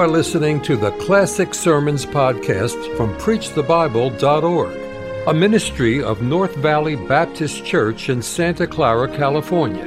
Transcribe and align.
are 0.00 0.08
listening 0.08 0.62
to 0.62 0.78
the 0.78 0.92
Classic 0.92 1.52
Sermons 1.52 2.06
podcast 2.06 2.96
from 2.96 3.14
PreachTheBible.org, 3.16 5.28
a 5.28 5.34
ministry 5.34 6.02
of 6.02 6.22
North 6.22 6.56
Valley 6.56 6.96
Baptist 6.96 7.66
Church 7.66 8.08
in 8.08 8.22
Santa 8.22 8.66
Clara, 8.66 9.14
California. 9.14 9.84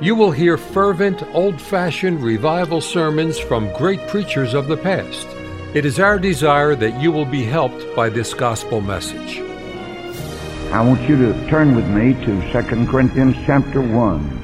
You 0.00 0.16
will 0.16 0.32
hear 0.32 0.56
fervent, 0.56 1.22
old 1.32 1.60
fashioned 1.60 2.24
revival 2.24 2.80
sermons 2.80 3.38
from 3.38 3.72
great 3.74 4.04
preachers 4.08 4.52
of 4.52 4.66
the 4.66 4.76
past. 4.76 5.28
It 5.74 5.86
is 5.86 6.00
our 6.00 6.18
desire 6.18 6.74
that 6.74 7.00
you 7.00 7.12
will 7.12 7.24
be 7.24 7.44
helped 7.44 7.94
by 7.94 8.08
this 8.08 8.34
gospel 8.34 8.80
message. 8.80 9.38
I 10.72 10.84
want 10.84 11.08
you 11.08 11.16
to 11.18 11.48
turn 11.48 11.76
with 11.76 11.86
me 11.86 12.14
to 12.24 12.52
2 12.52 12.86
Corinthians 12.86 13.36
chapter 13.46 13.80
1. 13.80 14.40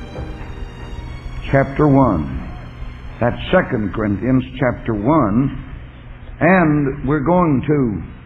Chapter 1.43 1.89
1. 1.89 2.38
That's 3.21 3.37
2 3.51 3.91
Corinthians 3.95 4.45
chapter 4.61 4.95
1. 4.95 5.65
And 6.41 7.09
we're 7.09 7.25
going 7.25 7.63
to 7.67 8.19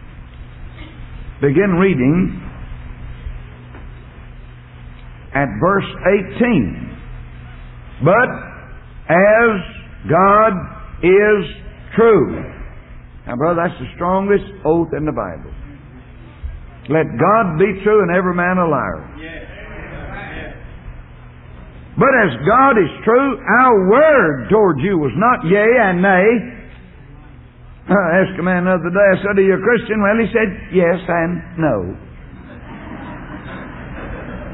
begin 1.47 1.71
reading 1.81 2.39
at 5.33 5.47
verse 5.59 5.89
18. 6.37 6.97
But 8.05 8.29
as 9.09 9.59
God 10.09 10.53
is 11.01 11.41
true. 11.95 12.53
Now, 13.25 13.35
brother, 13.35 13.61
that's 13.65 13.79
the 13.79 13.87
strongest 13.95 14.45
oath 14.65 14.89
in 14.95 15.05
the 15.05 15.11
Bible. 15.11 15.51
Let 16.89 17.07
God 17.17 17.57
be 17.57 17.81
true 17.83 18.03
and 18.03 18.15
every 18.15 18.35
man 18.35 18.57
a 18.57 18.67
liar. 18.67 19.15
But 21.97 22.09
as 22.25 22.33
God 22.41 22.73
is 22.81 22.89
true, 23.05 23.37
our 23.37 23.89
word 23.89 24.49
towards 24.49 24.81
you 24.81 24.97
was 24.97 25.13
not 25.13 25.45
yea 25.45 25.61
and 25.61 26.01
nay. 26.01 26.25
I 27.85 28.23
asked 28.23 28.39
a 28.39 28.43
man 28.43 28.65
the 28.65 28.79
other 28.79 28.89
day, 28.89 29.07
I 29.13 29.17
said, 29.21 29.37
Are 29.37 29.45
you 29.45 29.53
a 29.53 29.61
Christian? 29.61 30.01
Well, 30.01 30.17
he 30.17 30.27
said, 30.33 30.49
Yes 30.73 30.99
and 31.05 31.33
no. 31.61 31.77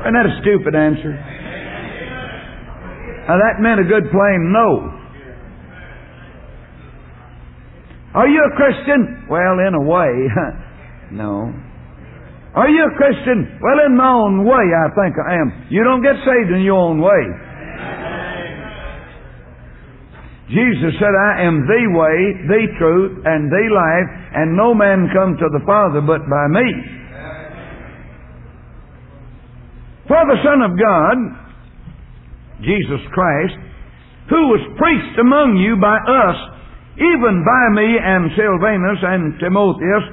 Isn't 0.03 0.15
that 0.15 0.25
a 0.25 0.35
stupid 0.41 0.75
answer? 0.75 1.13
Now, 3.27 3.37
that 3.37 3.61
meant 3.61 3.79
a 3.79 3.83
good 3.83 4.09
plain 4.09 4.51
no. 4.51 4.99
Are 8.15 8.27
you 8.27 8.41
a 8.41 8.55
Christian? 8.57 9.27
Well, 9.29 9.59
in 9.67 9.75
a 9.75 9.83
way. 9.85 10.27
no. 11.11 11.53
Are 12.55 12.69
you 12.69 12.81
a 12.81 12.97
Christian? 12.97 13.59
Well, 13.61 13.85
in 13.85 13.95
my 13.95 14.09
own 14.09 14.45
way, 14.45 14.65
I 14.73 14.89
think 14.97 15.13
I 15.21 15.37
am. 15.37 15.67
You 15.69 15.83
don't 15.83 16.01
get 16.01 16.17
saved 16.25 16.49
in 16.55 16.65
your 16.65 16.81
own 16.81 16.99
way. 16.99 17.23
Jesus 20.49 20.97
said, 20.97 21.13
I 21.13 21.45
am 21.45 21.61
the 21.61 21.83
way, 21.93 22.17
the 22.49 22.63
truth, 22.81 23.21
and 23.21 23.53
the 23.53 23.65
life, 23.69 24.09
and 24.33 24.57
no 24.57 24.73
man 24.73 25.05
come 25.13 25.37
to 25.37 25.47
the 25.53 25.61
Father 25.61 26.01
but 26.01 26.25
by 26.25 26.45
me. 26.49 26.67
For 30.09 30.17
the 30.25 30.41
Son 30.41 30.65
of 30.65 30.73
God, 30.73 31.17
Jesus 32.65 32.97
Christ, 33.13 33.61
who 34.33 34.41
was 34.49 34.73
preached 34.73 35.21
among 35.21 35.61
you 35.61 35.77
by 35.77 36.01
us, 36.01 36.37
even 36.97 37.45
by 37.45 37.63
me 37.77 37.87
and 38.01 38.33
Silvanus 38.33 39.01
and 39.05 39.37
Timotheus, 39.37 40.05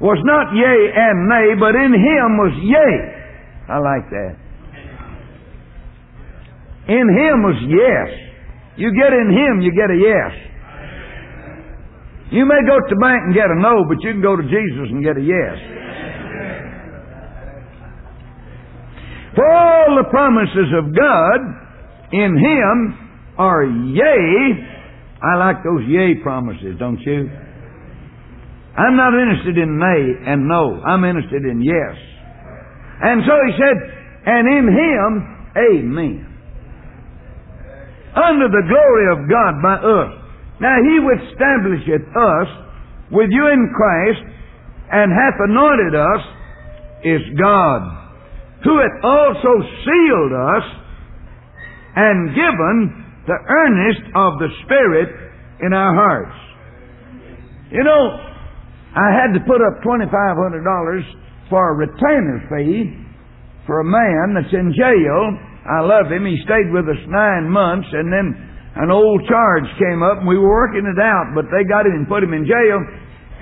was 0.00 0.16
not 0.24 0.56
yea 0.56 0.78
and 0.96 1.28
nay, 1.28 1.52
but 1.60 1.76
in 1.76 1.92
him 1.92 2.28
was 2.40 2.54
yea. 2.64 2.92
I 3.68 3.78
like 3.78 4.08
that. 4.08 4.34
In 6.88 7.04
him 7.04 7.44
was 7.44 7.60
yes. 7.68 8.08
You 8.76 8.90
get 8.96 9.12
in 9.12 9.28
him, 9.28 9.60
you 9.60 9.70
get 9.76 9.92
a 9.92 9.98
yes. 10.00 10.32
You 12.32 12.46
may 12.46 12.62
go 12.66 12.80
to 12.80 12.88
the 12.88 12.96
bank 12.96 13.20
and 13.26 13.34
get 13.34 13.50
a 13.50 13.58
no, 13.60 13.84
but 13.84 14.00
you 14.00 14.12
can 14.12 14.22
go 14.22 14.36
to 14.36 14.42
Jesus 14.42 14.88
and 14.88 15.04
get 15.04 15.18
a 15.18 15.22
yes. 15.22 15.56
For 19.36 19.46
all 19.46 20.00
the 20.00 20.08
promises 20.10 20.72
of 20.80 20.96
God 20.96 21.40
in 22.12 22.38
him 22.38 22.76
are 23.36 23.64
yea. 23.64 24.66
I 25.22 25.36
like 25.36 25.62
those 25.62 25.84
yea 25.86 26.14
promises, 26.22 26.78
don't 26.78 27.00
you? 27.00 27.28
I'm 28.76 28.96
not 28.96 29.12
interested 29.14 29.58
in 29.58 29.78
nay 29.78 30.02
and 30.30 30.46
no. 30.46 30.80
I'm 30.86 31.04
interested 31.04 31.42
in 31.44 31.62
yes. 31.62 31.96
And 33.02 33.22
so 33.26 33.34
he 33.46 33.52
said, 33.58 33.76
and 34.26 34.44
in 34.46 34.66
him, 34.68 35.10
amen. 35.56 36.26
Under 38.14 38.48
the 38.48 38.64
glory 38.68 39.06
of 39.16 39.18
God 39.30 39.52
by 39.62 39.76
us. 39.80 40.12
Now 40.60 40.76
he 40.82 40.96
establisheth 41.00 42.06
us 42.14 42.48
with 43.10 43.30
you 43.30 43.48
in 43.48 43.72
Christ 43.74 44.22
and 44.92 45.10
hath 45.10 45.38
anointed 45.48 45.94
us 45.94 46.22
is 47.02 47.22
God, 47.40 47.80
who 48.64 48.76
hath 48.76 48.98
also 49.02 49.52
sealed 49.82 50.32
us 50.36 50.66
and 51.96 52.34
given 52.34 53.06
the 53.26 53.38
earnest 53.48 54.04
of 54.14 54.38
the 54.38 54.48
Spirit 54.64 55.08
in 55.60 55.72
our 55.72 55.94
hearts. 55.94 56.36
You 57.72 57.84
know, 57.84 58.29
I 58.96 59.14
had 59.14 59.30
to 59.38 59.40
put 59.46 59.62
up 59.62 59.82
$2,500 59.86 60.10
for 61.48 61.62
a 61.70 61.74
retainer 61.78 62.42
fee 62.50 62.94
for 63.66 63.80
a 63.80 63.86
man 63.86 64.34
that's 64.34 64.50
in 64.50 64.74
jail. 64.74 65.20
I 65.62 65.80
love 65.86 66.10
him. 66.10 66.26
He 66.26 66.42
stayed 66.42 66.74
with 66.74 66.90
us 66.90 66.98
nine 67.06 67.46
months, 67.46 67.86
and 67.92 68.10
then 68.10 68.34
an 68.82 68.90
old 68.90 69.22
charge 69.30 69.66
came 69.78 70.02
up, 70.02 70.22
and 70.22 70.28
we 70.28 70.38
were 70.38 70.50
working 70.50 70.86
it 70.86 70.98
out, 70.98 71.34
but 71.34 71.46
they 71.54 71.62
got 71.66 71.86
him 71.86 72.02
and 72.02 72.08
put 72.08 72.22
him 72.22 72.34
in 72.34 72.46
jail. 72.46 72.78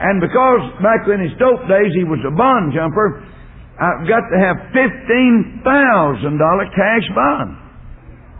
And 0.00 0.20
because 0.20 0.62
back 0.84 1.08
in 1.08 1.20
his 1.20 1.32
dope 1.40 1.64
days 1.68 1.92
he 1.96 2.04
was 2.04 2.20
a 2.28 2.34
bond 2.34 2.72
jumper, 2.76 3.24
I've 3.78 4.04
got 4.04 4.24
to 4.28 4.38
have 4.42 4.56
$15,000 4.74 5.64
cash 6.74 7.06
bond. 7.14 7.67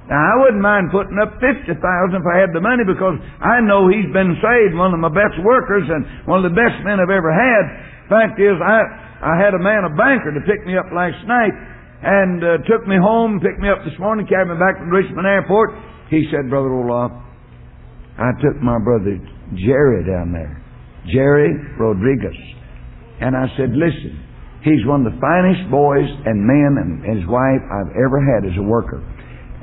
Now, 0.09 0.17
I 0.17 0.35
wouldn't 0.41 0.65
mind 0.65 0.89
putting 0.89 1.21
up 1.21 1.37
fifty 1.37 1.77
thousand 1.77 2.25
if 2.25 2.29
I 2.29 2.41
had 2.41 2.57
the 2.57 2.65
money 2.65 2.81
because 2.89 3.21
I 3.45 3.61
know 3.61 3.93
he's 3.93 4.09
been 4.09 4.41
saved, 4.41 4.73
one 4.73 4.97
of 4.97 5.01
my 5.05 5.13
best 5.13 5.37
workers 5.45 5.85
and 5.85 6.25
one 6.25 6.41
of 6.41 6.49
the 6.49 6.57
best 6.57 6.81
men 6.81 6.97
I've 6.97 7.13
ever 7.13 7.29
had. 7.29 7.65
Fact 8.09 8.41
is, 8.41 8.57
I 8.57 8.81
I 9.21 9.37
had 9.37 9.53
a 9.53 9.61
man, 9.61 9.85
a 9.85 9.93
banker, 9.93 10.33
to 10.33 10.41
pick 10.49 10.65
me 10.65 10.81
up 10.81 10.89
last 10.97 11.21
night 11.29 11.53
and 12.01 12.41
uh, 12.41 12.49
took 12.65 12.87
me 12.87 12.97
home, 12.97 13.43
picked 13.43 13.61
me 13.61 13.69
up 13.69 13.85
this 13.85 13.99
morning, 13.99 14.25
carried 14.25 14.49
me 14.49 14.57
back 14.57 14.79
from 14.79 14.89
Richmond 14.89 15.27
Airport. 15.27 15.75
He 16.09 16.25
said, 16.31 16.49
Brother 16.49 16.71
Roloff, 16.71 17.13
I 18.17 18.31
took 18.41 18.57
my 18.63 18.79
brother 18.79 19.19
Jerry 19.59 20.07
down 20.07 20.33
there, 20.33 20.63
Jerry 21.13 21.53
Rodriguez, 21.77 22.39
and 23.21 23.37
I 23.37 23.51
said, 23.59 23.75
listen, 23.75 24.25
he's 24.63 24.87
one 24.87 25.05
of 25.05 25.13
the 25.13 25.19
finest 25.19 25.69
boys 25.71 26.07
and 26.25 26.39
men 26.47 26.79
and 26.79 27.19
his 27.19 27.27
wife 27.29 27.61
I've 27.67 27.93
ever 27.99 28.23
had 28.23 28.47
as 28.47 28.57
a 28.57 28.63
worker. 28.63 29.03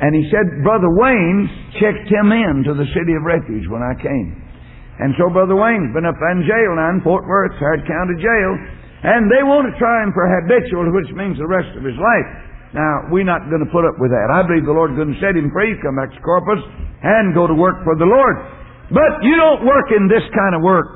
And 0.01 0.11
he 0.11 0.27
said, 0.27 0.43
Brother 0.59 0.91
Wayne 0.91 1.47
checked 1.79 2.11
him 2.11 2.35
in 2.35 2.67
to 2.67 2.75
the 2.75 2.87
city 2.91 3.15
of 3.15 3.23
refuge 3.23 3.63
when 3.71 3.79
I 3.79 3.95
came. 3.95 4.35
And 4.99 5.15
so 5.19 5.31
Brother 5.31 5.55
Wayne's 5.55 5.91
been 5.95 6.07
up 6.07 6.19
in 6.19 6.43
jail 6.43 6.71
now 6.75 6.91
in 6.91 6.99
Fort 7.03 7.23
Worth, 7.27 7.55
Harris 7.59 7.83
County 7.87 8.15
Jail, 8.19 8.51
and 9.03 9.27
they 9.27 9.43
want 9.43 9.67
to 9.67 9.73
try 9.79 10.03
him 10.03 10.11
for 10.15 10.23
habitual, 10.27 10.87
which 10.91 11.11
means 11.15 11.35
the 11.39 11.47
rest 11.47 11.71
of 11.75 11.83
his 11.83 11.95
life. 11.99 12.29
Now, 12.75 13.07
we're 13.07 13.27
not 13.27 13.47
going 13.47 13.63
to 13.63 13.71
put 13.71 13.87
up 13.87 13.95
with 14.03 14.11
that. 14.11 14.27
I 14.31 14.43
believe 14.43 14.67
the 14.67 14.75
Lord's 14.75 14.99
going 14.99 15.15
to 15.15 15.19
set 15.23 15.35
him 15.35 15.47
free, 15.51 15.79
come 15.79 15.95
back 15.95 16.11
to 16.11 16.19
Corpus, 16.19 16.59
and 17.03 17.31
go 17.31 17.47
to 17.47 17.55
work 17.55 17.79
for 17.87 17.95
the 17.95 18.07
Lord. 18.07 18.35
But 18.91 19.23
you 19.23 19.35
don't 19.39 19.63
work 19.63 19.95
in 19.95 20.11
this 20.11 20.23
kind 20.35 20.55
of 20.55 20.61
work 20.63 20.87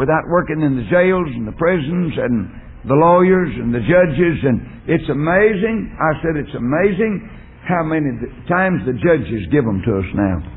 without 0.00 0.24
working 0.32 0.64
in 0.64 0.80
the 0.80 0.86
jails 0.88 1.28
and 1.32 1.44
the 1.44 1.56
prisons 1.56 2.12
and 2.16 2.34
the 2.88 2.96
lawyers 2.96 3.52
and 3.56 3.72
the 3.74 3.84
judges, 3.84 4.36
and 4.46 4.88
it's 4.88 5.08
amazing. 5.10 5.92
I 5.96 6.10
said 6.22 6.38
it's 6.38 6.54
amazing 6.54 7.24
how 7.68 7.82
many 7.82 8.14
times 8.46 8.86
the 8.86 8.94
judges 8.98 9.46
give 9.50 9.66
them 9.66 9.82
to 9.82 9.92
us 9.98 10.08
now. 10.14 10.56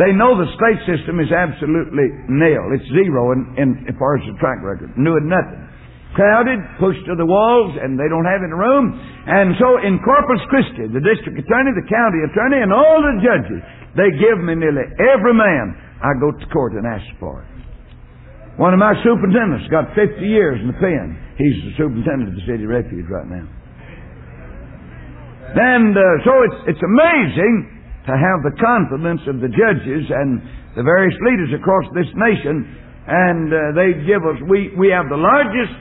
They 0.00 0.16
know 0.16 0.32
the 0.32 0.48
state 0.56 0.80
system 0.88 1.20
is 1.20 1.28
absolutely 1.28 2.08
nil. 2.32 2.64
It's 2.72 2.88
zero 2.96 3.36
in, 3.36 3.40
in, 3.60 3.68
as 3.84 3.94
far 4.00 4.16
as 4.16 4.24
the 4.24 4.32
track 4.40 4.64
record. 4.64 4.96
Knew 4.96 5.20
it 5.20 5.26
nothing. 5.28 5.60
Crowded, 6.16 6.60
pushed 6.80 7.04
to 7.08 7.16
the 7.16 7.24
walls, 7.24 7.76
and 7.76 7.96
they 7.96 8.08
don't 8.08 8.24
have 8.24 8.40
any 8.40 8.56
room. 8.56 8.92
And 8.92 9.56
so 9.60 9.80
in 9.80 10.00
Corpus 10.00 10.40
Christi, 10.48 10.88
the 10.92 11.00
district 11.00 11.40
attorney, 11.40 11.72
the 11.76 11.88
county 11.88 12.20
attorney, 12.24 12.60
and 12.64 12.72
all 12.72 13.00
the 13.00 13.16
judges, 13.20 13.60
they 13.96 14.08
give 14.16 14.40
me 14.40 14.56
nearly 14.56 14.84
every 14.96 15.36
man 15.36 15.76
I 16.00 16.16
go 16.20 16.32
to 16.32 16.46
court 16.52 16.72
and 16.72 16.88
ask 16.88 17.04
for. 17.20 17.44
One 18.56 18.76
of 18.76 18.80
my 18.80 18.92
superintendents 19.00 19.68
got 19.72 19.92
50 19.96 20.20
years 20.20 20.60
in 20.60 20.68
the 20.68 20.76
pen. 20.76 21.16
He's 21.40 21.56
the 21.64 21.72
superintendent 21.80 22.32
of 22.32 22.36
the 22.36 22.44
city 22.44 22.68
refuge 22.68 23.08
right 23.08 23.28
now. 23.28 23.48
And 25.52 25.92
uh, 25.92 26.02
so 26.24 26.32
it's, 26.48 26.76
it's 26.76 26.84
amazing 26.84 27.54
to 28.08 28.12
have 28.16 28.40
the 28.42 28.54
confidence 28.56 29.22
of 29.28 29.38
the 29.44 29.52
judges 29.52 30.08
and 30.08 30.40
the 30.74 30.82
various 30.82 31.14
leaders 31.22 31.52
across 31.52 31.84
this 31.92 32.08
nation. 32.16 32.64
And 33.04 33.52
uh, 33.52 33.58
they 33.76 34.00
give 34.08 34.24
us, 34.24 34.38
we, 34.48 34.72
we 34.78 34.88
have 34.88 35.12
the 35.12 35.18
largest 35.20 35.74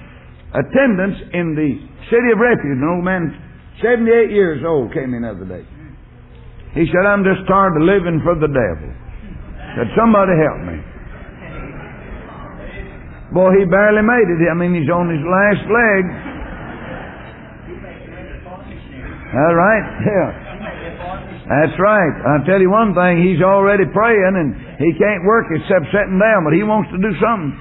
attendance 0.52 1.18
in 1.32 1.56
the 1.56 1.72
city 2.12 2.30
of 2.36 2.38
refuge. 2.44 2.78
An 2.78 2.88
old 2.92 3.06
man, 3.06 3.32
78 3.80 4.34
years 4.36 4.60
old, 4.68 4.92
came 4.92 5.16
in 5.16 5.24
the 5.24 5.32
other 5.32 5.48
day. 5.48 5.64
He 6.76 6.88
said, 6.92 7.04
I'm 7.08 7.24
just 7.24 7.48
tired 7.48 7.76
of 7.80 7.84
living 7.84 8.20
for 8.24 8.36
the 8.36 8.52
devil. 8.52 8.90
Said, 9.76 9.88
somebody 9.96 10.36
help 10.36 10.60
me. 10.68 10.78
Boy, 13.32 13.56
he 13.56 13.64
barely 13.64 14.04
made 14.04 14.28
it. 14.28 14.40
I 14.52 14.56
mean, 14.56 14.76
he's 14.76 14.92
on 14.92 15.08
his 15.08 15.24
last 15.24 15.64
leg. 15.72 16.31
All 19.32 19.56
right? 19.56 19.86
Yeah. 20.06 20.30
That's 21.52 21.76
right. 21.80 22.14
I'll 22.32 22.46
tell 22.48 22.60
you 22.64 22.72
one 22.72 22.96
thing, 22.96 23.20
he's 23.24 23.44
already 23.44 23.84
praying 23.92 24.34
and 24.40 24.56
he 24.80 24.96
can't 24.96 25.24
work 25.28 25.52
except 25.52 25.92
sitting 25.92 26.16
down, 26.16 26.48
but 26.48 26.56
he 26.56 26.64
wants 26.64 26.88
to 26.96 27.00
do 27.00 27.12
something. 27.20 27.52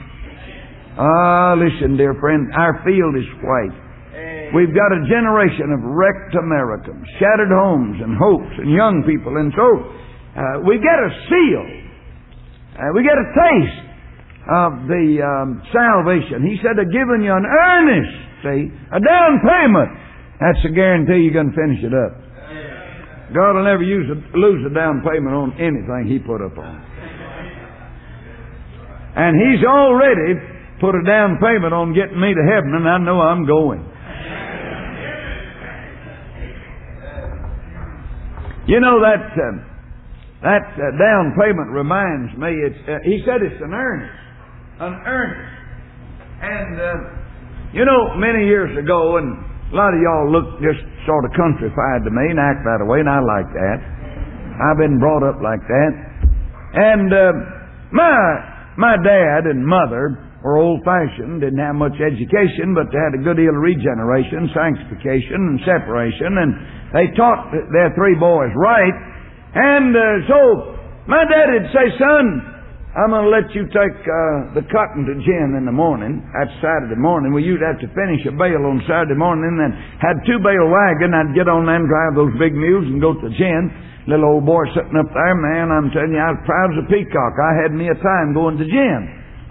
Ah, 0.99 1.55
listen, 1.59 1.97
dear 1.97 2.15
friend, 2.19 2.51
our 2.55 2.83
field 2.87 3.17
is 3.19 3.27
white. 3.43 3.75
We've 4.55 4.75
got 4.75 4.91
a 4.91 5.07
generation 5.07 5.71
of 5.71 5.79
wrecked 5.83 6.35
Americans, 6.35 7.07
shattered 7.23 7.55
homes 7.55 8.03
and 8.03 8.19
hopes 8.19 8.51
and 8.59 8.71
young 8.71 9.07
people, 9.07 9.39
and 9.39 9.55
so 9.55 9.67
uh, 10.35 10.43
we 10.67 10.83
get 10.83 10.99
a 10.99 11.11
seal. 11.31 11.65
Uh, 12.75 12.91
we 12.95 13.07
get 13.07 13.15
a 13.15 13.29
taste 13.31 13.83
of 14.51 14.71
the 14.91 15.23
um, 15.23 15.63
salvation. 15.71 16.43
He 16.43 16.59
said, 16.63 16.83
"I've 16.83 16.91
given 16.91 17.23
you 17.23 17.31
an 17.31 17.47
earnest, 17.47 18.15
see, 18.43 18.61
a 18.91 18.99
down 18.99 19.39
payment. 19.47 19.91
That's 20.41 20.65
a 20.65 20.73
guarantee 20.73 21.29
you're 21.29 21.37
going 21.37 21.53
to 21.53 21.59
finish 21.59 21.85
it 21.85 21.93
up. 21.93 22.17
God 23.37 23.55
will 23.55 23.65
never 23.65 23.85
use 23.85 24.09
a, 24.11 24.17
lose 24.37 24.65
a 24.67 24.75
down 24.75 25.05
payment 25.05 25.37
on 25.37 25.53
anything 25.61 26.09
He 26.09 26.19
put 26.19 26.43
up 26.43 26.57
on. 26.59 26.75
And 29.15 29.37
He's 29.37 29.63
already 29.69 30.35
put 30.81 30.97
a 30.97 31.05
down 31.05 31.37
payment 31.39 31.77
on 31.77 31.93
getting 31.95 32.19
me 32.19 32.33
to 32.33 32.45
heaven, 32.49 32.73
and 32.75 32.89
I 32.89 32.99
know 32.99 33.21
I'm 33.21 33.47
going. 33.47 33.85
You 38.67 38.79
know 38.81 39.01
that 39.03 39.35
uh, 39.35 39.67
that 40.43 40.67
uh, 40.79 40.95
down 40.97 41.35
payment 41.35 41.71
reminds 41.71 42.39
me. 42.39 42.55
It's 42.55 42.79
uh, 42.89 43.03
he 43.03 43.21
said 43.27 43.43
it's 43.43 43.61
an 43.61 43.75
earnest, 43.75 44.15
an 44.79 44.95
earnest, 45.07 45.53
and 46.41 46.81
uh, 46.81 46.95
you 47.75 47.85
know 47.85 48.15
many 48.15 48.47
years 48.47 48.71
ago, 48.79 49.17
and 49.17 49.50
a 49.71 49.75
lot 49.79 49.95
of 49.95 50.03
y'all 50.03 50.27
look 50.27 50.59
just 50.59 50.83
sort 51.07 51.23
of 51.23 51.31
countrified 51.39 52.03
to 52.03 52.11
me 52.11 52.35
and 52.35 52.43
act 52.43 52.67
that 52.67 52.83
way, 52.83 52.99
and 52.99 53.07
I 53.07 53.23
like 53.23 53.47
that. 53.55 53.79
I've 54.59 54.81
been 54.83 54.99
brought 54.99 55.23
up 55.23 55.39
like 55.39 55.63
that, 55.63 55.93
and 56.75 57.09
uh, 57.15 57.33
my 57.95 58.11
my 58.75 58.99
dad 58.99 59.47
and 59.47 59.63
mother 59.63 60.19
were 60.43 60.59
old 60.59 60.83
fashioned, 60.83 61.41
didn't 61.45 61.61
have 61.61 61.77
much 61.77 61.95
education, 62.01 62.75
but 62.75 62.91
they 62.91 62.99
had 62.99 63.15
a 63.15 63.23
good 63.23 63.37
deal 63.37 63.53
of 63.53 63.63
regeneration, 63.63 64.49
sanctification, 64.57 65.39
and 65.55 65.59
separation, 65.63 66.35
and 66.41 66.51
they 66.97 67.07
taught 67.15 67.53
their 67.53 67.93
three 67.95 68.17
boys 68.19 68.51
right. 68.57 68.97
And 69.55 69.95
uh, 69.95 70.03
so 70.27 70.39
my 71.07 71.23
dad 71.29 71.47
would 71.53 71.71
say, 71.71 71.87
son, 72.01 72.50
I'm 72.91 73.15
going 73.15 73.23
to 73.23 73.31
let 73.31 73.47
you 73.55 73.71
take 73.71 73.99
uh, 74.03 74.59
the 74.59 74.67
cotton 74.67 75.07
to 75.07 75.15
gin 75.23 75.55
in 75.55 75.63
the 75.63 75.75
morning. 75.75 76.27
That's 76.35 76.51
Saturday 76.59 76.99
morning. 76.99 77.31
Well, 77.31 77.43
you'd 77.43 77.63
have 77.63 77.79
to 77.79 77.91
finish 77.95 78.27
a 78.27 78.35
bale 78.35 78.67
on 78.67 78.83
Saturday 78.91 79.15
morning, 79.15 79.47
and 79.47 79.59
then 79.63 79.73
had 80.03 80.19
two 80.27 80.43
bale 80.43 80.67
wagon. 80.67 81.15
I'd 81.15 81.31
get 81.39 81.47
on 81.47 81.71
them, 81.71 81.87
drive 81.87 82.19
those 82.19 82.35
big 82.43 82.51
mules, 82.51 82.91
and 82.91 82.99
go 82.99 83.15
to 83.15 83.29
gin. 83.39 83.71
Little 84.11 84.35
old 84.35 84.47
boy 84.49 84.67
sitting 84.75 84.99
up 84.99 85.07
there, 85.07 85.37
man, 85.39 85.71
I'm 85.71 85.95
telling 85.95 86.17
you, 86.17 86.19
I 86.19 86.35
was 86.35 86.43
proud 86.43 86.75
as 86.75 86.83
a 86.83 86.87
peacock. 86.91 87.35
I 87.39 87.53
had 87.63 87.71
me 87.71 87.87
a 87.87 87.99
time 88.01 88.35
going 88.35 88.59
to 88.59 88.67
gin. 88.67 89.01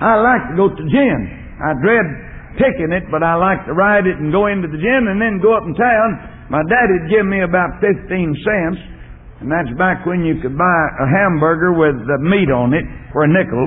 I 0.04 0.20
like 0.20 0.44
to 0.52 0.56
go 0.60 0.68
to 0.76 0.84
gin. 0.92 1.20
I 1.64 1.72
dread 1.80 2.08
picking 2.60 2.92
it, 2.92 3.08
but 3.08 3.24
I 3.24 3.40
like 3.40 3.64
to 3.72 3.74
ride 3.78 4.04
it 4.04 4.20
and 4.20 4.36
go 4.36 4.52
into 4.52 4.68
the 4.68 4.82
gin 4.82 5.08
and 5.08 5.16
then 5.16 5.40
go 5.40 5.56
up 5.56 5.64
in 5.64 5.78
town 5.80 6.40
my 6.50 6.66
daddy'd 6.66 7.14
give 7.14 7.30
me 7.30 7.46
about 7.46 7.78
15 7.78 8.10
cents, 8.10 8.82
and 9.40 9.48
that's 9.48 9.72
back 9.80 10.04
when 10.04 10.28
you 10.28 10.36
could 10.44 10.60
buy 10.60 10.80
a 11.00 11.08
hamburger 11.08 11.72
with 11.72 11.96
the 12.04 12.20
meat 12.20 12.52
on 12.52 12.76
it 12.76 12.84
for 13.16 13.24
a 13.24 13.30
nickel. 13.32 13.64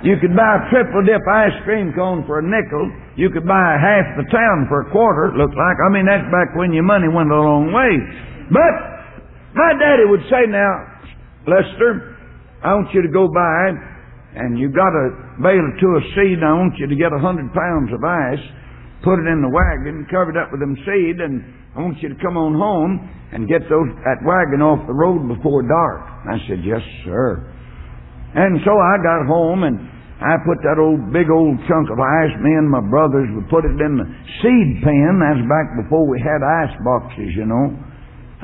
You 0.00 0.16
could 0.16 0.32
buy 0.32 0.56
a 0.56 0.62
triple 0.72 1.04
dip 1.04 1.20
ice 1.28 1.52
cream 1.68 1.92
cone 1.92 2.24
for 2.24 2.40
a 2.40 2.44
nickel. 2.44 2.88
You 3.20 3.28
could 3.28 3.44
buy 3.44 3.76
half 3.76 4.16
the 4.16 4.24
town 4.32 4.64
for 4.64 4.88
a 4.88 4.88
quarter, 4.88 5.28
it 5.28 5.36
looked 5.36 5.60
like. 5.60 5.76
I 5.76 5.92
mean, 5.92 6.08
that's 6.08 6.24
back 6.32 6.56
when 6.56 6.72
your 6.72 6.88
money 6.88 7.12
went 7.12 7.28
a 7.28 7.36
long 7.36 7.68
way. 7.68 8.00
But 8.48 8.74
my 9.52 9.76
daddy 9.76 10.08
would 10.08 10.24
say, 10.32 10.48
now, 10.48 10.72
Lester, 11.44 12.16
I 12.64 12.72
want 12.80 12.88
you 12.96 13.04
to 13.04 13.12
go 13.12 13.28
by 13.28 13.76
and 14.40 14.56
you 14.56 14.72
got 14.72 14.88
a 14.88 15.36
bale 15.42 15.60
or 15.60 15.76
two 15.76 15.92
of 16.00 16.04
seed. 16.16 16.40
I 16.40 16.56
want 16.56 16.80
you 16.80 16.88
to 16.88 16.96
get 16.96 17.12
a 17.12 17.20
hundred 17.20 17.52
pounds 17.52 17.92
of 17.92 18.00
ice 18.00 18.40
put 19.02 19.16
it 19.16 19.26
in 19.28 19.40
the 19.40 19.48
wagon, 19.48 20.04
covered 20.12 20.36
up 20.36 20.52
with 20.52 20.60
them 20.60 20.76
seed, 20.84 21.16
and 21.20 21.40
I 21.72 21.80
want 21.80 21.96
you 22.04 22.12
to 22.12 22.18
come 22.20 22.36
on 22.36 22.52
home 22.52 23.00
and 23.32 23.48
get 23.48 23.64
those 23.70 23.88
that 24.04 24.20
wagon 24.26 24.60
off 24.60 24.84
the 24.84 24.96
road 24.96 25.24
before 25.30 25.64
dark. 25.64 26.02
I 26.28 26.36
said, 26.50 26.60
Yes, 26.66 26.82
sir. 27.06 27.46
And 28.34 28.60
so 28.62 28.72
I 28.74 28.94
got 29.02 29.26
home 29.26 29.64
and 29.64 29.78
I 30.20 30.36
put 30.44 30.60
that 30.62 30.76
old 30.76 31.14
big 31.16 31.32
old 31.32 31.56
chunk 31.64 31.88
of 31.88 31.96
ice, 31.96 32.34
me 32.44 32.52
and 32.52 32.68
my 32.68 32.84
brothers 32.84 33.26
would 33.32 33.48
put 33.48 33.64
it 33.64 33.78
in 33.80 33.92
the 33.96 34.06
seed 34.44 34.68
pen. 34.84 35.16
That's 35.16 35.42
back 35.48 35.72
before 35.80 36.04
we 36.04 36.20
had 36.20 36.44
ice 36.44 36.76
boxes, 36.84 37.32
you 37.32 37.48
know. 37.48 37.72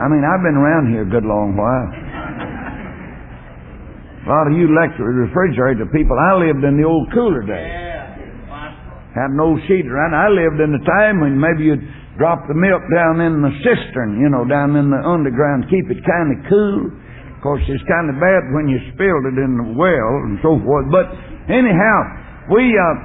I 0.01 0.09
mean, 0.09 0.25
I've 0.25 0.41
been 0.41 0.57
around 0.57 0.89
here 0.89 1.05
a 1.05 1.11
good 1.13 1.25
long 1.29 1.53
while. 1.53 1.89
A 4.25 4.29
lot 4.29 4.49
of 4.51 4.55
you 4.57 4.73
lecture 4.73 5.05
refrigerator 5.05 5.87
people, 5.93 6.17
I 6.19 6.35
lived 6.49 6.65
in 6.65 6.81
the 6.81 6.87
old 6.89 7.13
cooler 7.13 7.45
days 7.45 7.86
had 9.17 9.33
an 9.33 9.41
old 9.41 9.59
sheet 9.65 9.89
around. 9.89 10.13
I 10.13 10.29
lived 10.29 10.61
in 10.61 10.77
a 10.77 10.83
time 10.85 11.25
when 11.25 11.41
maybe 11.41 11.65
you'd 11.65 11.83
drop 12.21 12.45
the 12.49 12.57
milk 12.57 12.85
down 12.93 13.25
in 13.25 13.41
the 13.41 13.53
cistern, 13.65 14.21
you 14.21 14.29
know, 14.29 14.45
down 14.45 14.77
in 14.77 14.93
the 14.93 15.01
underground, 15.01 15.69
keep 15.73 15.89
it 15.89 16.01
kind 16.05 16.37
of 16.37 16.39
cool. 16.49 16.93
Of 17.33 17.41
course, 17.41 17.65
it's 17.69 17.85
kind 17.89 18.13
of 18.13 18.17
bad 18.21 18.53
when 18.53 18.69
you 18.69 18.77
spilled 18.93 19.25
it 19.29 19.37
in 19.41 19.53
the 19.57 19.69
well 19.77 20.13
and 20.29 20.37
so 20.45 20.61
forth. 20.61 20.89
But 20.93 21.09
anyhow, 21.49 21.99
we 22.53 22.77
uh, 22.77 22.97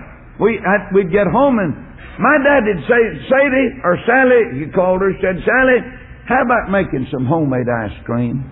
we 0.43 0.59
I'd, 0.59 0.91
we'd 0.91 1.11
get 1.11 1.27
home 1.31 1.59
and 1.59 1.71
my 2.19 2.37
dad 2.43 2.67
would 2.67 2.83
say, 2.85 3.01
Sadie 3.31 3.69
or 3.81 3.95
Sally, 4.05 4.61
he 4.61 4.65
called 4.71 5.01
her, 5.01 5.09
said, 5.23 5.39
Sally, 5.41 5.79
how 6.27 6.43
about 6.43 6.69
making 6.69 7.07
some 7.09 7.25
homemade 7.25 7.65
ice 7.65 7.97
cream? 8.05 8.45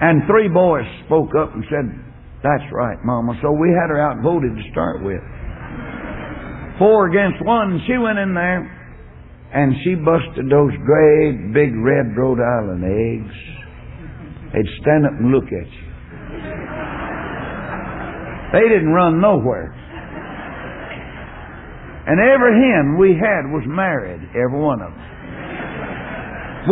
And 0.00 0.22
three 0.26 0.48
boys 0.48 0.86
spoke 1.06 1.34
up 1.38 1.54
and 1.54 1.62
said, 1.70 1.86
That's 2.42 2.64
right, 2.72 2.98
Mama. 3.04 3.38
So 3.42 3.52
we 3.52 3.68
had 3.70 3.90
her 3.90 4.00
outvoted 4.00 4.56
to 4.56 4.64
start 4.72 5.04
with 5.04 5.22
four 6.78 7.10
against 7.10 7.44
one. 7.44 7.80
She 7.86 7.98
went 7.98 8.18
in 8.18 8.34
there 8.34 8.64
and 9.52 9.74
she 9.84 9.94
busted 9.94 10.50
those 10.50 10.72
great 10.84 11.52
big 11.52 11.72
red 11.76 12.16
Rhode 12.16 12.40
Island 12.40 12.84
eggs. 12.84 13.36
They'd 14.52 14.70
stand 14.80 15.06
up 15.06 15.12
and 15.18 15.32
look 15.32 15.48
at 15.48 15.68
you. 15.68 15.86
They 18.52 18.64
didn't 18.68 18.92
run 18.92 19.20
nowhere. 19.20 19.74
And 22.08 22.16
every 22.16 22.56
hen 22.56 22.96
we 22.96 23.12
had 23.12 23.52
was 23.52 23.64
married, 23.68 24.24
every 24.32 24.56
one 24.56 24.80
of 24.80 24.88
them. 24.88 25.08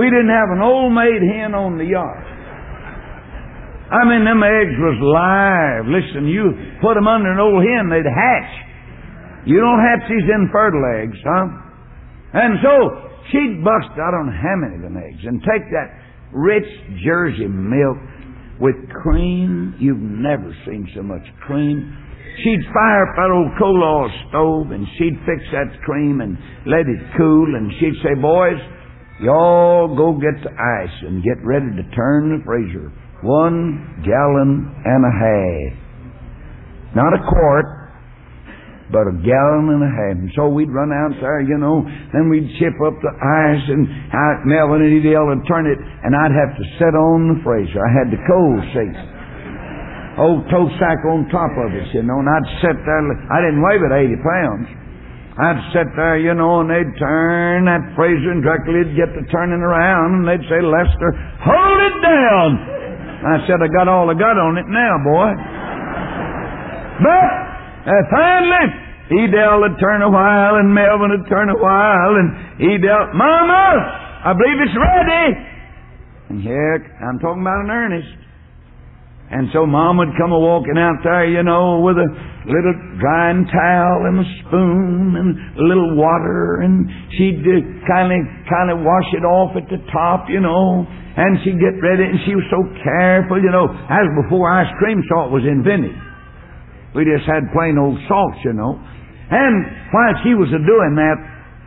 We 0.00 0.09
didn't 0.09 0.33
have 0.33 0.49
an 0.52 0.64
old 0.64 0.92
maid 0.92 1.21
hen 1.21 1.52
on 1.52 1.76
the 1.76 1.85
yard. 1.85 2.25
I 3.92 4.02
mean, 4.09 4.25
them 4.25 4.42
eggs 4.42 4.76
was 4.80 4.99
live. 4.99 5.85
Listen, 5.87 6.26
you 6.26 6.50
put 6.80 6.97
them 6.97 7.07
under 7.07 7.30
an 7.33 7.38
old 7.38 7.62
hen, 7.62 7.92
they'd 7.92 8.09
hatch. 8.09 8.65
You 9.47 9.62
don't 9.62 9.79
hatch 9.79 10.11
these 10.11 10.26
infertile 10.26 10.85
eggs, 10.99 11.19
huh? 11.23 11.47
And 12.35 12.59
so 12.61 12.73
she'd 13.31 13.62
bust, 13.62 13.95
I 13.95 14.11
don't 14.11 14.26
know 14.26 14.41
how 14.43 14.57
many 14.59 14.76
of 14.76 14.83
them 14.83 14.99
eggs, 14.99 15.23
and 15.23 15.41
take 15.41 15.71
that 15.71 15.88
rich 16.35 16.67
Jersey 17.07 17.47
milk 17.47 17.97
with 18.59 18.75
cream. 19.03 19.76
You've 19.79 20.03
never 20.03 20.50
seen 20.67 20.91
so 20.95 21.03
much 21.03 21.23
cream. 21.47 21.95
She'd 22.43 22.61
fire 22.75 23.09
up 23.09 23.17
that 23.17 23.31
old 23.33 23.53
coal 23.59 23.81
oil 23.81 24.11
stove 24.29 24.71
and 24.73 24.85
she'd 24.99 25.17
fix 25.25 25.41
that 25.53 25.73
cream 25.85 26.21
and 26.21 26.37
let 26.67 26.85
it 26.85 27.00
cool 27.17 27.55
and 27.55 27.73
she'd 27.81 27.97
say, 28.03 28.12
boys, 28.21 28.61
y'all 29.23 29.97
go 29.97 30.12
get 30.21 30.37
the 30.45 30.53
ice 30.53 30.97
and 31.07 31.25
get 31.25 31.41
ready 31.41 31.71
to 31.71 31.85
turn 31.97 32.37
the 32.37 32.45
freezer. 32.45 32.93
One 33.23 34.03
gallon 34.05 34.69
and 34.85 35.03
a 35.07 35.15
half. 35.17 35.73
Not 36.95 37.15
a 37.17 37.25
quart, 37.25 37.86
but 38.90 39.11
a 39.11 39.14
gallon 39.23 39.75
and 39.75 39.83
a 39.83 39.90
half. 39.90 40.16
And 40.19 40.31
so 40.38 40.47
we'd 40.47 40.71
run 40.71 40.95
out 40.95 41.14
there, 41.19 41.43
you 41.43 41.59
know, 41.59 41.83
then 42.14 42.31
we'd 42.31 42.47
chip 42.59 42.75
up 42.87 42.95
the 43.02 43.11
ice 43.11 43.64
and 43.66 43.83
out 44.14 44.47
Melvin 44.47 44.87
and 44.87 44.93
he'd 44.95 45.07
yell 45.11 45.35
and 45.35 45.43
turn 45.50 45.66
it, 45.66 45.78
and 45.78 46.14
I'd 46.14 46.35
have 46.35 46.52
to 46.55 46.64
sit 46.78 46.95
on 46.95 47.35
the 47.35 47.38
freezer. 47.43 47.83
I 47.83 47.90
had 47.90 48.09
the 48.14 48.21
cold 48.25 48.62
seat. 48.71 48.99
Old 50.16 50.49
toe 50.49 50.71
sack 50.81 51.05
on 51.05 51.28
top 51.28 51.52
of 51.61 51.76
it, 51.76 51.93
you 51.93 52.00
know, 52.00 52.16
and 52.23 52.28
I'd 52.31 52.49
sit 52.64 52.76
there. 52.88 53.02
I 53.28 53.38
didn't 53.45 53.61
weigh 53.61 53.76
but 53.76 53.93
80 53.93 54.16
pounds. 54.25 54.66
I'd 55.37 55.61
sit 55.76 55.93
there, 55.93 56.16
you 56.16 56.33
know, 56.33 56.64
and 56.64 56.73
they'd 56.73 56.97
turn 56.97 57.69
that 57.69 57.85
freezer 57.93 58.33
and 58.33 58.40
directly 58.40 58.81
it'd 58.81 58.97
get 58.97 59.12
to 59.12 59.21
turning 59.28 59.61
around 59.61 60.25
and 60.25 60.25
they'd 60.25 60.49
say, 60.49 60.64
Lester, 60.64 61.12
hold 61.45 61.81
it 61.85 61.97
down. 62.00 62.49
I 63.21 63.45
said, 63.45 63.61
I 63.61 63.69
got 63.69 63.85
all 63.85 64.09
I 64.09 64.16
got 64.16 64.40
on 64.40 64.57
it 64.57 64.64
now, 64.64 64.97
boy. 65.05 65.28
But 67.05 67.46
and 67.87 68.02
finally, 68.11 68.66
Edel 69.07 69.62
would 69.62 69.78
turn 69.78 70.02
a 70.02 70.11
while, 70.11 70.59
and 70.59 70.75
Melvin 70.75 71.14
would 71.14 71.28
turn 71.31 71.49
a 71.49 71.59
while, 71.59 72.19
and 72.19 72.59
Edel, 72.59 73.14
Mama, 73.14 74.26
I 74.26 74.35
believe 74.35 74.59
it's 74.66 74.75
ready. 74.75 75.26
And 76.28 76.43
here, 76.43 76.83
I'm 77.07 77.23
talking 77.23 77.43
about 77.43 77.62
an 77.62 77.71
earnest. 77.71 78.26
And 79.26 79.50
so 79.52 79.66
Mom 79.66 79.99
would 79.99 80.14
come 80.14 80.31
a 80.31 80.38
walking 80.38 80.78
out 80.78 81.02
there, 81.02 81.26
you 81.26 81.43
know, 81.43 81.83
with 81.83 81.99
a 81.99 82.11
little 82.47 82.75
drying 83.02 83.43
towel 83.50 84.07
and 84.07 84.23
a 84.23 84.26
spoon 84.47 85.19
and 85.19 85.31
a 85.59 85.64
little 85.66 85.99
water, 85.99 86.62
and 86.62 86.87
she'd 87.19 87.43
kind 87.90 88.14
of 88.14 88.21
kind 88.47 88.71
of 88.71 88.87
wash 88.87 89.11
it 89.19 89.26
off 89.26 89.59
at 89.59 89.66
the 89.66 89.83
top, 89.90 90.31
you 90.31 90.38
know, 90.38 90.87
and 90.87 91.43
she'd 91.43 91.59
get 91.59 91.75
ready, 91.83 92.07
and 92.07 92.23
she 92.23 92.38
was 92.38 92.47
so 92.55 92.62
careful, 92.87 93.43
you 93.43 93.50
know. 93.50 93.66
As 93.66 94.07
before 94.23 94.47
ice 94.47 94.71
cream 94.78 95.02
salt 95.11 95.35
was 95.35 95.43
invented, 95.43 95.99
we 96.97 97.05
just 97.05 97.29
had 97.29 97.45
plain 97.53 97.76
old 97.76 98.00
salt, 98.09 98.35
you 98.41 98.57
know. 98.57 98.75
And 99.29 99.55
while 99.93 100.15
she 100.25 100.33
was 100.33 100.49
doing 100.49 100.93
that, 100.97 101.19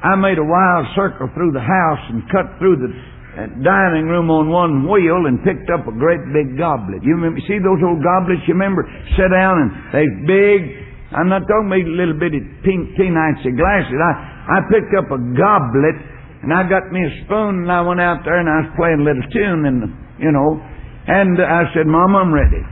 I 0.02 0.16
made 0.16 0.40
a 0.42 0.48
wild 0.48 0.90
circle 0.96 1.30
through 1.36 1.54
the 1.54 1.62
house 1.62 2.04
and 2.10 2.24
cut 2.34 2.58
through 2.58 2.82
the 2.82 2.90
uh, 2.90 3.46
dining 3.62 4.08
room 4.10 4.32
on 4.32 4.50
one 4.50 4.88
wheel 4.90 5.28
and 5.28 5.44
picked 5.44 5.68
up 5.70 5.86
a 5.86 5.94
great 5.94 6.24
big 6.32 6.58
goblet. 6.58 7.04
You 7.04 7.20
remember, 7.20 7.38
see 7.46 7.60
those 7.60 7.84
old 7.84 8.02
goblets? 8.02 8.42
You 8.48 8.56
remember? 8.56 8.88
Sit 9.14 9.30
down 9.30 9.60
and 9.60 9.70
they 9.94 10.08
big. 10.26 10.62
I'm 11.14 11.28
not 11.28 11.46
talking 11.46 11.68
about 11.68 11.84
little 11.94 12.18
bitty 12.18 12.42
pink 12.64 12.96
teenites 12.96 13.44
glasses. 13.44 14.00
I 14.00 14.14
I 14.50 14.58
picked 14.72 14.96
up 14.98 15.12
a 15.12 15.20
goblet 15.38 15.98
and 16.42 16.56
I 16.56 16.64
got 16.64 16.90
me 16.96 17.04
a 17.04 17.12
spoon 17.28 17.68
and 17.68 17.72
I 17.72 17.82
went 17.82 18.00
out 18.00 18.24
there 18.24 18.40
and 18.40 18.48
I 18.48 18.66
was 18.66 18.72
playing 18.80 19.04
a 19.04 19.06
little 19.06 19.28
tune 19.36 19.62
and 19.68 19.78
you 20.18 20.32
know, 20.32 20.58
and 21.08 21.38
I 21.44 21.68
said, 21.76 21.86
"Mom, 21.86 22.16
I'm 22.16 22.34
ready." 22.34 22.64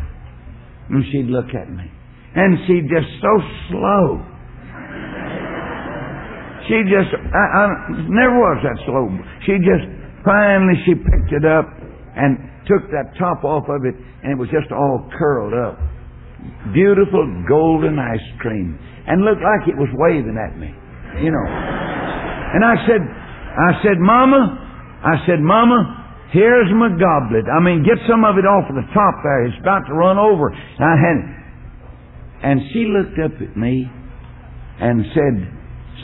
And 0.89 1.03
she'd 1.11 1.27
look 1.27 1.51
at 1.53 1.69
me, 1.69 1.91
and 2.37 2.53
she 2.69 2.85
just 2.85 3.09
so 3.17 3.33
slow. 3.73 4.21
She 6.69 6.77
just, 6.85 7.09
I, 7.11 7.43
I 7.57 7.63
never 8.05 8.37
was 8.37 8.59
that 8.61 8.77
slow. 8.85 9.09
She 9.49 9.57
just, 9.65 9.87
finally 10.21 10.77
she 10.85 10.93
picked 10.93 11.33
it 11.33 11.47
up 11.47 11.65
and 12.13 12.37
took 12.69 12.91
that 12.91 13.15
top 13.17 13.41
off 13.41 13.65
of 13.65 13.87
it 13.87 13.95
and 14.21 14.29
it 14.31 14.37
was 14.37 14.51
just 14.53 14.69
all 14.69 15.09
curled 15.17 15.55
up. 15.57 15.79
Beautiful 16.75 17.25
golden 17.47 17.97
ice 17.97 18.27
cream. 18.39 18.77
And 19.07 19.23
looked 19.23 19.41
like 19.41 19.65
it 19.71 19.79
was 19.79 19.87
waving 19.95 20.35
at 20.35 20.59
me. 20.59 20.69
You 21.23 21.31
know. 21.31 21.47
And 21.47 22.61
I 22.61 22.75
said, 22.85 23.01
I 23.01 23.71
said, 23.81 23.97
Mama, 23.97 24.39
I 25.01 25.15
said, 25.25 25.39
Mama, 25.39 26.29
here's 26.35 26.67
my 26.75 26.91
goblet. 26.91 27.47
I 27.47 27.63
mean, 27.63 27.87
get 27.87 27.97
some 28.05 28.27
of 28.27 28.35
it 28.37 28.43
off 28.43 28.67
of 28.69 28.75
the 28.75 28.85
top 28.93 29.15
there. 29.23 29.47
It's 29.47 29.57
about 29.63 29.87
to 29.87 29.93
run 29.95 30.19
over. 30.19 30.51
And 30.51 30.83
I 30.83 30.95
had, 30.99 31.17
and 32.43 32.61
she 32.73 32.85
looked 32.85 33.17
up 33.19 33.33
at 33.41 33.57
me 33.57 33.89
and 34.79 35.05
said, 35.13 35.35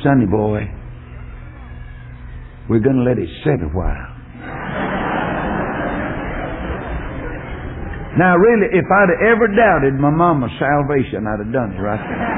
Sonny 0.03 0.25
boy, 0.25 0.65
we're 2.69 2.81
going 2.81 2.97
to 2.97 3.05
let 3.05 3.19
it 3.19 3.29
sit 3.43 3.61
a 3.61 3.69
while. 3.69 4.09
now, 8.17 8.33
really, 8.37 8.67
if 8.73 8.85
I'd 8.85 9.13
ever 9.29 9.47
doubted 9.51 9.93
my 9.99 10.09
mama's 10.09 10.51
salvation, 10.57 11.27
I'd 11.27 11.45
have 11.45 11.53
done 11.53 11.77
it 11.77 11.81
right 11.81 12.01
there. 12.01 12.33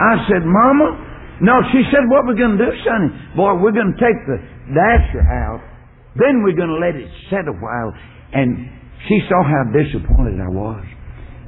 I 0.00 0.12
said, 0.30 0.46
Mama, 0.46 1.10
no, 1.42 1.56
she 1.72 1.82
said, 1.90 2.04
what 2.08 2.26
we're 2.26 2.36
going 2.36 2.56
to 2.56 2.64
do, 2.64 2.72
Sonny? 2.84 3.10
Boy, 3.34 3.56
we're 3.58 3.72
going 3.72 3.96
to 3.96 4.00
take 4.00 4.16
the 4.28 4.38
dasher 4.70 5.24
out, 5.24 5.60
then 6.16 6.42
we're 6.44 6.56
going 6.56 6.68
to 6.68 6.80
let 6.80 6.94
it 6.94 7.08
set 7.28 7.48
a 7.48 7.56
while. 7.56 7.90
And 8.32 8.68
she 9.08 9.20
saw 9.28 9.42
how 9.42 9.72
disappointed 9.72 10.38
I 10.38 10.52
was. 10.52 10.84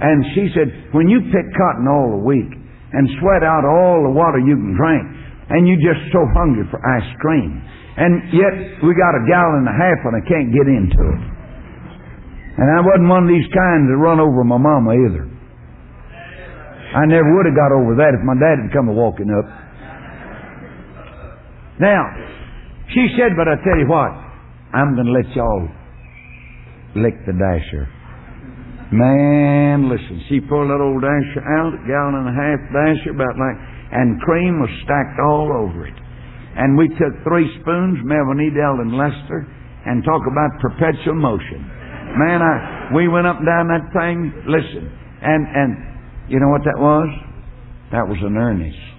And 0.03 0.27
she 0.35 0.51
said, 0.51 0.91
when 0.91 1.07
you 1.07 1.23
pick 1.31 1.47
cotton 1.55 1.87
all 1.87 2.19
the 2.19 2.25
week, 2.27 2.51
and 2.93 3.09
sweat 3.21 3.41
out 3.41 3.65
all 3.65 4.05
the 4.05 4.13
water 4.13 4.39
you 4.39 4.57
can 4.57 4.77
drink. 4.77 5.05
And 5.49 5.69
you're 5.69 5.81
just 5.81 6.13
so 6.13 6.21
hungry 6.37 6.65
for 6.69 6.81
ice 6.81 7.09
cream. 7.21 7.61
And 7.97 8.13
yet 8.33 8.55
we 8.85 8.93
got 8.97 9.17
a 9.17 9.23
gallon 9.29 9.69
and 9.69 9.71
a 9.73 9.77
half 9.77 10.01
and 10.05 10.15
I 10.17 10.23
can't 10.25 10.49
get 10.53 10.65
into 10.69 11.01
it. 11.01 11.23
And 12.57 12.69
I 12.69 12.81
wasn't 12.85 13.09
one 13.09 13.25
of 13.25 13.33
these 13.33 13.49
kinds 13.49 13.89
that 13.89 13.97
run 13.97 14.21
over 14.21 14.45
my 14.45 14.61
mama 14.61 14.93
either. 14.93 15.25
I 16.93 17.09
never 17.09 17.25
would 17.37 17.49
have 17.49 17.57
got 17.57 17.73
over 17.73 17.97
that 17.97 18.13
if 18.13 18.21
my 18.21 18.37
dad 18.37 18.61
had 18.61 18.73
come 18.73 18.93
walking 18.93 19.33
up. 19.33 19.49
Now, 21.81 22.05
she 22.93 23.09
said, 23.17 23.33
but 23.37 23.49
I 23.49 23.57
tell 23.65 23.81
you 23.81 23.89
what, 23.89 24.13
I'm 24.77 24.95
going 24.95 25.09
to 25.09 25.17
let 25.17 25.29
y'all 25.33 25.69
lick 26.97 27.17
the 27.25 27.33
dasher. 27.33 27.89
Man, 28.93 29.89
listen, 29.89 30.21
she 30.29 30.37
pulled 30.45 30.69
that 30.69 30.77
old 30.77 31.01
dasher 31.01 31.41
out, 31.41 31.73
a 31.73 31.81
gallon 31.89 32.13
and 32.21 32.29
a 32.29 32.37
half 32.37 32.61
dasher, 32.77 33.17
about 33.17 33.41
like, 33.41 33.57
and 33.89 34.21
cream 34.21 34.61
was 34.61 34.69
stacked 34.85 35.17
all 35.17 35.49
over 35.49 35.89
it. 35.89 35.97
And 36.61 36.77
we 36.77 36.93
took 37.01 37.17
three 37.25 37.49
spoons, 37.65 38.05
Melvin 38.05 38.45
Edel 38.45 38.85
and 38.85 38.93
Lester, 38.93 39.49
and 39.89 40.05
talk 40.05 40.21
about 40.29 40.61
perpetual 40.61 41.17
motion. 41.17 41.65
Man, 42.21 42.45
I, 42.45 42.93
we 42.93 43.09
went 43.09 43.25
up 43.25 43.41
and 43.41 43.49
down 43.49 43.73
that 43.73 43.89
thing, 43.97 44.29
listen, 44.45 44.85
and, 45.25 45.41
and, 45.49 45.71
you 46.29 46.37
know 46.37 46.53
what 46.53 46.61
that 46.69 46.77
was? 46.77 47.09
That 47.97 48.05
was 48.05 48.21
an 48.21 48.37
earnest. 48.37 48.93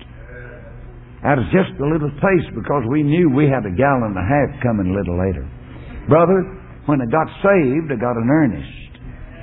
That 1.22 1.38
was 1.38 1.46
just 1.54 1.70
a 1.78 1.86
little 1.86 2.10
taste 2.18 2.50
because 2.58 2.82
we 2.90 3.06
knew 3.06 3.30
we 3.30 3.46
had 3.46 3.62
a 3.62 3.74
gallon 3.78 4.18
and 4.18 4.18
a 4.18 4.26
half 4.26 4.58
coming 4.66 4.90
a 4.90 4.96
little 4.98 5.22
later. 5.22 5.46
Brother, 6.10 6.42
when 6.90 6.98
I 6.98 7.06
got 7.14 7.30
saved, 7.46 7.94
I 7.94 7.98
got 8.02 8.18
an 8.18 8.26
earnest. 8.26 8.83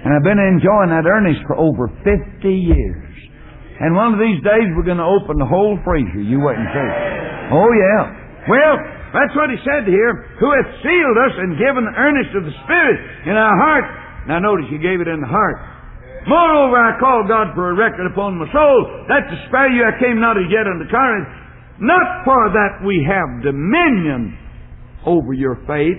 And 0.04 0.16
I've 0.16 0.25
been 0.25 0.40
enjoying 0.40 0.90
that 0.92 1.04
earnest 1.04 1.45
for 1.45 1.61
over 1.61 1.92
50 2.02 2.09
years. 2.49 3.12
And 3.80 3.97
one 3.97 4.12
of 4.12 4.21
these 4.21 4.40
days 4.45 4.69
we're 4.76 4.88
going 4.88 5.00
to 5.00 5.09
open 5.09 5.40
the 5.40 5.49
whole 5.49 5.76
freezer. 5.85 6.21
You 6.21 6.40
wait 6.40 6.57
and 6.57 6.69
see. 6.73 6.90
Oh, 7.52 7.71
yeah. 7.73 8.02
Well, 8.49 8.75
that's 9.12 9.35
what 9.37 9.52
he 9.52 9.59
said 9.64 9.88
here. 9.88 10.12
Who 10.40 10.49
hath 10.52 10.71
sealed 10.85 11.19
us 11.21 11.35
and 11.37 11.61
given 11.61 11.85
the 11.85 11.97
earnest 11.97 12.33
of 12.37 12.45
the 12.45 12.54
Spirit 12.64 12.99
in 13.28 13.37
our 13.37 13.57
heart. 13.57 13.87
Now 14.28 14.38
notice 14.38 14.69
he 14.69 14.78
gave 14.78 15.00
it 15.00 15.09
in 15.09 15.21
the 15.21 15.28
heart. 15.28 15.59
Moreover, 16.28 16.76
I 16.76 17.00
call 17.00 17.25
God 17.25 17.57
for 17.57 17.73
a 17.73 17.76
record 17.76 18.04
upon 18.04 18.37
my 18.37 18.45
soul, 18.52 18.78
that 19.09 19.25
to 19.33 19.37
spare 19.49 19.73
you 19.73 19.80
I 19.88 19.97
came 19.97 20.21
not 20.21 20.37
as 20.37 20.45
yet 20.52 20.69
unto 20.69 20.85
Corinth, 20.92 21.28
not 21.80 22.25
for 22.28 22.52
that 22.52 22.85
we 22.85 23.00
have 23.09 23.42
dominion 23.42 24.37
over 25.07 25.33
your 25.33 25.57
faith, 25.64 25.97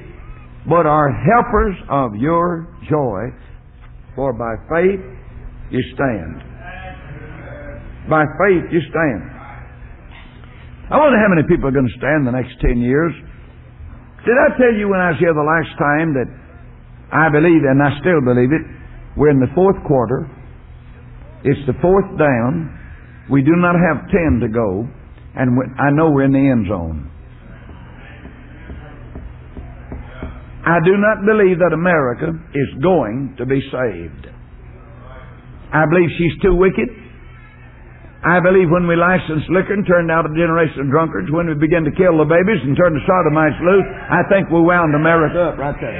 but 0.69 0.85
are 0.85 1.09
helpers 1.09 1.73
of 1.89 2.13
your 2.15 2.69
joy. 2.85 3.33
For 4.15 4.33
by 4.33 4.55
faith 4.67 5.01
you 5.71 5.81
stand. 5.95 6.43
By 8.09 8.25
faith 8.39 8.67
you 8.71 8.81
stand. 8.91 9.21
I 10.91 10.99
wonder 10.99 11.19
how 11.19 11.31
many 11.31 11.47
people 11.47 11.69
are 11.69 11.75
going 11.75 11.87
to 11.87 11.97
stand 11.99 12.27
the 12.27 12.35
next 12.35 12.59
ten 12.59 12.79
years. 12.79 13.13
Did 14.25 14.35
I 14.35 14.57
tell 14.57 14.73
you 14.75 14.89
when 14.89 14.99
I 14.99 15.11
was 15.15 15.19
here 15.19 15.33
the 15.33 15.41
last 15.41 15.71
time 15.79 16.13
that 16.13 16.27
I 17.11 17.27
believe, 17.27 17.63
and 17.67 17.83
I 17.83 17.99
still 17.99 18.23
believe 18.23 18.51
it, 18.51 18.63
we're 19.17 19.31
in 19.31 19.39
the 19.39 19.51
fourth 19.55 19.75
quarter. 19.87 20.31
It's 21.43 21.59
the 21.67 21.75
fourth 21.81 22.07
down. 22.17 22.71
We 23.29 23.43
do 23.43 23.55
not 23.55 23.75
have 23.75 24.07
ten 24.07 24.39
to 24.39 24.47
go, 24.47 24.87
and 25.35 25.51
I 25.79 25.91
know 25.91 26.11
we're 26.11 26.23
in 26.23 26.31
the 26.31 26.47
end 26.51 26.67
zone. 26.67 27.10
I 30.61 30.77
do 30.85 30.93
not 30.93 31.25
believe 31.25 31.57
that 31.57 31.73
America 31.73 32.37
is 32.53 32.69
going 32.85 33.33
to 33.41 33.45
be 33.49 33.61
saved. 33.73 34.29
I 35.73 35.89
believe 35.89 36.09
she's 36.21 36.37
too 36.41 36.53
wicked. 36.53 36.89
I 38.21 38.37
believe 38.37 38.69
when 38.69 38.85
we 38.85 38.93
licensed 38.93 39.49
liquor 39.49 39.73
and 39.73 39.81
turned 39.89 40.13
out 40.13 40.29
a 40.29 40.33
generation 40.37 40.85
of 40.85 40.93
drunkards, 40.93 41.33
when 41.33 41.49
we 41.49 41.57
began 41.57 41.81
to 41.81 41.93
kill 41.97 42.21
the 42.21 42.29
babies 42.29 42.61
and 42.61 42.77
turn 42.77 42.93
the 42.93 43.01
sodomites 43.09 43.57
loose, 43.65 43.89
I 43.89 44.21
think 44.29 44.53
we 44.53 44.61
wound 44.61 44.93
America 44.93 45.49
up 45.49 45.57
right 45.57 45.73
there. 45.81 45.97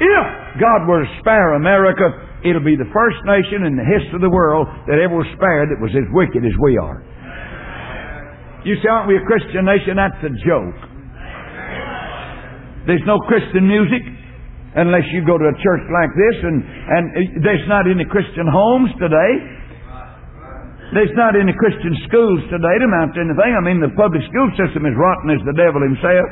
If 0.00 0.26
God 0.56 0.88
were 0.88 1.04
to 1.04 1.10
spare 1.20 1.60
America, 1.60 2.08
it'll 2.48 2.64
be 2.64 2.80
the 2.80 2.88
first 2.96 3.20
nation 3.28 3.68
in 3.68 3.76
the 3.76 3.84
history 3.84 4.16
of 4.16 4.24
the 4.24 4.32
world 4.32 4.64
that 4.88 4.96
ever 4.96 5.12
was 5.12 5.28
spared 5.36 5.68
that 5.68 5.80
was 5.84 5.92
as 5.92 6.08
wicked 6.16 6.40
as 6.40 6.56
we 6.56 6.80
are. 6.80 7.04
You 8.64 8.80
say, 8.80 8.88
aren't 8.88 9.12
we 9.12 9.20
a 9.20 9.24
Christian 9.28 9.68
nation? 9.68 10.00
That's 10.00 10.16
a 10.24 10.32
joke. 10.40 10.95
There's 12.86 13.02
no 13.02 13.18
Christian 13.26 13.66
music 13.66 14.02
unless 14.76 15.08
you 15.10 15.24
go 15.26 15.40
to 15.40 15.46
a 15.50 15.56
church 15.58 15.84
like 15.90 16.12
this, 16.14 16.36
and, 16.44 16.62
and 16.62 17.04
there's 17.42 17.64
not 17.66 17.88
any 17.88 18.04
Christian 18.06 18.46
homes 18.46 18.92
today. 19.00 19.32
There's 20.94 21.16
not 21.18 21.34
any 21.34 21.50
Christian 21.56 21.98
schools 22.06 22.46
today 22.46 22.76
to 22.78 22.86
mount 22.86 23.16
to 23.18 23.26
anything. 23.26 23.52
I 23.58 23.62
mean, 23.64 23.82
the 23.82 23.90
public 23.98 24.22
school 24.30 24.46
system 24.54 24.86
is 24.86 24.94
rotten 24.94 25.34
as 25.34 25.42
the 25.42 25.56
devil 25.58 25.82
himself. 25.82 26.28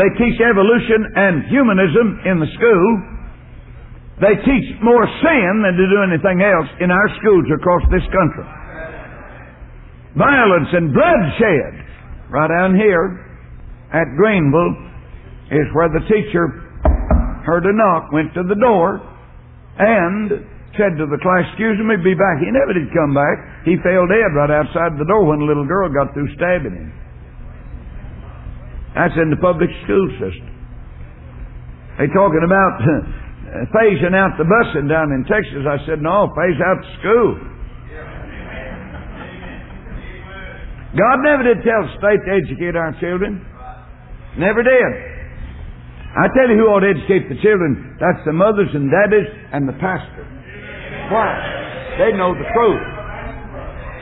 They 0.00 0.08
teach 0.16 0.40
evolution 0.40 1.04
and 1.12 1.44
humanism 1.52 2.24
in 2.24 2.40
the 2.40 2.48
school. 2.56 2.88
They 4.24 4.32
teach 4.48 4.68
more 4.80 5.04
sin 5.20 5.52
than 5.60 5.76
to 5.76 5.86
do 5.92 5.98
anything 6.08 6.40
else 6.40 6.70
in 6.80 6.88
our 6.88 7.08
schools 7.20 7.44
across 7.52 7.84
this 7.92 8.06
country. 8.08 8.48
Violence 10.16 10.70
and 10.72 10.88
bloodshed. 10.94 11.72
Right 12.32 12.48
down 12.48 12.72
here, 12.80 13.31
at 13.92 14.08
Greenville 14.16 14.72
is 15.52 15.68
where 15.76 15.92
the 15.92 16.00
teacher 16.08 16.48
heard 17.44 17.68
a 17.68 17.74
knock, 17.76 18.08
went 18.12 18.32
to 18.34 18.42
the 18.42 18.56
door, 18.56 19.04
and 19.78 20.48
said 20.80 20.96
to 20.96 21.04
the 21.04 21.20
class, 21.20 21.44
Excuse 21.52 21.76
me, 21.84 22.00
be 22.00 22.16
back. 22.16 22.40
He 22.40 22.48
never 22.48 22.72
did 22.72 22.88
come 22.96 23.12
back. 23.12 23.36
He 23.68 23.76
fell 23.84 24.08
dead 24.08 24.32
right 24.32 24.48
outside 24.48 24.96
the 24.96 25.04
door 25.04 25.28
when 25.28 25.44
a 25.44 25.46
little 25.46 25.68
girl 25.68 25.92
got 25.92 26.16
through 26.16 26.32
stabbing 26.40 26.72
him. 26.72 26.90
That's 28.96 29.16
in 29.20 29.28
the 29.28 29.40
public 29.40 29.68
school 29.84 30.08
system. 30.20 30.48
They're 32.00 32.12
talking 32.12 32.44
about 32.44 32.72
phasing 33.76 34.16
out 34.16 34.40
the 34.40 34.48
busing 34.48 34.88
down 34.88 35.12
in 35.12 35.24
Texas. 35.28 35.68
I 35.68 35.76
said, 35.84 36.00
no, 36.00 36.32
phase 36.32 36.60
out 36.60 36.80
the 36.80 36.92
school. 37.00 37.32
God 40.92 41.24
never 41.24 41.44
did 41.44 41.64
tell 41.64 41.88
the 41.88 41.92
state 41.96 42.20
to 42.20 42.32
educate 42.36 42.76
our 42.76 42.92
children. 43.00 43.40
Never 44.38 44.62
did. 44.62 44.92
I 46.12 46.28
tell 46.36 46.48
you 46.48 46.60
who 46.60 46.68
ought 46.68 46.84
to 46.84 46.92
educate 46.92 47.28
the 47.32 47.40
children. 47.40 47.96
That's 47.96 48.20
the 48.28 48.36
mothers 48.36 48.68
and 48.76 48.92
daddies 48.92 49.28
and 49.52 49.64
the 49.64 49.76
pastor. 49.80 50.24
Why? 51.08 51.32
They 52.00 52.12
know 52.16 52.36
the 52.36 52.44
truth. 52.52 52.84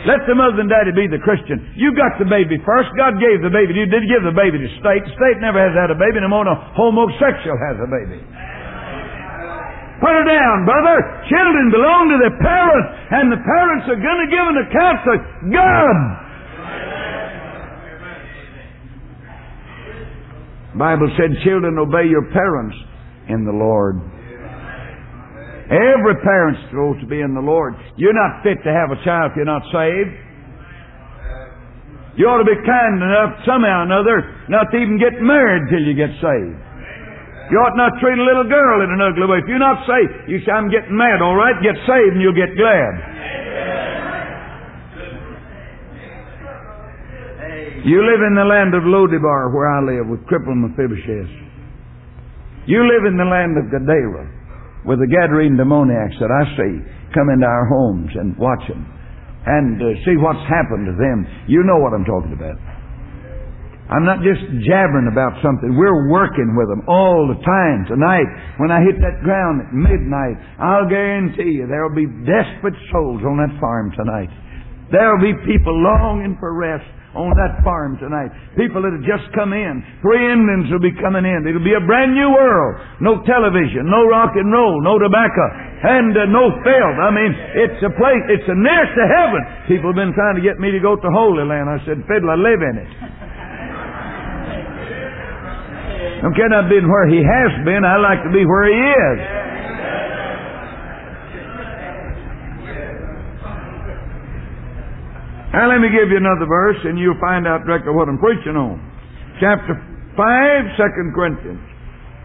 Let 0.09 0.25
the 0.25 0.33
mother 0.33 0.65
and 0.65 0.71
daddy 0.71 0.97
be 0.97 1.07
the 1.13 1.21
Christian. 1.21 1.61
You 1.77 1.93
got 1.93 2.17
the 2.17 2.25
baby 2.25 2.57
first. 2.65 2.89
God 2.97 3.21
gave 3.21 3.45
the 3.45 3.53
baby. 3.53 3.77
To 3.77 3.85
you 3.85 3.91
did 3.91 4.09
give 4.09 4.25
the 4.25 4.33
baby 4.33 4.57
to 4.57 4.69
state. 4.81 5.05
State 5.05 5.39
never 5.45 5.61
has 5.61 5.77
had 5.77 5.93
a 5.93 5.99
baby 5.99 6.25
no 6.25 6.31
more 6.33 6.49
homosexual 6.73 7.55
has 7.69 7.77
a 7.79 7.89
baby. 7.91 8.19
Put 10.01 10.17
her 10.17 10.25
down, 10.25 10.65
brother. 10.65 10.97
Children 11.29 11.65
belong 11.69 12.09
to 12.09 12.17
their 12.17 12.37
parents, 12.41 12.89
and 13.13 13.29
the 13.29 13.37
parents 13.45 13.85
are 13.93 14.01
going 14.01 14.21
to 14.25 14.29
give 14.33 14.47
an 14.49 14.59
account 14.65 14.99
to 15.05 15.15
God. 15.53 15.97
Bible 20.79 21.11
said, 21.19 21.35
children, 21.43 21.79
obey 21.79 22.07
your 22.07 22.31
parents 22.31 22.77
in 23.29 23.45
the 23.45 23.53
Lord. 23.55 23.99
Every 25.71 26.19
parent's 26.23 26.59
supposed 26.71 26.99
to 27.03 27.07
be 27.07 27.23
in 27.23 27.35
the 27.35 27.43
Lord. 27.43 27.75
You're 27.95 28.15
not 28.15 28.43
fit 28.43 28.59
to 28.67 28.71
have 28.75 28.91
a 28.91 28.99
child 29.07 29.31
if 29.31 29.39
you're 29.39 29.47
not 29.47 29.62
saved. 29.71 30.15
You 32.19 32.27
ought 32.27 32.43
to 32.43 32.49
be 32.50 32.59
kind 32.67 32.99
enough 32.99 33.39
somehow 33.47 33.83
or 33.83 33.87
another 33.87 34.17
not 34.50 34.67
to 34.75 34.77
even 34.83 34.99
get 34.99 35.23
married 35.23 35.71
till 35.71 35.83
you 35.83 35.95
get 35.95 36.11
saved. 36.19 36.59
You 37.55 37.59
ought 37.62 37.75
not 37.79 37.95
treat 37.99 38.19
a 38.19 38.27
little 38.27 38.47
girl 38.47 38.83
in 38.83 38.91
an 38.95 39.03
ugly 39.03 39.27
way. 39.27 39.43
If 39.43 39.47
you're 39.50 39.62
not 39.62 39.83
saved, 39.87 40.31
you 40.31 40.39
say, 40.47 40.55
I'm 40.55 40.71
getting 40.71 40.95
mad, 40.95 41.23
all 41.23 41.35
right? 41.35 41.55
Get 41.62 41.75
saved 41.87 42.15
and 42.15 42.23
you'll 42.23 42.35
get 42.35 42.55
glad. 42.55 43.90
You 47.81 48.05
live 48.05 48.21
in 48.21 48.37
the 48.37 48.45
land 48.45 48.77
of 48.77 48.85
Lodebar, 48.85 49.57
where 49.57 49.65
I 49.73 49.81
live, 49.81 50.05
with 50.13 50.21
crippled 50.29 50.61
Mephibosheth. 50.61 51.33
You 52.69 52.85
live 52.85 53.09
in 53.09 53.17
the 53.17 53.25
land 53.25 53.57
of 53.57 53.73
Gadara 53.73 54.85
with 54.85 55.01
the 55.01 55.09
Gadarene 55.09 55.57
demoniacs 55.57 56.21
that 56.21 56.29
I 56.29 56.45
see 56.61 56.75
come 57.17 57.33
into 57.33 57.49
our 57.49 57.65
homes 57.73 58.13
and 58.21 58.37
watch 58.37 58.61
them 58.69 58.85
and 59.49 59.81
uh, 59.81 59.97
see 60.05 60.21
what's 60.21 60.45
happened 60.45 60.93
to 60.93 60.95
them. 61.01 61.25
You 61.49 61.65
know 61.65 61.81
what 61.81 61.97
I'm 61.97 62.05
talking 62.05 62.37
about. 62.37 62.61
I'm 63.89 64.05
not 64.05 64.21
just 64.21 64.45
jabbering 64.69 65.09
about 65.09 65.41
something. 65.41 65.73
We're 65.73 66.13
working 66.13 66.55
with 66.55 66.69
them 66.69 66.85
all 66.87 67.27
the 67.27 67.41
time. 67.41 67.89
Tonight, 67.89 68.29
when 68.61 68.71
I 68.71 68.85
hit 68.85 69.01
that 69.01 69.25
ground 69.25 69.65
at 69.65 69.73
midnight, 69.73 70.37
I'll 70.61 70.87
guarantee 70.87 71.59
you 71.59 71.67
there'll 71.67 71.97
be 71.97 72.07
desperate 72.29 72.77
souls 72.93 73.25
on 73.25 73.41
that 73.41 73.57
farm 73.59 73.91
tonight. 73.97 74.31
There'll 74.93 75.25
be 75.25 75.35
people 75.49 75.75
longing 75.75 76.37
for 76.39 76.55
rest 76.55 76.87
on 77.14 77.35
that 77.35 77.59
farm 77.67 77.99
tonight. 77.99 78.31
People 78.55 78.87
that 78.87 78.95
have 78.95 79.02
just 79.02 79.26
come 79.35 79.50
in. 79.50 79.83
Three 79.99 80.23
Indians 80.31 80.71
will 80.71 80.83
be 80.83 80.95
coming 81.02 81.26
in. 81.26 81.43
It'll 81.43 81.64
be 81.64 81.75
a 81.75 81.83
brand 81.83 82.14
new 82.14 82.31
world. 82.31 83.02
No 83.02 83.19
television, 83.26 83.90
no 83.90 84.07
rock 84.07 84.38
and 84.38 84.47
roll, 84.47 84.79
no 84.79 84.95
tobacco, 84.95 85.45
and 85.90 86.14
uh, 86.14 86.31
no 86.31 86.55
filth. 86.62 86.99
I 87.02 87.11
mean, 87.11 87.33
it's 87.67 87.81
a 87.83 87.90
place, 87.99 88.23
it's 88.31 88.47
a 88.47 88.55
nearest 88.55 88.95
to 88.95 89.07
heaven. 89.11 89.43
People 89.67 89.90
have 89.90 89.99
been 89.99 90.14
trying 90.14 90.38
to 90.38 90.45
get 90.45 90.62
me 90.62 90.71
to 90.71 90.79
go 90.79 90.95
to 90.95 91.09
Holy 91.11 91.43
Land. 91.43 91.67
I 91.67 91.82
said, 91.82 91.99
Fiddle, 92.06 92.30
I 92.30 92.39
live 92.39 92.63
in 92.63 92.75
it. 92.78 92.91
I 96.21 96.28
don't 96.28 96.37
care 96.37 96.52
not 96.52 96.69
where 96.69 97.08
he 97.08 97.25
has 97.25 97.52
been. 97.65 97.80
I 97.80 97.97
like 97.97 98.21
to 98.23 98.30
be 98.30 98.45
where 98.45 98.69
he 98.69 98.76
is. 98.76 99.50
Now 105.50 105.67
let 105.67 105.82
me 105.82 105.91
give 105.91 106.06
you 106.15 106.19
another 106.23 106.47
verse 106.47 106.78
and 106.86 106.95
you'll 106.95 107.19
find 107.19 107.43
out 107.43 107.67
directly 107.67 107.91
what 107.91 108.06
I'm 108.06 108.23
preaching 108.23 108.54
on. 108.54 108.78
Chapter 109.43 109.75
5, 110.15 110.78
2 110.78 111.10
Corinthians. 111.10 111.58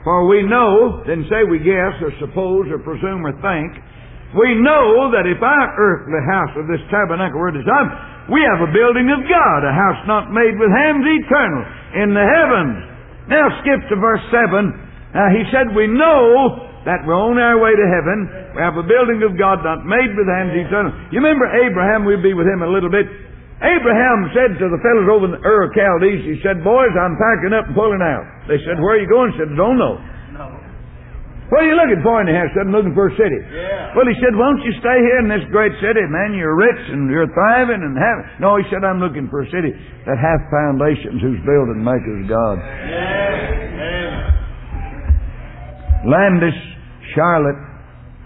For 0.06 0.30
we 0.30 0.46
know, 0.46 1.02
didn't 1.10 1.26
say 1.34 1.42
we 1.42 1.58
guess 1.58 1.98
or 2.06 2.14
suppose 2.22 2.70
or 2.70 2.78
presume 2.86 3.26
or 3.26 3.34
think, 3.42 3.82
we 4.38 4.54
know 4.62 5.10
that 5.10 5.26
if 5.26 5.42
our 5.42 5.68
earthly 5.74 6.22
house 6.30 6.54
of 6.54 6.70
this 6.70 6.84
tabernacle 6.94 7.42
were 7.42 7.50
designed, 7.50 8.30
we 8.30 8.46
have 8.46 8.62
a 8.62 8.70
building 8.70 9.10
of 9.10 9.26
God, 9.26 9.60
a 9.66 9.74
house 9.74 10.02
not 10.06 10.30
made 10.30 10.54
with 10.62 10.70
hands, 10.70 11.02
eternal, 11.02 11.64
in 11.98 12.14
the 12.14 12.22
heavens. 12.22 12.78
Now 13.26 13.50
skip 13.66 13.90
to 13.90 13.98
verse 13.98 14.22
7. 14.30 14.70
Now 15.18 15.34
he 15.34 15.50
said, 15.50 15.74
we 15.74 15.90
know 15.90 16.62
that 16.86 17.02
we're 17.02 17.18
on 17.18 17.42
our 17.42 17.58
way 17.58 17.74
to 17.74 17.86
heaven. 17.90 18.54
We 18.54 18.62
have 18.62 18.78
a 18.78 18.86
building 18.86 19.26
of 19.26 19.34
God 19.36 19.66
not 19.66 19.82
made 19.84 20.14
with 20.14 20.30
hands 20.30 20.54
eternal. 20.54 20.94
You 21.10 21.18
remember 21.18 21.50
Abraham, 21.50 22.06
we'll 22.06 22.22
be 22.22 22.38
with 22.38 22.46
him 22.46 22.62
a 22.62 22.70
little 22.70 22.94
bit. 22.94 23.10
Abraham 23.66 24.30
said 24.38 24.54
to 24.62 24.66
the 24.70 24.80
fellows 24.86 25.08
over 25.10 25.26
in 25.32 25.34
the 25.34 25.42
Ur 25.42 25.66
of 25.66 25.74
Chaldees, 25.74 26.22
he 26.28 26.38
said, 26.46 26.62
Boys, 26.62 26.94
I'm 26.94 27.18
packing 27.18 27.58
up 27.58 27.66
and 27.66 27.76
pulling 27.76 28.06
out. 28.06 28.28
They 28.46 28.62
said, 28.62 28.78
Where 28.78 29.00
are 29.00 29.02
you 29.02 29.10
going? 29.10 29.34
He 29.34 29.42
said, 29.42 29.50
Don't 29.58 29.82
know. 29.82 29.98
No. 30.36 30.46
What 31.50 31.64
are 31.64 31.70
you 31.70 31.78
looking 31.78 32.04
for 32.06 32.22
in 32.22 32.30
the 32.30 32.36
house? 32.36 32.52
Said, 32.54 32.70
I'm 32.70 32.76
looking 32.76 32.94
for 32.94 33.10
a 33.10 33.16
city. 33.18 33.40
Yeah. 33.50 33.96
Well, 33.98 34.06
he 34.06 34.14
said, 34.22 34.38
Won't 34.38 34.62
you 34.62 34.76
stay 34.84 35.00
here 35.02 35.24
in 35.24 35.32
this 35.32 35.48
great 35.50 35.74
city, 35.82 36.04
man? 36.06 36.38
You're 36.38 36.54
rich 36.54 36.84
and 36.94 37.10
you're 37.10 37.32
thriving 37.32 37.82
and 37.82 37.96
having. 37.98 38.26
No, 38.44 38.60
he 38.60 38.68
said, 38.70 38.86
I'm 38.86 39.02
looking 39.02 39.32
for 39.32 39.42
a 39.42 39.50
city 39.50 39.72
that 39.72 40.20
hath 40.20 40.44
foundations, 40.52 41.24
whose 41.24 41.42
building 41.48 41.80
makers 41.82 42.28
God. 42.28 42.60
Yeah. 42.62 43.66
Landis 46.06 46.75
Charlotte, 47.16 47.58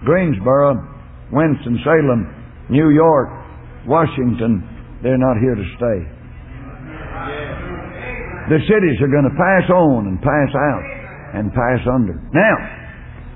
Greensboro, 0.04 0.75
Winston-Salem, 1.32 2.67
New 2.69 2.89
York, 2.89 3.30
Washington, 3.86 4.65
they're 5.02 5.17
not 5.17 5.38
here 5.39 5.56
to 5.56 5.67
stay. 5.78 5.99
The 8.49 8.60
cities 8.65 8.97
are 9.02 9.13
going 9.13 9.30
to 9.30 9.38
pass 9.38 9.69
on 9.69 10.08
and 10.10 10.17
pass 10.19 10.52
out 10.58 10.86
and 11.38 11.54
pass 11.54 11.86
under. 11.86 12.17
Now, 12.34 12.56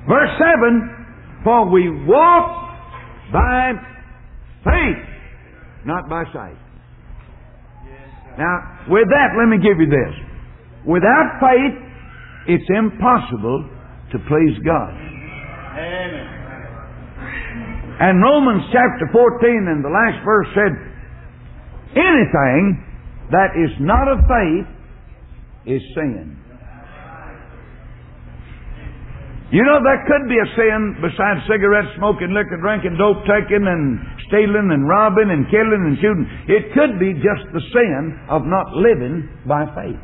verse 0.10 0.34
7 0.42 1.44
For 1.44 1.70
we 1.70 1.90
walk 2.10 2.50
by 3.32 3.74
faith, 4.66 5.06
not 5.86 6.10
by 6.10 6.24
sight. 6.34 6.58
Now, 8.38 8.90
with 8.90 9.06
that, 9.14 9.38
let 9.38 9.48
me 9.48 9.62
give 9.62 9.78
you 9.78 9.86
this. 9.86 10.14
Without 10.86 11.38
faith, 11.40 11.78
it's 12.48 12.70
impossible 12.74 13.70
to 14.12 14.18
please 14.28 14.58
God. 14.66 14.92
And 18.00 18.22
Romans 18.22 18.64
chapter 18.72 19.10
14 19.12 19.68
and 19.70 19.84
the 19.84 19.90
last 19.90 20.24
verse 20.26 20.48
said, 20.54 20.74
anything 21.98 22.84
that 23.32 23.56
is 23.58 23.72
not 23.80 24.08
of 24.10 24.20
faith 24.30 24.68
is 25.66 25.82
sin. 25.96 26.38
You 29.54 29.62
know, 29.62 29.78
there 29.86 30.02
could 30.10 30.26
be 30.26 30.38
a 30.42 30.50
sin 30.58 30.98
besides 30.98 31.46
cigarette 31.46 31.86
smoking, 31.98 32.34
liquor 32.34 32.58
drinking, 32.58 32.98
dope 32.98 33.22
taking, 33.30 33.62
and 33.62 34.02
stealing, 34.26 34.74
and 34.74 34.90
robbing, 34.90 35.30
and 35.30 35.46
killing, 35.54 35.94
and 35.94 35.98
shooting. 36.02 36.26
It 36.50 36.74
could 36.74 36.98
be 36.98 37.14
just 37.22 37.46
the 37.54 37.62
sin 37.70 38.18
of 38.34 38.50
not 38.50 38.74
living 38.74 39.30
by 39.46 39.70
faith. 39.78 40.02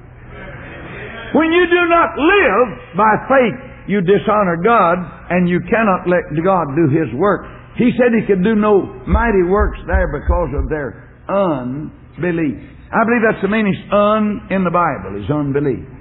When 1.34 1.50
you 1.50 1.66
do 1.66 1.82
not 1.90 2.14
live 2.14 2.94
by 2.94 3.14
faith, 3.26 3.69
you 3.90 4.06
dishonor 4.06 4.62
God 4.62 5.02
and 5.34 5.50
you 5.50 5.60
cannot 5.66 6.06
let 6.06 6.30
God 6.46 6.66
do 6.78 6.94
His 6.94 7.10
work. 7.18 7.42
He 7.76 7.90
said 7.98 8.14
He 8.14 8.22
could 8.30 8.44
do 8.46 8.54
no 8.54 8.86
mighty 9.10 9.44
works 9.50 9.80
there 9.90 10.14
because 10.14 10.54
of 10.54 10.70
their 10.70 11.10
unbelief. 11.26 12.62
I 12.94 13.02
believe 13.06 13.26
that's 13.26 13.42
the 13.42 13.50
meaning 13.50 13.74
un 13.90 14.48
in 14.54 14.64
the 14.64 14.70
Bible 14.70 15.18
is 15.18 15.30
unbelief. 15.30 15.99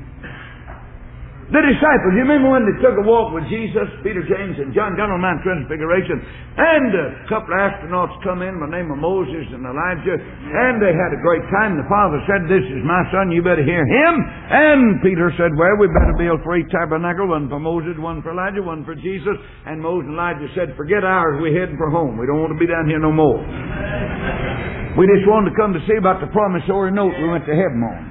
The 1.49 1.65
disciples, 1.65 2.13
you 2.13 2.29
remember 2.29 2.53
when 2.53 2.69
they 2.69 2.77
took 2.85 2.93
a 3.01 3.05
walk 3.09 3.33
with 3.33 3.49
Jesus, 3.49 3.89
Peter, 4.05 4.21
James, 4.21 4.61
and 4.61 4.69
John, 4.77 5.01
down 5.01 5.09
on 5.09 5.25
Mount 5.25 5.41
Transfiguration, 5.41 6.21
and 6.61 6.93
a 6.93 7.25
couple 7.25 7.57
of 7.57 7.61
astronauts 7.65 8.13
come 8.21 8.45
in 8.45 8.61
by 8.61 8.69
the 8.69 8.77
name 8.77 8.93
of 8.93 9.01
Moses 9.01 9.49
and 9.57 9.65
Elijah, 9.65 10.21
and 10.21 10.77
they 10.77 10.93
had 10.93 11.09
a 11.17 11.21
great 11.25 11.41
time. 11.49 11.81
The 11.81 11.89
Father 11.89 12.21
said, 12.29 12.53
This 12.53 12.69
is 12.69 12.85
my 12.85 13.01
son, 13.09 13.33
you 13.33 13.41
better 13.41 13.65
hear 13.65 13.81
him. 13.81 14.15
And 14.21 15.01
Peter 15.01 15.33
said, 15.41 15.57
Well, 15.57 15.73
we 15.81 15.89
better 15.89 16.13
build 16.21 16.45
three 16.45 16.69
tabernacles, 16.69 17.33
one 17.33 17.49
for 17.49 17.57
Moses, 17.57 17.97
one 17.97 18.21
for 18.21 18.37
Elijah, 18.37 18.61
one 18.61 18.85
for 18.85 18.93
Jesus. 18.93 19.41
And 19.65 19.81
Moses 19.81 20.13
and 20.13 20.21
Elijah 20.21 20.53
said, 20.53 20.77
Forget 20.77 21.01
ours, 21.01 21.41
we're 21.41 21.57
heading 21.57 21.81
for 21.81 21.89
home. 21.89 22.21
We 22.21 22.29
don't 22.29 22.45
want 22.45 22.53
to 22.53 22.61
be 22.61 22.69
down 22.69 22.85
here 22.85 23.01
no 23.01 23.09
more. 23.09 23.41
We 25.01 25.09
just 25.17 25.25
wanted 25.25 25.49
to 25.49 25.57
come 25.57 25.73
to 25.73 25.81
see 25.89 25.97
about 25.97 26.21
the 26.21 26.29
promissory 26.29 26.93
note 26.93 27.17
we 27.17 27.33
went 27.33 27.49
to 27.49 27.57
heaven 27.57 27.81
on. 27.89 28.08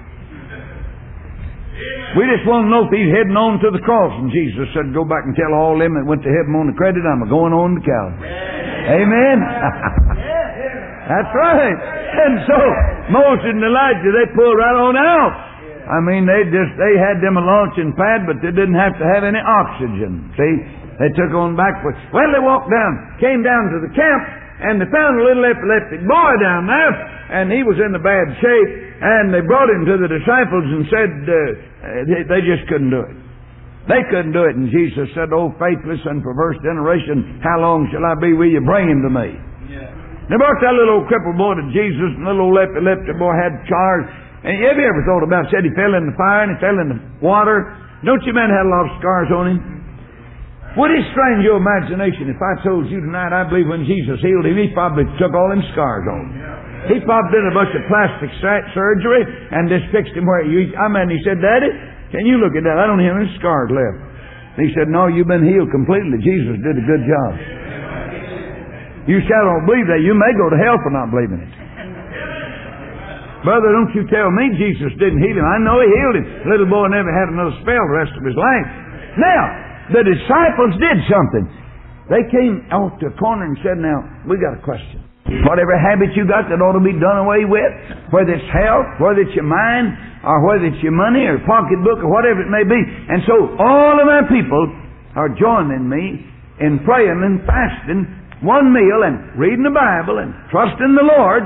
We 2.18 2.26
just 2.32 2.48
want 2.50 2.66
to 2.66 2.70
know 2.74 2.88
if 2.88 2.92
he's 2.92 3.12
heading 3.14 3.38
on 3.38 3.62
to 3.62 3.70
the 3.70 3.84
cross. 3.84 4.10
And 4.18 4.34
Jesus 4.34 4.66
said, 4.74 4.90
Go 4.96 5.06
back 5.06 5.28
and 5.28 5.38
tell 5.38 5.54
all 5.54 5.78
them 5.78 5.94
that 5.94 6.06
went 6.08 6.26
to 6.26 6.32
heaven 6.32 6.58
on 6.58 6.72
the 6.72 6.78
credit, 6.78 7.06
I'm 7.06 7.22
going 7.30 7.54
on 7.54 7.78
to 7.78 7.82
Calvary. 7.84 8.26
Amen. 8.26 9.38
That's 11.12 11.32
right. 11.32 11.78
And 12.18 12.34
so 12.50 12.58
Moses 13.14 13.54
and 13.54 13.62
Elijah, 13.62 14.12
they 14.12 14.28
pulled 14.34 14.58
right 14.58 14.78
on 14.78 14.96
out. 14.98 15.36
I 15.88 16.04
mean, 16.04 16.28
they 16.28 16.44
just, 16.52 16.76
they 16.76 17.00
had 17.00 17.24
them 17.24 17.40
a 17.40 17.44
launching 17.44 17.96
pad, 17.96 18.28
but 18.28 18.44
they 18.44 18.52
didn't 18.52 18.76
have 18.76 19.00
to 19.00 19.06
have 19.08 19.24
any 19.24 19.40
oxygen. 19.40 20.36
See? 20.36 20.56
They 21.00 21.14
took 21.16 21.32
on 21.32 21.56
back. 21.56 21.80
Well, 21.86 22.30
they 22.34 22.44
walked 22.44 22.68
down, 22.68 23.22
came 23.22 23.46
down 23.46 23.72
to 23.72 23.78
the 23.86 23.92
camp, 23.96 24.24
and 24.68 24.82
they 24.82 24.90
found 24.90 25.22
a 25.22 25.24
little 25.24 25.46
epileptic 25.46 26.02
boy 26.04 26.32
down 26.42 26.66
there, 26.66 26.92
and 27.38 27.54
he 27.54 27.62
was 27.62 27.78
in 27.78 27.94
a 27.94 28.02
bad 28.02 28.28
shape, 28.42 28.72
and 28.98 29.30
they 29.30 29.46
brought 29.46 29.70
him 29.70 29.86
to 29.86 29.96
the 30.02 30.10
disciples 30.10 30.66
and 30.66 30.84
said 30.90 31.12
uh, 31.26 31.36
they, 32.10 32.22
they 32.26 32.42
just 32.42 32.66
couldn't 32.66 32.90
do 32.90 33.02
it. 33.06 33.16
They 33.88 34.04
couldn't 34.12 34.36
do 34.36 34.44
it, 34.44 34.54
and 34.60 34.68
Jesus 34.68 35.08
said, 35.16 35.32
Oh, 35.32 35.56
faithless 35.56 36.04
and 36.04 36.20
perverse 36.20 36.60
generation, 36.60 37.40
how 37.40 37.64
long 37.64 37.88
shall 37.88 38.04
I 38.04 38.20
be 38.20 38.36
with 38.36 38.52
you? 38.52 38.60
Bring 38.60 38.92
him 38.92 39.00
to 39.00 39.12
me. 39.12 39.28
Yeah. 39.72 39.88
They 40.28 40.36
brought 40.36 40.60
that 40.60 40.76
little 40.76 41.00
old 41.00 41.08
crippled 41.08 41.40
boy 41.40 41.56
to 41.56 41.66
Jesus, 41.72 42.12
and 42.20 42.28
the 42.28 42.36
little 42.36 42.52
old 42.52 42.60
epileptic 42.60 43.16
boy 43.16 43.32
had 43.32 43.64
charge. 43.64 44.12
And 44.44 44.60
have 44.60 44.76
you 44.76 44.84
ever 44.84 45.04
thought 45.08 45.24
about 45.24 45.48
it? 45.48 45.56
Said 45.56 45.64
he 45.64 45.72
fell 45.72 45.96
in 45.96 46.04
the 46.04 46.18
fire 46.20 46.44
and 46.44 46.52
he 46.52 46.58
fell 46.60 46.78
in 46.84 46.88
the 46.92 47.00
water. 47.24 47.80
Don't 48.04 48.22
you 48.28 48.36
men 48.36 48.52
had 48.52 48.68
a 48.68 48.72
lot 48.72 48.92
of 48.92 48.94
scars 49.00 49.32
on 49.32 49.46
him? 49.56 49.60
Would 50.78 50.92
it 50.94 51.04
strain 51.16 51.42
your 51.42 51.58
imagination 51.58 52.30
if 52.30 52.38
I 52.38 52.54
told 52.62 52.86
you 52.92 53.02
tonight 53.02 53.34
I 53.34 53.50
believe 53.50 53.66
when 53.66 53.88
Jesus 53.88 54.22
healed 54.22 54.46
him, 54.46 54.60
he 54.60 54.70
probably 54.78 55.10
took 55.18 55.34
all 55.34 55.50
them 55.50 55.64
scars 55.74 56.06
on 56.06 56.22
him. 56.30 56.57
He 56.88 57.04
popped 57.04 57.36
in 57.36 57.44
a 57.48 57.54
bunch 57.54 57.72
of 57.76 57.84
plastic 57.92 58.32
surgery 58.40 59.24
and 59.52 59.68
just 59.68 59.92
fixed 59.92 60.16
him 60.16 60.24
where 60.24 60.48
you. 60.48 60.72
I 60.80 60.88
mean, 60.88 61.12
he 61.12 61.20
said, 61.28 61.44
Daddy, 61.44 61.68
can 62.16 62.24
you 62.24 62.40
look 62.40 62.56
at 62.56 62.64
that? 62.64 62.80
I 62.80 62.88
don't 62.88 63.04
have 63.04 63.20
any 63.20 63.28
scars 63.36 63.68
left. 63.68 64.00
he 64.56 64.72
said, 64.72 64.88
No, 64.88 65.12
you've 65.12 65.28
been 65.28 65.44
healed 65.44 65.68
completely. 65.68 66.24
Jesus 66.24 66.56
did 66.64 66.80
a 66.80 66.86
good 66.88 67.04
job. 67.04 67.32
You 69.08 69.24
shall 69.24 69.44
not 69.48 69.64
believe 69.64 69.88
that. 69.88 70.04
You 70.04 70.16
may 70.16 70.32
go 70.36 70.52
to 70.52 70.60
hell 70.60 70.76
for 70.84 70.92
not 70.92 71.12
believing 71.12 71.40
it. 71.44 71.54
Brother, 73.48 73.72
don't 73.72 73.96
you 73.96 74.04
tell 74.12 74.28
me 74.28 74.52
Jesus 74.60 74.92
didn't 75.00 75.24
heal 75.24 75.40
him. 75.40 75.48
I 75.48 75.64
know 75.64 75.80
he 75.80 75.88
healed 75.88 76.18
him. 76.20 76.28
The 76.44 76.50
little 76.52 76.68
boy 76.68 76.92
never 76.92 77.08
had 77.08 77.32
another 77.32 77.56
spell 77.64 77.80
the 77.80 77.96
rest 77.96 78.12
of 78.20 78.24
his 78.28 78.36
life. 78.36 78.68
Now, 79.16 79.44
the 79.96 80.04
disciples 80.04 80.76
did 80.76 80.98
something. 81.08 81.46
They 82.12 82.28
came 82.28 82.68
out 82.76 83.00
to 83.00 83.08
a 83.08 83.16
corner 83.16 83.48
and 83.48 83.56
said, 83.64 83.80
Now, 83.80 84.04
we 84.28 84.36
got 84.36 84.60
a 84.60 84.64
question. 84.64 85.07
Whatever 85.44 85.76
habit 85.76 86.16
you 86.16 86.24
got 86.24 86.48
that 86.48 86.64
ought 86.64 86.80
to 86.80 86.84
be 86.84 86.96
done 86.96 87.20
away 87.20 87.44
with, 87.44 87.72
whether 88.16 88.32
it's 88.32 88.50
health, 88.52 89.00
whether 89.04 89.24
it's 89.24 89.36
your 89.36 89.48
mind, 89.48 89.92
or 90.24 90.40
whether 90.48 90.72
it's 90.72 90.80
your 90.80 90.96
money 90.96 91.28
or 91.28 91.40
pocketbook 91.44 92.00
or 92.00 92.10
whatever 92.10 92.44
it 92.44 92.52
may 92.52 92.64
be. 92.64 92.80
And 92.80 93.24
so 93.28 93.36
all 93.60 94.00
of 94.00 94.08
my 94.08 94.24
people 94.32 94.72
are 95.20 95.32
joining 95.36 95.88
me 95.88 96.24
in 96.64 96.80
praying 96.88 97.22
and 97.24 97.44
fasting 97.44 98.08
one 98.40 98.70
meal 98.70 99.04
and 99.04 99.34
reading 99.36 99.66
the 99.66 99.74
Bible 99.74 100.22
and 100.22 100.32
trusting 100.54 100.94
the 100.94 101.04
Lord 101.04 101.44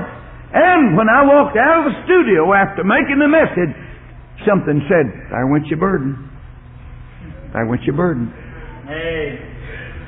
and 0.52 0.96
when 0.96 1.08
I 1.08 1.24
walked 1.24 1.56
out 1.56 1.80
of 1.80 1.92
the 1.92 1.96
studio 2.04 2.52
after 2.52 2.84
making 2.84 3.16
the 3.16 3.28
message, 3.28 3.72
something 4.44 4.84
said, 4.84 5.08
There 5.32 5.46
went 5.48 5.66
your 5.66 5.80
burden. 5.80 6.28
There 7.56 7.64
went 7.64 7.82
your 7.84 7.96
burden. 7.96 8.28
Hey. 8.84 9.40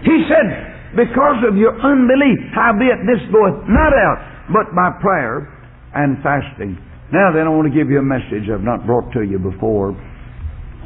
He 0.04 0.28
said, 0.28 0.73
Because 0.94 1.42
of 1.46 1.56
your 1.58 1.74
unbelief, 1.74 2.38
howbeit 2.54 3.02
this 3.06 3.22
goeth 3.34 3.66
not 3.66 3.92
out, 3.92 4.18
but 4.54 4.70
by 4.74 4.94
prayer 5.02 5.50
and 5.94 6.22
fasting. 6.22 6.78
Now 7.12 7.30
then, 7.34 7.46
I 7.46 7.50
want 7.50 7.70
to 7.70 7.74
give 7.74 7.90
you 7.90 7.98
a 7.98 8.06
message 8.06 8.50
I've 8.50 8.64
not 8.64 8.86
brought 8.86 9.12
to 9.14 9.22
you 9.22 9.38
before 9.38 9.94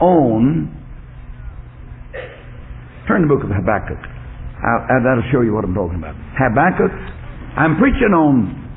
on. 0.01 0.73
Turn 3.07 3.25
the 3.25 3.31
book 3.31 3.45
of 3.45 3.51
Habakkuk. 3.51 4.01
I'll, 4.61 5.01
that'll 5.01 5.29
show 5.33 5.41
you 5.41 5.55
what 5.55 5.65
I'm 5.65 5.75
talking 5.75 5.97
about. 5.97 6.17
Habakkuk. 6.37 6.93
I'm 7.57 7.77
preaching 7.79 8.13
on 8.13 8.69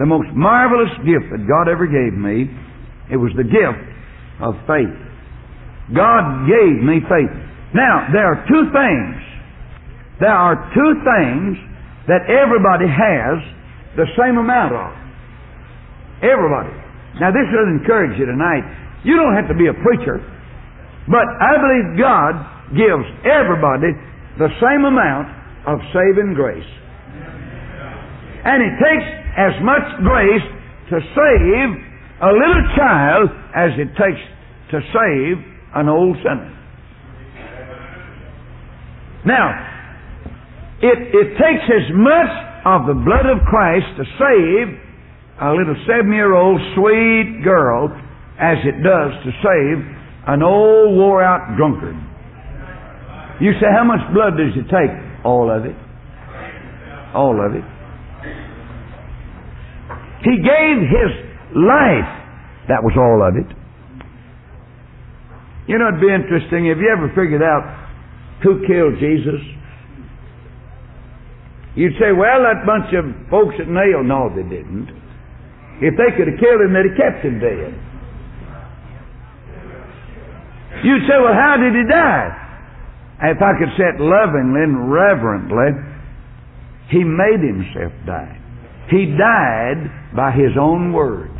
the 0.00 0.06
most 0.06 0.32
marvelous 0.32 0.90
gift 1.04 1.28
that 1.28 1.44
God 1.44 1.68
ever 1.68 1.84
gave 1.84 2.16
me, 2.16 2.48
it 3.12 3.20
was 3.20 3.36
the 3.36 3.44
gift 3.44 3.84
of 4.40 4.56
faith. 4.64 4.96
God 5.92 6.48
gave 6.48 6.80
me 6.80 7.04
faith. 7.04 7.34
Now, 7.76 8.08
there 8.08 8.24
are 8.24 8.40
two 8.48 8.64
things. 8.72 9.29
There 10.20 10.28
are 10.28 10.54
two 10.76 10.92
things 11.00 11.56
that 12.06 12.28
everybody 12.28 12.84
has 12.84 13.40
the 13.96 14.04
same 14.20 14.36
amount 14.36 14.76
of. 14.76 14.92
Everybody. 16.20 16.76
Now, 17.18 17.32
this 17.32 17.48
will 17.48 17.72
encourage 17.72 18.20
you 18.20 18.28
tonight. 18.28 18.62
You 19.02 19.16
don't 19.16 19.34
have 19.34 19.48
to 19.48 19.56
be 19.56 19.66
a 19.72 19.76
preacher, 19.80 20.20
but 21.08 21.24
I 21.24 21.56
believe 21.56 21.96
God 21.96 22.36
gives 22.76 23.08
everybody 23.24 23.96
the 24.36 24.52
same 24.60 24.84
amount 24.84 25.32
of 25.66 25.80
saving 25.96 26.36
grace. 26.36 26.68
And 28.44 28.60
it 28.60 28.74
takes 28.76 29.08
as 29.36 29.54
much 29.64 29.84
grace 30.04 30.46
to 30.92 30.96
save 31.00 31.68
a 32.20 32.32
little 32.32 32.64
child 32.76 33.28
as 33.56 33.70
it 33.80 33.88
takes 33.96 34.20
to 34.70 34.80
save 34.92 35.34
an 35.74 35.88
old 35.88 36.16
sinner. 36.18 36.56
Now, 39.24 39.69
it, 40.80 40.98
it 41.12 41.28
takes 41.36 41.66
as 41.68 41.86
much 41.92 42.32
of 42.64 42.86
the 42.88 42.96
blood 42.96 43.28
of 43.28 43.44
Christ 43.44 43.86
to 44.00 44.04
save 44.16 44.66
a 45.40 45.52
little 45.52 45.76
seven 45.88 46.12
year 46.12 46.34
old 46.34 46.60
sweet 46.76 47.40
girl 47.44 47.88
as 48.40 48.56
it 48.64 48.80
does 48.80 49.12
to 49.24 49.30
save 49.44 49.76
an 50.28 50.42
old 50.42 50.96
wore 50.96 51.22
out 51.22 51.56
drunkard. 51.56 51.96
You 53.40 53.52
say, 53.56 53.68
how 53.72 53.84
much 53.84 54.00
blood 54.12 54.36
does 54.36 54.52
it 54.56 54.68
take? 54.68 54.92
All 55.24 55.48
of 55.48 55.64
it. 55.64 55.76
All 57.14 57.36
of 57.40 57.56
it. 57.56 57.64
He 60.24 60.36
gave 60.36 60.76
His 60.84 61.12
life. 61.56 62.08
That 62.68 62.84
was 62.84 62.92
all 62.96 63.24
of 63.24 63.36
it. 63.36 63.48
You 65.66 65.78
know, 65.78 65.88
it'd 65.88 66.00
be 66.00 66.12
interesting. 66.12 66.68
Have 66.68 66.78
you 66.78 66.92
ever 66.92 67.08
figured 67.16 67.42
out 67.42 67.64
who 68.42 68.60
killed 68.68 69.00
Jesus? 69.00 69.40
You'd 71.74 71.94
say, 72.00 72.10
well, 72.10 72.42
that 72.42 72.66
bunch 72.66 72.90
of 72.94 73.06
folks 73.30 73.54
at 73.60 73.68
nailed. 73.68 74.06
No, 74.06 74.28
they 74.28 74.42
didn't. 74.42 74.90
If 75.80 75.96
they 75.96 76.10
could 76.16 76.28
have 76.28 76.38
killed 76.38 76.60
him, 76.60 76.74
they'd 76.74 76.90
have 76.90 76.98
kept 76.98 77.24
him 77.24 77.38
dead. 77.38 77.72
You'd 80.82 81.06
say, 81.06 81.16
well, 81.22 81.34
how 81.34 81.56
did 81.56 81.72
he 81.72 81.84
die? 81.88 82.28
If 83.22 83.38
I 83.40 83.52
could 83.58 83.72
say 83.76 83.84
it 83.94 84.00
lovingly 84.00 84.64
and 84.64 84.90
reverently, 84.90 85.76
he 86.88 87.04
made 87.04 87.40
himself 87.40 87.92
die. 88.06 88.36
He 88.90 89.14
died 89.14 90.16
by 90.16 90.32
his 90.32 90.56
own 90.58 90.92
word. 90.92 91.30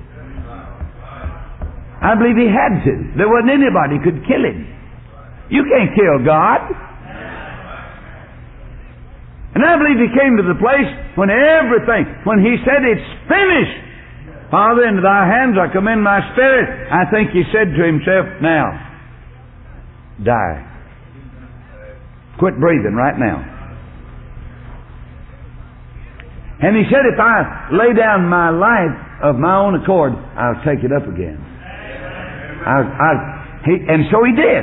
I 2.00 2.14
believe 2.14 2.36
he 2.36 2.48
had 2.48 2.84
to. 2.84 2.94
There 3.16 3.28
wasn't 3.28 3.50
anybody 3.50 3.98
could 4.00 4.24
kill 4.24 4.44
him. 4.44 4.64
You 5.50 5.64
can't 5.68 5.92
kill 5.96 6.24
God. 6.24 6.89
And 9.54 9.66
I 9.66 9.74
believe 9.76 9.98
he 9.98 10.10
came 10.14 10.38
to 10.38 10.46
the 10.46 10.58
place 10.58 10.90
when 11.18 11.30
everything, 11.30 12.06
when 12.22 12.38
he 12.38 12.54
said, 12.62 12.86
It's 12.86 13.08
finished. 13.26 13.90
Father, 14.50 14.86
into 14.86 15.02
thy 15.02 15.26
hands 15.26 15.54
I 15.58 15.70
commend 15.72 16.02
my 16.02 16.18
spirit. 16.34 16.66
I 16.90 17.06
think 17.10 17.30
he 17.30 17.42
said 17.50 17.70
to 17.74 17.82
himself, 17.82 18.26
Now, 18.42 18.74
die. 20.22 20.66
Quit 22.38 22.58
breathing 22.58 22.94
right 22.94 23.18
now. 23.18 23.60
And 26.60 26.76
he 26.76 26.84
said, 26.92 27.08
if 27.08 27.16
I 27.16 27.72
lay 27.72 27.96
down 27.96 28.28
my 28.28 28.52
life 28.52 28.92
of 29.24 29.36
my 29.36 29.56
own 29.56 29.80
accord, 29.80 30.12
I'll 30.36 30.60
take 30.60 30.84
it 30.84 30.92
up 30.92 31.08
again. 31.08 31.40
I'll, 32.68 32.84
I'll, 32.84 33.20
he, 33.64 33.80
and 33.80 34.04
so 34.12 34.20
he 34.28 34.36
did. 34.36 34.62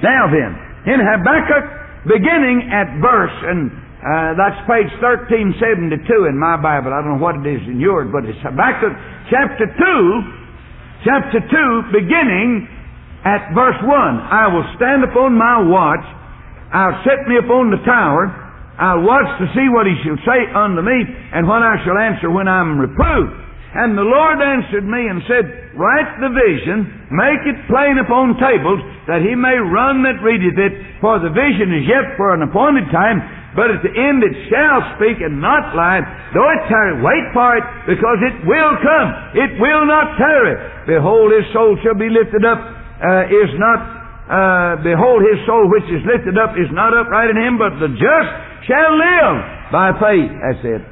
Now 0.00 0.24
then, 0.32 0.56
in 0.88 0.98
Habakkuk, 1.04 2.08
beginning 2.08 2.72
at 2.72 2.96
verse, 3.04 3.36
and 3.44 3.68
uh, 3.98 4.38
that's 4.38 4.62
page 4.70 4.90
1372 5.02 6.30
in 6.30 6.38
my 6.38 6.54
Bible. 6.54 6.94
I 6.94 7.02
don't 7.02 7.18
know 7.18 7.22
what 7.22 7.42
it 7.42 7.46
is 7.46 7.62
in 7.66 7.82
yours, 7.82 8.06
but 8.14 8.22
it's 8.24 8.38
Habakkuk 8.46 8.94
chapter 9.30 9.66
2, 9.66 11.02
chapter 11.02 11.40
2, 11.42 11.94
beginning 11.94 12.70
at 13.26 13.50
verse 13.54 13.78
1. 13.82 13.90
I 13.90 14.46
will 14.54 14.66
stand 14.78 15.02
upon 15.02 15.34
my 15.34 15.66
watch. 15.66 16.06
I'll 16.70 17.02
set 17.02 17.26
me 17.26 17.42
upon 17.42 17.74
the 17.74 17.82
tower 17.82 18.48
I'll 18.78 19.02
watch 19.02 19.26
to 19.42 19.46
see 19.58 19.66
what 19.74 19.90
he 19.90 19.98
shall 20.06 20.22
say 20.22 20.40
unto 20.54 20.86
me, 20.86 20.94
and 21.34 21.50
what 21.50 21.66
I 21.66 21.82
shall 21.82 21.98
answer 21.98 22.30
when 22.30 22.46
I'm 22.46 22.78
reproved. 22.78 23.34
And 23.74 23.98
the 23.98 24.06
Lord 24.06 24.38
answered 24.38 24.86
me 24.86 25.02
and 25.10 25.18
said, 25.26 25.74
Write 25.74 26.22
the 26.22 26.30
vision, 26.30 26.86
make 27.10 27.42
it 27.42 27.58
plain 27.66 27.98
upon 27.98 28.38
tables, 28.38 28.80
that 29.10 29.26
he 29.26 29.34
may 29.34 29.58
run 29.58 30.06
that 30.06 30.22
readeth 30.22 30.56
it, 30.56 31.02
for 31.02 31.18
the 31.18 31.34
vision 31.34 31.74
is 31.74 31.90
yet 31.90 32.14
for 32.14 32.32
an 32.32 32.46
appointed 32.46 32.86
time, 32.94 33.18
but 33.58 33.74
at 33.74 33.82
the 33.82 33.90
end 33.90 34.22
it 34.22 34.30
shall 34.46 34.78
speak 34.94 35.18
and 35.18 35.42
not 35.42 35.74
lie. 35.74 35.98
Though 36.30 36.46
it 36.46 36.62
tarry, 36.70 37.02
wait 37.02 37.26
for 37.34 37.58
it, 37.58 37.66
because 37.90 38.18
it 38.22 38.46
will 38.46 38.74
come. 38.78 39.08
It 39.34 39.58
will 39.58 39.82
not 39.82 40.14
tarry. 40.14 40.54
Behold, 40.86 41.34
his 41.34 41.50
soul 41.50 41.74
shall 41.82 41.98
be 41.98 42.06
lifted 42.06 42.46
up, 42.46 42.62
uh, 42.62 43.26
is 43.26 43.50
not, 43.58 43.80
uh, 44.30 44.72
behold, 44.86 45.26
his 45.26 45.42
soul 45.42 45.66
which 45.74 45.90
is 45.90 46.06
lifted 46.06 46.38
up 46.38 46.54
is 46.54 46.70
not 46.70 46.94
upright 46.94 47.34
in 47.34 47.38
him, 47.42 47.58
but 47.58 47.74
the 47.82 47.90
just 47.98 48.30
shall 48.70 48.94
live 48.94 49.34
by 49.74 49.90
faith. 49.98 50.30
That's 50.38 50.62
it. 50.62 50.82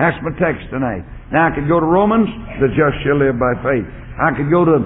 That's 0.00 0.16
my 0.24 0.32
text 0.40 0.72
tonight. 0.72 1.04
Now 1.28 1.48
I 1.48 1.50
could 1.52 1.68
go 1.68 1.76
to 1.76 1.84
Romans, 1.84 2.32
the 2.56 2.72
just 2.72 3.04
shall 3.04 3.20
live 3.20 3.36
by 3.36 3.52
faith. 3.60 3.84
I 4.16 4.32
could 4.32 4.48
go 4.48 4.64
to 4.64 4.80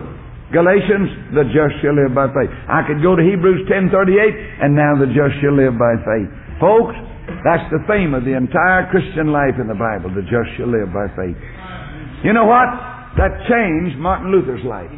Galatians, 0.50 1.38
the 1.38 1.46
just 1.54 1.78
shall 1.82 1.94
live 1.94 2.18
by 2.18 2.26
faith. 2.34 2.50
I 2.66 2.82
could 2.82 2.98
go 2.98 3.14
to 3.14 3.22
Hebrews 3.22 3.66
10:38, 3.70 4.34
and 4.62 4.74
now 4.74 4.98
the 4.98 5.06
just 5.06 5.38
shall 5.38 5.54
live 5.54 5.78
by 5.78 5.94
faith. 6.02 6.45
Folks, 6.60 6.96
that's 7.44 7.66
the 7.68 7.84
theme 7.84 8.16
of 8.16 8.24
the 8.24 8.32
entire 8.32 8.88
Christian 8.88 9.28
life 9.28 9.60
in 9.60 9.68
the 9.68 9.76
Bible. 9.76 10.08
The 10.08 10.24
just 10.24 10.48
shall 10.56 10.70
live 10.70 10.88
by 10.88 11.06
faith. 11.12 11.36
You 12.24 12.32
know 12.32 12.48
what? 12.48 12.68
That 13.20 13.32
changed 13.48 14.00
Martin 14.00 14.32
Luther's 14.32 14.64
life. 14.64 14.92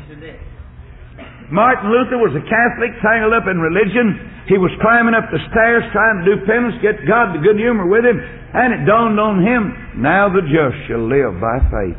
Martin 1.51 1.89
Luther 1.89 2.21
was 2.21 2.37
a 2.37 2.45
Catholic, 2.45 2.93
tangled 3.01 3.33
up 3.33 3.49
in 3.49 3.57
religion. 3.57 4.21
He 4.47 4.61
was 4.61 4.71
climbing 4.85 5.17
up 5.17 5.33
the 5.33 5.41
stairs 5.49 5.83
trying 5.97 6.21
to 6.21 6.25
do 6.29 6.35
penance, 6.45 6.77
get 6.85 7.01
God 7.09 7.33
to 7.33 7.41
good 7.41 7.57
humor 7.57 7.89
with 7.89 8.05
him, 8.05 8.21
and 8.21 8.77
it 8.77 8.85
dawned 8.85 9.17
on 9.17 9.41
him, 9.41 9.73
now 9.97 10.29
the 10.29 10.45
just 10.45 10.77
shall 10.89 11.05
live 11.05 11.41
by 11.41 11.57
faith. 11.73 11.99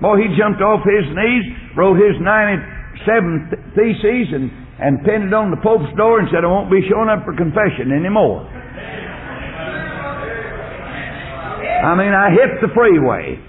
Boy, 0.00 0.22
he 0.22 0.32
jumped 0.38 0.62
off 0.62 0.80
his 0.86 1.06
knees, 1.10 1.44
wrote 1.74 1.98
his 1.98 2.16
97 2.22 3.74
theses, 3.74 4.26
and, 4.32 4.48
and 4.80 5.04
pinned 5.04 5.28
it 5.28 5.34
on 5.36 5.52
the 5.52 5.60
Pope's 5.60 5.92
door 5.96 6.18
and 6.18 6.28
said, 6.32 6.44
I 6.44 6.48
won't 6.48 6.72
be 6.72 6.80
showing 6.88 7.12
up 7.12 7.24
for 7.28 7.36
confession 7.36 7.92
anymore. 7.92 8.48
I 11.80 11.92
mean, 11.96 12.12
I 12.12 12.28
hit 12.32 12.60
the 12.60 12.68
freeway. 12.72 13.40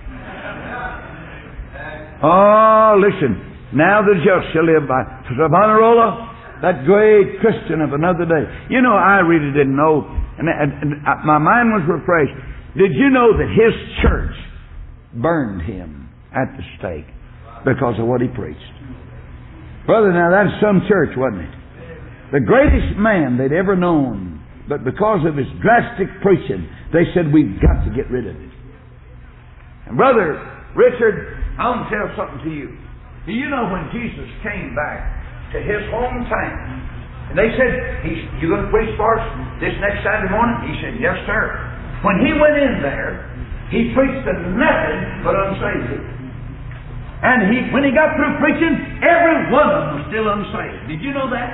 Oh, 2.24 3.00
listen. 3.00 3.52
Now 3.74 4.04
the 4.04 4.20
just 4.20 4.52
shall 4.54 4.68
live 4.68 4.88
by. 4.88 5.04
Savonarola, 5.32 6.60
that 6.62 6.84
great 6.86 7.40
Christian 7.40 7.80
of 7.82 7.94
another 7.94 8.28
day. 8.28 8.44
You 8.70 8.82
know, 8.84 8.94
I 8.94 9.24
really 9.24 9.52
didn't 9.56 9.76
know, 9.76 10.04
and, 10.38 10.48
my 11.24 11.40
mind 11.40 11.72
was 11.72 11.88
refreshed. 11.88 12.36
Did 12.78 12.92
you 12.92 13.10
know 13.10 13.36
that 13.36 13.48
his 13.48 13.74
church 14.04 14.36
burned 15.16 15.64
him 15.64 16.10
at 16.36 16.52
the 16.56 16.64
stake 16.80 17.08
because 17.66 17.96
of 18.00 18.08
what 18.08 18.22
he 18.22 18.28
preached? 18.28 18.60
Brother, 19.86 20.14
now 20.14 20.30
that's 20.30 20.54
some 20.62 20.86
church, 20.88 21.18
wasn't 21.18 21.50
it? 21.50 21.54
The 22.32 22.40
greatest 22.40 22.96
man 22.98 23.36
they'd 23.36 23.52
ever 23.52 23.76
known, 23.76 24.40
but 24.70 24.86
because 24.86 25.26
of 25.28 25.36
his 25.36 25.50
drastic 25.60 26.08
preaching, 26.22 26.64
they 26.94 27.04
said, 27.14 27.34
We've 27.34 27.60
got 27.60 27.84
to 27.84 27.92
get 27.92 28.08
rid 28.08 28.28
of 28.28 28.36
it. 28.36 28.54
And 29.88 29.98
Brother 29.98 30.40
Richard, 30.76 31.36
I 31.60 31.68
want 31.68 31.90
to 31.90 31.90
tell 31.92 32.08
something 32.16 32.42
to 32.48 32.52
you. 32.56 32.72
Do 33.28 33.36
you 33.36 33.52
know 33.52 33.68
when 33.68 33.92
Jesus 33.92 34.28
came 34.42 34.72
back 34.72 35.04
to 35.52 35.60
his 35.60 35.84
hometown, 35.92 37.34
and 37.34 37.36
they 37.36 37.52
said, 37.60 37.72
He's, 38.08 38.22
You 38.40 38.48
going 38.48 38.64
to 38.64 38.72
preach 38.72 38.96
for 38.96 39.20
us 39.20 39.26
this 39.60 39.76
next 39.84 40.06
Saturday 40.08 40.32
morning? 40.32 40.72
He 40.72 40.76
said, 40.80 40.96
Yes, 41.04 41.20
sir. 41.28 41.44
When 42.08 42.24
he 42.24 42.32
went 42.32 42.56
in 42.56 42.80
there, 42.80 43.28
he 43.70 43.92
preached 43.92 44.24
to 44.24 44.34
nothing 44.56 45.02
but 45.28 45.36
unsaved. 45.36 46.21
And 47.22 47.54
he, 47.54 47.70
when 47.70 47.86
he 47.86 47.94
got 47.94 48.18
through 48.18 48.34
preaching, 48.42 48.74
every 49.06 49.54
one 49.54 49.70
of 49.70 49.78
them 49.78 49.90
was 50.02 50.06
still 50.10 50.26
unsaved. 50.26 50.90
Did 50.90 51.06
you 51.06 51.14
know 51.14 51.30
that? 51.30 51.54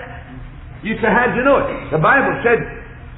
You 0.80 0.96
said, 1.04 1.12
How'd 1.12 1.36
you 1.36 1.44
know 1.44 1.60
it? 1.60 1.92
The 1.92 2.00
Bible 2.00 2.40
said, 2.40 2.60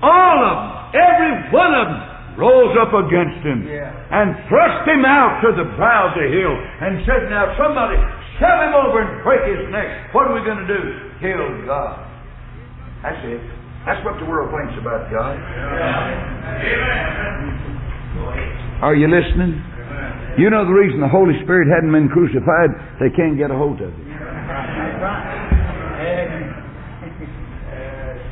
All 0.02 0.38
of 0.42 0.54
them, 0.58 0.98
every 0.98 1.34
one 1.54 1.74
of 1.78 1.86
them, 1.94 2.02
rose 2.40 2.72
up 2.80 2.96
against 2.96 3.44
him 3.44 3.68
yeah. 3.68 3.92
and 3.92 4.32
thrust 4.48 4.88
him 4.88 5.04
out 5.04 5.44
to 5.44 5.52
the 5.60 5.68
brow 5.76 6.08
of 6.08 6.16
the 6.16 6.24
hill 6.24 6.56
and 6.56 7.04
said, 7.04 7.28
Now 7.28 7.52
somebody 7.60 8.00
shove 8.40 8.60
him 8.64 8.74
over 8.74 9.04
and 9.04 9.20
break 9.28 9.44
his 9.44 9.68
neck. 9.70 10.16
What 10.16 10.32
are 10.32 10.34
we 10.34 10.42
going 10.48 10.64
to 10.64 10.70
do? 10.72 10.82
Kill 11.20 11.68
God. 11.68 12.00
That's 13.04 13.20
it. 13.28 13.44
That's 13.86 14.00
what 14.08 14.16
the 14.20 14.26
world 14.26 14.56
thinks 14.56 14.76
about 14.80 15.12
God. 15.12 15.36
Are 18.82 18.96
you 18.96 19.08
listening? 19.12 19.60
You 20.40 20.48
know 20.50 20.64
the 20.64 20.72
reason 20.72 21.04
the 21.04 21.12
Holy 21.12 21.36
Spirit 21.44 21.68
hadn't 21.68 21.92
been 21.92 22.08
crucified? 22.08 22.72
They 23.04 23.12
can't 23.12 23.36
get 23.36 23.52
a 23.52 23.58
hold 23.60 23.84
of 23.84 23.92
it. 23.92 24.00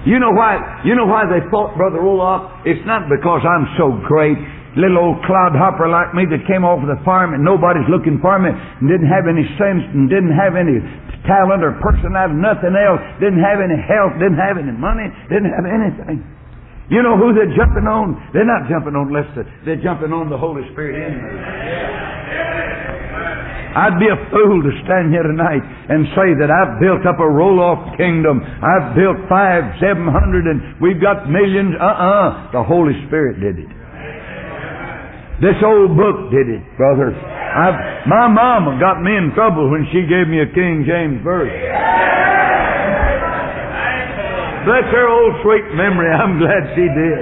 You 0.08 0.24
know 0.24 0.32
why? 0.32 0.56
You 0.88 0.96
know 0.96 1.04
why 1.04 1.28
they 1.28 1.44
fought 1.52 1.76
Brother 1.76 2.00
Roloff? 2.00 2.64
It's 2.64 2.80
not 2.88 3.12
because 3.12 3.44
I'm 3.44 3.68
so 3.76 3.92
great 4.08 4.40
little 4.80 5.04
old 5.04 5.20
clodhopper 5.28 5.90
like 5.90 6.14
me 6.14 6.24
that 6.32 6.48
came 6.48 6.64
off 6.64 6.80
of 6.80 6.88
the 6.88 7.02
farm 7.04 7.34
and 7.36 7.44
nobody's 7.44 7.90
looking 7.92 8.22
for 8.22 8.38
me 8.40 8.54
and 8.54 8.86
didn't 8.88 9.10
have 9.10 9.28
any 9.28 9.44
sense 9.60 9.84
and 9.92 10.08
didn't 10.08 10.32
have 10.32 10.56
any 10.56 10.80
talent 11.28 11.66
or 11.66 11.76
personality, 11.84 12.40
nothing 12.40 12.78
else, 12.78 13.02
didn't 13.20 13.44
have 13.44 13.60
any 13.60 13.76
health, 13.76 14.16
didn't 14.16 14.40
have 14.40 14.56
any 14.56 14.72
money, 14.72 15.12
didn't 15.28 15.52
have 15.52 15.68
anything. 15.68 16.24
You 16.88 17.04
know 17.04 17.20
who 17.20 17.36
they're 17.36 17.52
jumping 17.52 17.84
on? 17.84 18.16
They're 18.32 18.48
not 18.48 18.72
jumping 18.72 18.96
on 18.96 19.12
unless 19.12 19.28
they're 19.68 19.82
jumping 19.84 20.16
on 20.16 20.32
the 20.32 20.40
Holy 20.40 20.64
Spirit 20.72 20.96
in 20.96 21.20
me. 21.20 21.87
I'd 23.76 24.00
be 24.00 24.08
a 24.08 24.20
fool 24.32 24.64
to 24.64 24.72
stand 24.88 25.12
here 25.12 25.26
tonight 25.28 25.62
and 25.64 26.08
say 26.16 26.34
that 26.40 26.48
I've 26.48 26.80
built 26.80 27.04
up 27.04 27.20
a 27.20 27.30
Roloff 27.30 27.98
kingdom. 27.98 28.40
I've 28.42 28.96
built 28.96 29.18
five, 29.28 29.66
seven 29.84 30.08
hundred, 30.08 30.48
and 30.48 30.80
we've 30.80 31.02
got 31.02 31.28
millions. 31.28 31.76
Uh-uh. 31.76 32.52
The 32.56 32.64
Holy 32.64 32.96
Spirit 33.08 33.40
did 33.44 33.60
it. 33.62 33.72
This 35.38 35.62
old 35.62 35.94
book 35.94 36.34
did 36.34 36.50
it, 36.50 36.66
brother. 36.82 37.14
I've, 37.14 38.10
my 38.10 38.26
mama 38.26 38.82
got 38.82 39.06
me 39.06 39.14
in 39.14 39.30
trouble 39.38 39.70
when 39.70 39.86
she 39.94 40.02
gave 40.10 40.26
me 40.26 40.42
a 40.42 40.50
King 40.50 40.82
James 40.82 41.22
verse. 41.22 41.54
Bless 44.66 44.84
her 44.90 45.08
old 45.08 45.34
sweet 45.46 45.64
memory. 45.78 46.10
I'm 46.12 46.42
glad 46.42 46.74
she 46.74 46.90
did. 46.90 47.20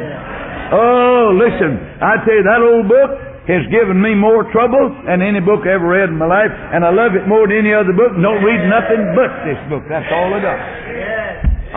Oh, 0.73 1.35
listen. 1.37 1.77
I 2.01 2.17
tell 2.25 2.33
you, 2.33 2.45
that 2.47 2.61
old 2.63 2.87
book 2.87 3.11
has 3.45 3.61
given 3.69 4.01
me 4.01 4.17
more 4.17 4.49
trouble 4.49 4.89
than 5.05 5.21
any 5.21 5.37
book 5.37 5.61
I 5.69 5.77
ever 5.77 5.85
read 5.85 6.09
in 6.09 6.17
my 6.17 6.25
life, 6.25 6.49
and 6.49 6.81
I 6.81 6.89
love 6.89 7.13
it 7.13 7.29
more 7.29 7.45
than 7.45 7.61
any 7.61 7.73
other 7.73 7.93
book. 7.93 8.17
Don't 8.17 8.41
read 8.41 8.61
nothing 8.65 9.01
but 9.13 9.31
this 9.45 9.61
book. 9.69 9.85
That's 9.85 10.09
all 10.09 10.33
I 10.33 10.39
got. 10.41 10.59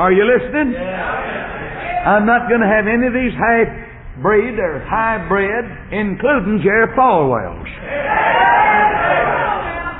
Are 0.00 0.12
you 0.12 0.24
listening? 0.24 0.72
I'm 0.78 2.24
not 2.24 2.48
going 2.48 2.64
to 2.64 2.70
have 2.70 2.88
any 2.88 3.04
of 3.04 3.12
these 3.12 3.37
half 3.37 3.68
breed 4.24 4.57
or 4.57 4.81
hybrid, 4.88 5.68
including 5.92 6.64
Jerry 6.64 6.88
Falwell's. 6.96 7.68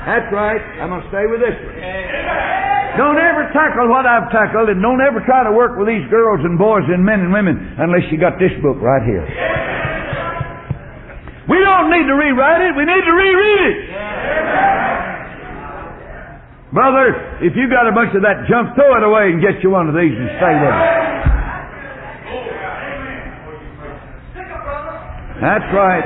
That's 0.09 0.25
right. 0.33 0.63
I'm 0.81 0.89
going 0.89 1.05
to 1.05 1.09
stay 1.13 1.25
with 1.29 1.37
this 1.43 1.53
one. 1.53 1.77
Don't 2.97 3.21
ever 3.21 3.45
tackle 3.53 3.87
what 3.87 4.09
I've 4.09 4.31
tackled, 4.33 4.73
and 4.73 4.81
don't 4.81 4.99
ever 5.05 5.21
try 5.21 5.45
to 5.45 5.53
work 5.53 5.77
with 5.77 5.85
these 5.85 6.09
girls 6.09 6.41
and 6.41 6.57
boys 6.57 6.83
and 6.89 7.05
men 7.05 7.21
and 7.21 7.31
women 7.31 7.77
unless 7.77 8.09
you 8.09 8.17
got 8.17 8.41
this 8.41 8.51
book 8.65 8.81
right 8.81 9.05
here. 9.05 9.23
Don't 11.89 12.05
need 12.05 12.05
to 12.05 12.21
rewrite 12.21 12.61
it. 12.69 12.77
We 12.77 12.85
need 12.85 13.01
to 13.01 13.15
reread 13.17 13.61
it. 13.65 13.77
Brother, 16.69 17.17
if 17.41 17.57
you 17.57 17.65
got 17.65 17.89
a 17.89 17.93
bunch 17.97 18.13
of 18.13 18.21
that 18.21 18.45
junk, 18.45 18.77
throw 18.77 18.93
it 18.93 19.01
away 19.01 19.33
and 19.33 19.41
get 19.41 19.57
you 19.65 19.73
one 19.73 19.89
of 19.89 19.97
these 19.97 20.13
and 20.13 20.29
stay 20.37 20.53
with 20.53 20.69
it. 20.69 20.85
That's 25.41 25.65
right. 25.73 26.05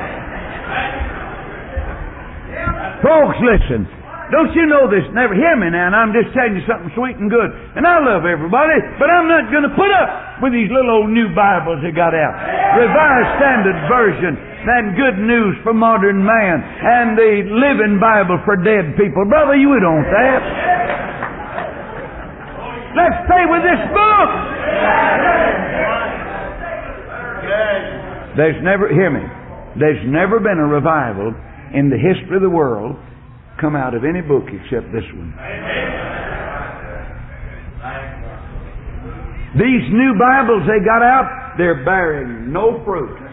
Folks, 3.04 3.36
listen. 3.44 3.84
Don't 4.32 4.56
you 4.56 4.64
know 4.64 4.88
this? 4.88 5.04
Never 5.12 5.36
hear 5.36 5.52
me 5.60 5.68
now, 5.68 5.92
and 5.92 5.94
I'm 5.94 6.16
just 6.16 6.32
telling 6.32 6.56
you 6.56 6.64
something 6.64 6.88
sweet 6.96 7.20
and 7.20 7.28
good. 7.28 7.52
And 7.76 7.84
I 7.84 8.00
love 8.00 8.24
everybody, 8.24 8.80
but 8.96 9.12
I'm 9.12 9.28
not 9.28 9.52
going 9.52 9.68
to 9.68 9.74
put 9.76 9.92
up 9.92 10.40
with 10.40 10.56
these 10.56 10.72
little 10.72 11.04
old 11.04 11.12
new 11.12 11.28
Bibles 11.36 11.84
that 11.84 11.92
got 11.92 12.16
out. 12.16 12.32
Revised 12.80 13.30
Standard 13.36 13.78
Version, 13.84 14.53
and 14.66 14.96
Good 14.96 15.20
News 15.20 15.56
for 15.62 15.72
Modern 15.72 16.24
Man, 16.24 16.56
and 16.64 17.16
the 17.16 17.32
Living 17.52 18.00
Bible 18.00 18.40
for 18.44 18.56
Dead 18.56 18.96
People. 18.96 19.24
Brother, 19.28 19.56
you 19.56 19.76
don't 19.80 20.08
that. 20.08 20.42
Let's 22.96 23.18
stay 23.26 23.44
with 23.50 23.62
this 23.62 23.82
book. 23.92 24.30
There's 28.36 28.58
never, 28.62 28.88
hear 28.90 29.10
me, 29.10 29.22
there's 29.78 30.02
never 30.06 30.40
been 30.40 30.58
a 30.58 30.66
revival 30.66 31.34
in 31.74 31.90
the 31.90 31.98
history 31.98 32.36
of 32.36 32.42
the 32.42 32.50
world 32.50 32.96
come 33.60 33.76
out 33.76 33.94
of 33.94 34.02
any 34.04 34.20
book 34.20 34.44
except 34.50 34.90
this 34.90 35.06
one. 35.14 35.34
These 39.54 39.86
new 39.94 40.18
Bibles 40.18 40.66
they 40.66 40.82
got 40.84 41.02
out, 41.02 41.54
they're 41.56 41.84
bearing 41.84 42.52
no 42.52 42.82
fruit, 42.84 43.23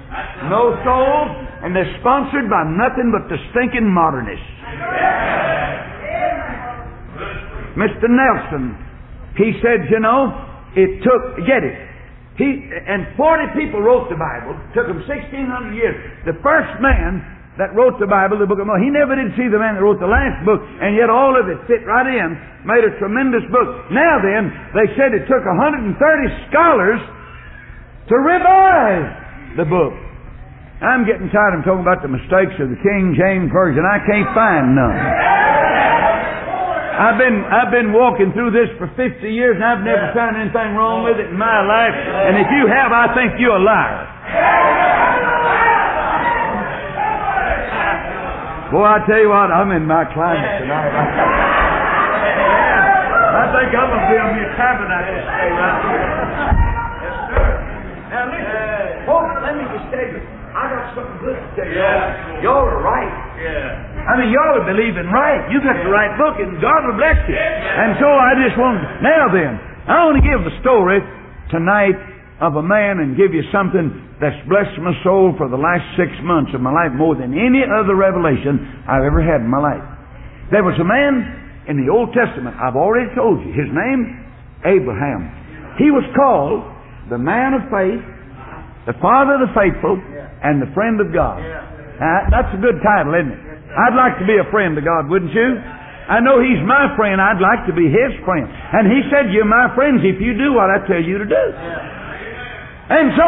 no 0.52 0.76
souls, 0.84 1.32
and 1.64 1.76
they're 1.76 1.96
sponsored 2.04 2.52
by 2.52 2.68
nothing 2.68 3.16
but 3.16 3.32
the 3.32 3.40
stinking 3.52 3.88
modernists. 3.88 4.44
Mr. 7.80 8.12
Nelson, 8.12 8.76
he 9.40 9.56
said, 9.64 9.88
you 9.88 10.04
know, 10.04 10.36
it 10.76 11.00
took, 11.04 11.40
get 11.48 11.64
it, 11.64 11.76
he, 12.36 12.68
and 12.68 13.16
40 13.16 13.56
people 13.56 13.80
wrote 13.80 14.12
the 14.12 14.20
Bible. 14.20 14.56
It 14.56 14.72
Took 14.76 14.88
them 14.92 15.00
1,600 15.04 15.76
years. 15.76 15.96
The 16.28 16.36
first 16.44 16.80
man 16.84 17.24
that 17.60 17.72
wrote 17.76 18.00
the 18.00 18.08
Bible, 18.08 18.40
the 18.40 18.48
book 18.48 18.60
of 18.60 18.68
Moses, 18.68 18.88
he 18.88 18.92
never 18.92 19.16
did 19.16 19.32
see 19.36 19.48
the 19.48 19.60
man 19.60 19.76
that 19.76 19.84
wrote 19.84 20.00
the 20.00 20.10
last 20.10 20.44
book, 20.44 20.60
and 20.60 20.96
yet 20.96 21.12
all 21.12 21.36
of 21.36 21.48
it 21.48 21.60
fit 21.68 21.88
right 21.88 22.08
in, 22.08 22.36
made 22.68 22.84
a 22.84 22.92
tremendous 23.00 23.44
book. 23.52 23.92
Now 23.92 24.20
then, 24.20 24.52
they 24.76 24.88
said 24.96 25.16
it 25.16 25.28
took 25.28 25.44
130 25.44 25.96
scholars 26.52 27.00
to 28.12 28.16
revise 28.20 29.21
the 29.58 29.66
book. 29.66 29.94
I'm 30.82 31.06
getting 31.06 31.30
tired 31.30 31.60
of 31.60 31.66
talking 31.66 31.86
about 31.86 32.02
the 32.02 32.10
mistakes 32.10 32.58
of 32.58 32.74
the 32.74 32.80
King 32.82 33.14
James 33.14 33.54
Version. 33.54 33.86
I 33.86 34.02
can't 34.02 34.30
find 34.34 34.74
none. 34.74 34.98
I've 36.92 37.18
been 37.18 37.38
I've 37.50 37.72
been 37.72 37.94
walking 37.94 38.34
through 38.34 38.52
this 38.52 38.70
for 38.78 38.86
50 38.94 39.26
years 39.26 39.56
and 39.58 39.66
I've 39.66 39.82
never 39.86 40.12
found 40.14 40.38
anything 40.38 40.76
wrong 40.78 41.06
with 41.06 41.18
it 41.18 41.30
in 41.34 41.38
my 41.38 41.62
life. 41.66 41.94
And 41.96 42.38
if 42.38 42.50
you 42.54 42.68
have, 42.70 42.92
I 42.92 43.14
think 43.16 43.40
you're 43.42 43.58
a 43.58 43.64
liar. 43.64 44.06
Boy, 48.72 48.88
I 48.88 49.04
tell 49.04 49.20
you 49.20 49.28
what, 49.28 49.52
I'm 49.52 49.72
in 49.76 49.84
my 49.84 50.08
climate 50.16 50.64
tonight. 50.64 50.96
I 53.36 53.44
think 53.52 53.70
I'm 53.76 53.88
gonna 53.92 54.08
be 54.08 54.16
me 54.16 54.42
a 54.48 54.52
tabernacle 54.56 55.20
right 55.28 55.82
here. 55.92 56.08
Yes, 57.04 57.16
sir. 57.28 57.52
Now 58.12 58.32
listen, 58.32 59.08
folks, 59.08 59.36
let 59.44 59.54
me 59.60 59.64
just 59.76 59.88
tell 59.92 60.08
you, 60.08 60.24
I 60.56 60.64
got 60.92 61.00
something 61.00 61.20
good 61.24 61.36
to 61.36 61.48
tell 61.56 61.68
you. 61.68 61.80
Yeah. 61.80 62.44
Y'all 62.44 62.68
are 62.68 62.84
right. 62.84 63.14
Yeah. 63.40 64.12
I 64.12 64.14
mean, 64.20 64.30
y'all 64.36 64.60
are 64.60 64.68
believing 64.68 65.08
right. 65.08 65.48
You 65.52 65.64
got 65.64 65.80
the 65.80 65.92
right 65.92 66.12
book, 66.20 66.36
and 66.40 66.60
God 66.60 66.88
will 66.88 67.00
bless 67.00 67.20
you. 67.28 67.38
And 67.38 67.96
so 68.00 68.08
I 68.08 68.32
just 68.44 68.56
want 68.60 68.78
now 69.00 69.32
then, 69.32 69.52
I 69.88 70.06
want 70.06 70.20
to 70.20 70.26
give 70.26 70.42
the 70.44 70.56
story 70.62 71.00
tonight 71.50 71.96
of 72.42 72.58
a 72.58 72.66
man 72.66 73.00
and 73.00 73.14
give 73.14 73.34
you 73.38 73.46
something 73.54 74.18
that's 74.18 74.38
blessed 74.50 74.78
my 74.82 74.98
soul 75.06 75.34
for 75.38 75.46
the 75.46 75.58
last 75.58 75.86
six 75.94 76.10
months 76.26 76.50
of 76.58 76.62
my 76.62 76.74
life 76.74 76.94
more 76.94 77.14
than 77.14 77.38
any 77.38 77.62
other 77.62 77.94
revelation 77.94 78.84
I've 78.90 79.06
ever 79.06 79.22
had 79.22 79.46
in 79.46 79.50
my 79.50 79.62
life. 79.62 79.86
There 80.50 80.66
was 80.66 80.74
a 80.82 80.86
man 80.86 81.22
in 81.70 81.78
the 81.78 81.94
Old 81.94 82.10
Testament, 82.18 82.58
I've 82.58 82.76
already 82.76 83.14
told 83.14 83.46
you, 83.46 83.54
his 83.54 83.70
name, 83.70 84.26
Abraham. 84.66 85.30
He 85.78 85.94
was 85.94 86.04
called 86.18 86.66
the 87.14 87.22
man 87.22 87.54
of 87.54 87.70
faith, 87.70 88.02
the 88.90 88.98
father 88.98 89.38
of 89.38 89.46
the 89.46 89.54
faithful, 89.54 89.98
and 90.42 90.58
the 90.58 90.70
friend 90.74 90.98
of 90.98 91.14
God. 91.14 91.38
Now, 91.38 92.26
uh, 92.26 92.34
that's 92.34 92.52
a 92.58 92.62
good 92.62 92.82
title, 92.82 93.14
isn't 93.14 93.30
it? 93.30 93.42
I'd 93.72 93.94
like 93.94 94.18
to 94.18 94.26
be 94.26 94.42
a 94.42 94.48
friend 94.50 94.74
to 94.76 94.82
God, 94.82 95.06
wouldn't 95.06 95.32
you? 95.32 95.50
I 96.10 96.20
know 96.20 96.42
He's 96.42 96.60
my 96.66 96.92
friend. 96.98 97.22
I'd 97.22 97.40
like 97.40 97.70
to 97.70 97.76
be 97.78 97.88
His 97.88 98.12
friend. 98.26 98.50
And 98.50 98.90
He 98.90 99.06
said, 99.14 99.30
You're 99.30 99.48
my 99.48 99.70
friends 99.78 100.02
if 100.02 100.18
you 100.18 100.34
do 100.34 100.58
what 100.58 100.74
I 100.74 100.82
tell 100.90 101.00
you 101.00 101.22
to 101.22 101.28
do. 101.30 101.46
And 102.92 103.14
so, 103.16 103.28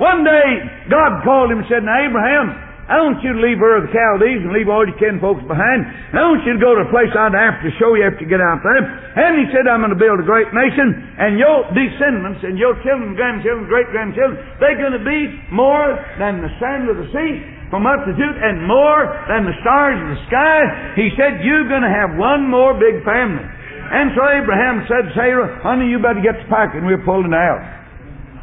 one 0.00 0.24
day, 0.24 0.88
God 0.88 1.20
called 1.26 1.52
him 1.52 1.60
and 1.60 1.68
said, 1.68 1.84
Now, 1.84 1.98
Abraham, 1.98 2.71
I 2.92 3.00
want 3.00 3.24
you 3.24 3.32
to 3.32 3.40
leave 3.40 3.56
Ur 3.56 3.80
of 3.80 3.88
the 3.88 3.92
Chaldees 3.96 4.44
and 4.44 4.52
leave 4.52 4.68
all 4.68 4.84
your 4.84 4.92
kin 5.00 5.16
folks 5.16 5.40
behind. 5.48 5.80
I 6.12 6.28
want 6.28 6.44
you 6.44 6.52
to 6.52 6.60
go 6.60 6.76
to 6.76 6.84
a 6.84 6.90
place 6.92 7.08
I'd 7.16 7.32
have 7.32 7.64
to 7.64 7.72
show 7.80 7.96
you 7.96 8.04
after 8.04 8.20
you 8.20 8.28
get 8.28 8.44
out 8.44 8.60
there. 8.60 8.84
And 9.16 9.40
he 9.40 9.48
said, 9.48 9.64
I'm 9.64 9.80
going 9.80 9.96
to 9.96 9.98
build 9.98 10.20
a 10.20 10.28
great 10.28 10.52
nation, 10.52 10.92
and 11.16 11.40
your 11.40 11.64
descendants 11.72 12.44
and 12.44 12.60
your 12.60 12.76
children, 12.84 13.16
grandchildren, 13.16 13.64
great 13.64 13.88
grandchildren, 13.88 14.36
they're 14.60 14.76
going 14.76 14.92
to 14.92 15.00
be 15.08 15.20
more 15.48 15.96
than 16.20 16.44
the 16.44 16.52
sand 16.60 16.92
of 16.92 17.00
the 17.00 17.08
sea 17.16 17.32
from 17.72 17.88
multitude 17.88 18.36
and 18.44 18.60
more 18.68 19.08
than 19.24 19.48
the 19.48 19.56
stars 19.64 19.96
of 19.96 20.08
the 20.12 20.20
sky. 20.28 20.60
He 20.92 21.08
said, 21.16 21.40
You're 21.40 21.72
going 21.72 21.88
to 21.88 21.94
have 21.96 22.20
one 22.20 22.44
more 22.44 22.76
big 22.76 23.00
family. 23.08 23.48
And 23.88 24.12
so 24.12 24.20
Abraham 24.20 24.84
said, 24.84 25.16
Sarah, 25.16 25.64
honey, 25.64 25.88
you 25.88 25.96
better 25.96 26.20
get 26.20 26.36
the 26.36 26.48
pack 26.52 26.76
and 26.76 26.84
we're 26.84 27.00
pulling 27.08 27.32
out. 27.32 27.64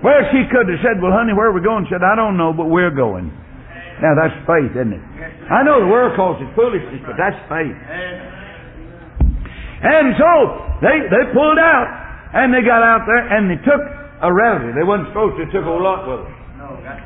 Well, 0.02 0.26
she 0.34 0.50
could 0.50 0.66
have 0.66 0.82
said, 0.82 0.98
Well, 0.98 1.14
honey, 1.14 1.38
where 1.38 1.54
are 1.54 1.58
we 1.58 1.62
going? 1.62 1.86
She 1.86 1.94
Said, 1.94 2.02
I 2.02 2.18
don't 2.18 2.42
know, 2.42 2.50
but 2.50 2.66
we're 2.66 2.90
going. 2.90 3.30
Now 4.00 4.16
that's 4.16 4.36
faith, 4.48 4.72
isn't 4.76 4.96
it? 4.96 5.04
I 5.52 5.64
know 5.64 5.84
the 5.84 5.92
world 5.92 6.16
calls 6.16 6.40
it 6.40 6.48
foolishness, 6.56 7.04
but 7.04 7.20
that's 7.20 7.36
faith. 7.52 7.76
And 9.80 10.16
so 10.20 10.32
they 10.84 11.08
they 11.08 11.24
pulled 11.32 11.60
out 11.60 11.88
and 12.36 12.52
they 12.54 12.64
got 12.64 12.84
out 12.84 13.08
there 13.08 13.24
and 13.32 13.48
they 13.52 13.60
took 13.64 13.82
a 14.22 14.30
relative. 14.32 14.76
They 14.76 14.84
wasn't 14.84 15.10
supposed 15.16 15.40
to. 15.40 15.48
Took 15.52 15.66
old 15.66 15.82
Lot 15.84 16.04
with 16.08 16.28
them. 16.28 16.36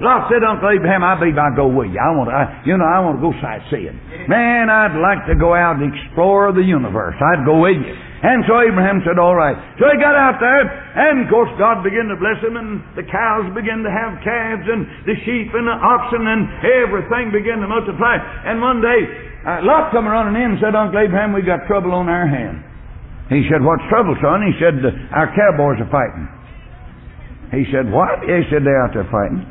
Lot 0.01 0.27
said, 0.27 0.43
Uncle 0.43 0.69
Abraham, 0.69 1.03
I 1.05 1.15
believe 1.15 1.37
I'll 1.37 1.55
go 1.55 1.69
with 1.69 1.93
you. 1.93 2.01
I 2.01 2.11
want 2.17 2.27
to, 2.29 2.35
I, 2.35 2.43
you 2.65 2.75
know, 2.75 2.83
I 2.83 2.99
want 2.99 3.21
to 3.21 3.23
go 3.23 3.31
sightseeing. 3.39 3.95
Man, 4.27 4.67
I'd 4.69 4.97
like 4.97 5.23
to 5.29 5.35
go 5.37 5.53
out 5.53 5.77
and 5.79 5.87
explore 5.87 6.51
the 6.51 6.65
universe. 6.65 7.15
I'd 7.21 7.45
go 7.45 7.61
with 7.61 7.77
you. 7.79 7.95
And 8.23 8.47
so 8.47 8.55
Abraham 8.63 9.03
said, 9.03 9.19
all 9.19 9.35
right. 9.35 9.59
So 9.75 9.83
he 9.91 9.99
got 9.99 10.15
out 10.15 10.39
there, 10.39 10.63
and 10.63 11.27
of 11.27 11.27
course 11.27 11.51
God 11.59 11.83
began 11.83 12.07
to 12.07 12.15
bless 12.15 12.39
him, 12.39 12.55
and 12.55 12.79
the 12.95 13.03
cows 13.03 13.51
began 13.51 13.83
to 13.83 13.91
have 13.91 14.15
calves, 14.23 14.63
and 14.63 14.87
the 15.03 15.19
sheep 15.27 15.51
and 15.51 15.67
the 15.67 15.75
oxen, 15.75 16.23
and 16.23 16.47
everything 16.63 17.35
began 17.35 17.59
to 17.59 17.67
multiply. 17.67 18.15
And 18.47 18.63
one 18.63 18.79
day, 18.79 18.99
uh, 19.43 19.67
Lot 19.67 19.91
come 19.91 20.07
running 20.07 20.39
in 20.39 20.55
and 20.55 20.59
said, 20.63 20.71
Uncle 20.71 21.03
Abraham, 21.03 21.35
we 21.35 21.43
got 21.43 21.67
trouble 21.67 21.91
on 21.91 22.07
our 22.07 22.23
hand. 22.23 22.63
He 23.27 23.43
said, 23.51 23.59
what's 23.59 23.83
trouble, 23.91 24.15
son? 24.23 24.39
He 24.47 24.55
said, 24.55 24.79
our 25.11 25.27
cowboys 25.35 25.83
are 25.83 25.91
fighting. 25.91 26.23
He 27.51 27.67
said, 27.75 27.91
what? 27.91 28.23
He 28.23 28.47
said, 28.47 28.63
they're 28.63 28.87
out 28.87 28.95
there 28.95 29.07
fighting. 29.11 29.43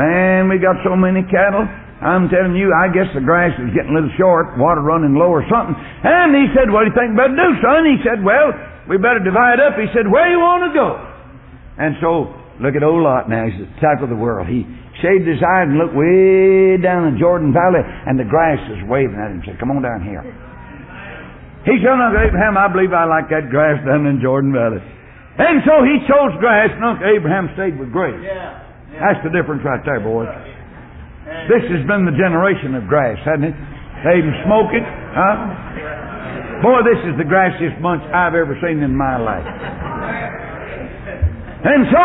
Man, 0.00 0.48
we 0.48 0.56
got 0.56 0.80
so 0.88 0.96
many 0.96 1.20
cattle. 1.28 1.68
I'm 2.00 2.32
telling 2.32 2.56
you, 2.56 2.72
I 2.72 2.88
guess 2.88 3.12
the 3.12 3.20
grass 3.20 3.52
is 3.60 3.76
getting 3.76 3.92
a 3.92 3.96
little 4.00 4.12
short, 4.16 4.56
water 4.56 4.80
running 4.80 5.12
low 5.12 5.28
or 5.28 5.44
something. 5.52 5.76
And 5.76 6.32
he 6.32 6.48
said, 6.56 6.72
what 6.72 6.88
do 6.88 6.92
you 6.92 6.96
think 6.96 7.12
we 7.12 7.20
better 7.20 7.36
do, 7.36 7.48
son? 7.60 7.84
He 7.84 8.00
said, 8.00 8.24
well, 8.24 8.56
we 8.88 8.96
better 8.96 9.20
divide 9.20 9.60
up. 9.60 9.76
He 9.76 9.84
said, 9.92 10.08
where 10.08 10.24
you 10.32 10.40
want 10.40 10.64
to 10.64 10.72
go? 10.72 10.96
And 11.76 12.00
so, 12.00 12.32
look 12.56 12.72
at 12.72 12.80
old 12.80 13.04
Lot 13.04 13.28
now. 13.28 13.44
He's 13.44 13.60
the 13.60 13.68
type 13.84 14.00
of 14.00 14.08
the 14.08 14.16
world. 14.16 14.48
He 14.48 14.64
shaved 15.04 15.28
his 15.28 15.44
eyes 15.44 15.68
and 15.68 15.76
looked 15.76 15.92
way 15.92 16.80
down 16.80 17.12
the 17.12 17.20
Jordan 17.20 17.52
Valley, 17.52 17.84
and 17.84 18.16
the 18.16 18.24
grass 18.24 18.60
is 18.72 18.80
waving 18.88 19.20
at 19.20 19.32
him. 19.32 19.44
He 19.44 19.52
said, 19.52 19.60
come 19.60 19.68
on 19.68 19.84
down 19.84 20.00
here. 20.00 20.24
He 21.68 21.76
said, 21.84 21.92
Uncle 21.92 22.16
Abraham, 22.16 22.56
I 22.56 22.68
believe 22.72 22.96
I 22.96 23.04
like 23.04 23.28
that 23.28 23.52
grass 23.52 23.76
down 23.84 24.08
in 24.08 24.24
Jordan 24.24 24.56
Valley. 24.56 24.80
And 25.36 25.60
so 25.68 25.84
he 25.84 26.00
chose 26.08 26.32
grass, 26.40 26.72
and 26.72 26.80
Uncle 26.80 27.04
Abraham 27.04 27.52
stayed 27.52 27.76
with 27.76 27.92
grace. 27.92 28.16
Yeah. 28.24 28.60
That's 28.96 29.20
the 29.20 29.32
difference 29.32 29.60
right 29.64 29.84
there, 29.84 30.00
boys. 30.00 30.28
This 31.46 31.62
has 31.70 31.82
been 31.86 32.06
the 32.06 32.16
generation 32.18 32.74
of 32.74 32.86
grass, 32.90 33.18
hasn't 33.22 33.50
it? 33.50 33.56
They 34.02 34.18
even 34.18 34.34
smoke 34.46 34.70
it, 34.74 34.82
huh? 34.82 36.62
Boy, 36.62 36.82
this 36.84 37.00
is 37.08 37.14
the 37.16 37.24
grassiest 37.24 37.80
bunch 37.80 38.02
I've 38.12 38.34
ever 38.34 38.56
seen 38.60 38.82
in 38.82 38.92
my 38.92 39.16
life. 39.16 39.46
And 41.60 41.84
so, 41.92 42.04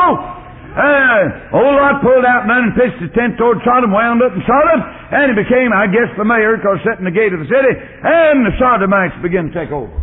uh, 0.75 1.55
old 1.55 1.75
Lot 1.79 2.03
pulled 2.03 2.27
out 2.27 2.43
and 2.47 2.75
pitched 2.75 2.99
his 2.99 3.11
tent 3.15 3.39
toward 3.39 3.63
Sodom, 3.63 3.91
wound 3.95 4.19
up 4.21 4.35
in 4.35 4.43
Sodom, 4.43 4.79
and 4.83 5.31
he 5.31 5.35
became, 5.39 5.71
I 5.71 5.88
guess, 5.88 6.11
the 6.19 6.27
mayor 6.27 6.59
because 6.59 6.83
sitting 6.83 7.07
in 7.07 7.09
the 7.11 7.15
gate 7.15 7.31
of 7.31 7.39
the 7.39 7.47
city, 7.47 7.71
and 7.71 8.43
the 8.43 8.55
Sodomites 8.59 9.15
began 9.23 9.47
to 9.47 9.53
take 9.55 9.71
over. 9.71 9.95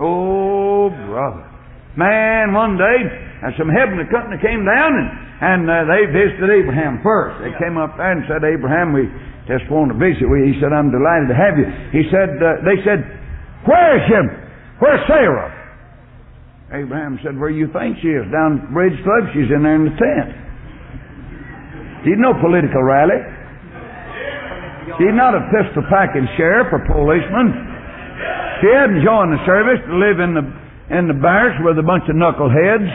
Oh, 0.00 0.88
brother. 1.08 1.44
Man, 1.96 2.52
one 2.52 2.76
day, 2.76 2.98
uh, 3.44 3.52
some 3.56 3.68
heavenly 3.68 4.04
company 4.12 4.36
came 4.40 4.64
down 4.64 4.92
and, 4.96 5.08
and 5.40 5.64
uh, 5.64 5.88
they 5.88 6.04
visited 6.12 6.52
Abraham 6.52 7.00
first. 7.00 7.40
They 7.40 7.56
came 7.56 7.80
up 7.80 7.96
there 7.96 8.12
and 8.12 8.28
said, 8.28 8.44
Abraham, 8.44 8.92
we 8.92 9.08
just 9.48 9.64
want 9.72 9.88
to 9.88 9.96
visit 9.96 10.28
with 10.28 10.44
you. 10.44 10.52
He 10.52 10.56
said, 10.60 10.68
I'm 10.68 10.92
delighted 10.92 11.32
to 11.32 11.36
have 11.36 11.56
you. 11.56 11.64
He 11.96 12.04
said, 12.12 12.36
uh, 12.36 12.60
they 12.60 12.76
said, 12.84 13.00
where's 13.64 14.04
him? 14.04 14.28
Where's 14.84 15.00
Sarah? 15.08 15.48
Abraham 16.76 17.18
said, 17.24 17.40
where 17.40 17.50
you 17.50 17.72
think 17.72 17.98
she 18.04 18.12
is? 18.12 18.28
Down 18.28 18.62
at 18.62 18.70
Bridge 18.70 18.94
Club. 19.00 19.32
She's 19.32 19.48
in 19.48 19.64
there 19.64 19.80
in 19.80 19.88
the 19.88 19.96
tent. 19.96 20.30
She's 22.04 22.20
no 22.20 22.36
political 22.36 22.84
rally. 22.84 23.20
She's 25.00 25.16
not 25.16 25.32
a 25.32 25.44
pistol 25.52 25.84
packing 25.88 26.28
sheriff 26.36 26.68
or 26.72 26.84
policeman. 26.84 27.52
She 28.60 28.68
hadn't 28.68 29.00
joined 29.00 29.32
the 29.32 29.42
service 29.48 29.80
to 29.88 29.94
live 29.96 30.20
in 30.20 30.36
the 30.36 30.44
in 30.90 31.06
the 31.06 31.14
barracks 31.14 31.54
with 31.62 31.78
a 31.78 31.86
bunch 31.86 32.02
of 32.10 32.18
knuckleheads. 32.18 32.90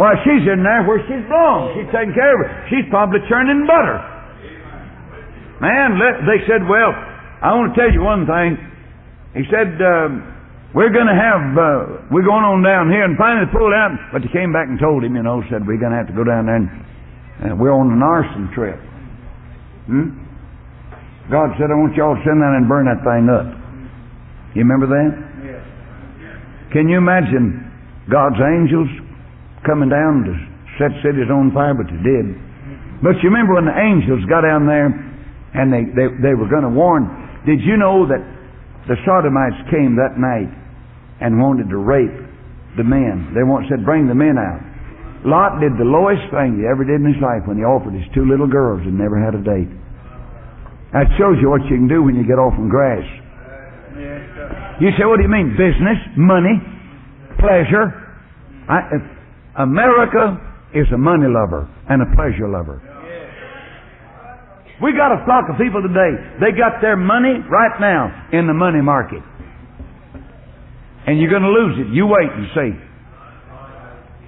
Why, 0.00 0.16
she's 0.24 0.44
in 0.48 0.64
there 0.64 0.88
where 0.88 1.00
she's 1.04 1.24
belongs. 1.28 1.76
She's 1.76 1.90
taking 1.92 2.16
care 2.16 2.32
of 2.32 2.40
it. 2.44 2.50
She's 2.72 2.86
probably 2.88 3.20
churning 3.28 3.68
butter. 3.68 4.00
Man, 5.60 6.00
let, 6.00 6.24
they 6.26 6.42
said, 6.48 6.64
well, 6.64 6.90
I 6.90 7.54
want 7.54 7.70
to 7.70 7.76
tell 7.78 7.92
you 7.92 8.02
one 8.02 8.26
thing. 8.26 8.56
He 9.36 9.44
said, 9.52 9.78
um, 9.78 10.26
we're 10.74 10.90
going 10.90 11.06
to 11.06 11.14
have, 11.14 11.44
uh, 11.54 12.08
we're 12.08 12.24
going 12.24 12.42
on 12.42 12.64
down 12.64 12.88
here, 12.88 13.04
and 13.04 13.20
finally 13.20 13.46
pulled 13.52 13.76
out, 13.76 13.92
but 14.10 14.24
they 14.24 14.32
came 14.32 14.52
back 14.52 14.72
and 14.72 14.80
told 14.80 15.04
him, 15.04 15.14
you 15.14 15.22
know, 15.22 15.44
said, 15.52 15.68
we're 15.68 15.78
going 15.78 15.92
to 15.92 16.00
have 16.00 16.08
to 16.08 16.16
go 16.16 16.24
down 16.24 16.48
there, 16.48 16.56
and 16.56 16.68
uh, 17.44 17.54
we're 17.54 17.72
on 17.72 17.92
an 17.92 18.00
arson 18.00 18.48
trip. 18.56 18.80
Hmm? 19.86 20.16
God 21.28 21.52
said, 21.60 21.68
I 21.68 21.76
want 21.76 21.92
y'all 21.94 22.16
to 22.16 22.22
send 22.24 22.40
down 22.40 22.56
and 22.56 22.64
burn 22.66 22.88
that 22.88 23.04
thing 23.04 23.28
up. 23.28 23.48
You 24.56 24.64
remember 24.64 24.88
that? 24.88 25.12
Can 26.72 26.88
you 26.88 26.96
imagine 26.96 27.68
God's 28.08 28.40
angels 28.40 28.88
coming 29.64 29.88
down 29.88 30.26
to 30.26 30.32
set 30.78 30.92
cities 31.02 31.30
on 31.30 31.50
fire? 31.52 31.74
But 31.74 31.90
they 31.90 32.02
did. 32.02 32.26
But 33.02 33.18
you 33.18 33.34
remember 33.34 33.58
when 33.58 33.66
the 33.66 33.74
angels 33.74 34.22
got 34.30 34.46
down 34.46 34.66
there 34.70 34.86
and 35.58 35.68
they, 35.68 35.84
they, 35.90 36.06
they 36.22 36.34
were 36.38 36.46
going 36.46 36.62
to 36.62 36.70
warn. 36.70 37.10
Did 37.44 37.58
you 37.66 37.74
know 37.76 38.06
that 38.06 38.22
the 38.86 38.94
Sodomites 39.02 39.58
came 39.68 39.98
that 39.98 40.16
night 40.16 40.50
and 41.18 41.42
wanted 41.42 41.66
to 41.70 41.78
rape 41.82 42.14
the 42.78 42.86
men? 42.86 43.34
They 43.34 43.42
want, 43.42 43.66
said, 43.66 43.82
bring 43.84 44.06
the 44.06 44.14
men 44.14 44.38
out. 44.38 44.62
Lot 45.26 45.62
did 45.62 45.78
the 45.78 45.86
lowest 45.86 46.22
thing 46.34 46.58
he 46.58 46.66
ever 46.66 46.82
did 46.82 46.98
in 46.98 47.06
his 47.06 47.20
life 47.22 47.46
when 47.46 47.58
he 47.58 47.62
offered 47.62 47.94
his 47.94 48.06
two 48.14 48.26
little 48.26 48.50
girls 48.50 48.82
and 48.82 48.98
never 48.98 49.18
had 49.18 49.34
a 49.34 49.42
date. 49.42 49.70
That 50.94 51.10
shows 51.18 51.38
you 51.42 51.50
what 51.50 51.62
you 51.70 51.78
can 51.78 51.86
do 51.86 52.02
when 52.02 52.18
you 52.18 52.26
get 52.26 52.38
off 52.42 52.54
from 52.54 52.70
grass. 52.70 53.06
You 54.82 54.90
say, 54.98 55.06
what 55.06 55.18
do 55.18 55.22
you 55.22 55.30
mean? 55.30 55.54
Business, 55.54 55.98
money, 56.18 56.58
pleasure. 57.38 57.94
I, 58.66 58.98
America 59.58 60.40
is 60.74 60.86
a 60.94 60.98
money 60.98 61.28
lover 61.28 61.68
and 61.88 62.00
a 62.00 62.08
pleasure 62.16 62.48
lover. 62.48 62.80
We 64.82 64.96
got 64.96 65.12
a 65.14 65.22
flock 65.24 65.46
of 65.46 65.60
people 65.60 65.82
today. 65.82 66.10
They 66.40 66.56
got 66.56 66.80
their 66.80 66.96
money 66.96 67.38
right 67.38 67.76
now 67.78 68.10
in 68.32 68.46
the 68.48 68.54
money 68.54 68.80
market. 68.80 69.22
And 71.06 71.20
you're 71.20 71.30
going 71.30 71.46
to 71.46 71.54
lose 71.54 71.86
it. 71.86 71.94
You 71.94 72.06
wait 72.06 72.30
and 72.32 72.46
see. 72.54 72.72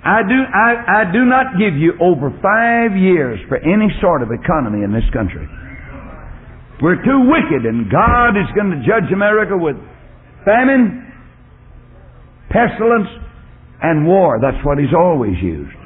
I 0.05 0.21
do, 0.21 0.37
I, 0.37 0.71
I 1.01 1.13
do 1.13 1.25
not 1.25 1.57
give 1.57 1.75
you 1.81 1.97
over 1.97 2.29
five 2.45 2.93
years 2.93 3.41
for 3.49 3.57
any 3.57 3.89
sort 4.05 4.21
of 4.21 4.29
economy 4.31 4.85
in 4.85 4.93
this 4.93 5.09
country. 5.17 5.49
We're 6.83 7.01
too 7.01 7.25
wicked, 7.25 7.65
and 7.65 7.91
God 7.91 8.37
is 8.37 8.45
going 8.55 8.71
to 8.77 8.85
judge 8.85 9.11
America 9.15 9.57
with 9.57 9.77
famine, 10.45 11.09
pestilence, 12.51 13.09
and 13.85 14.09
war. 14.09 14.41
That's 14.41 14.59
what 14.65 14.81
He's 14.81 14.97
always 14.97 15.37
used. 15.45 15.77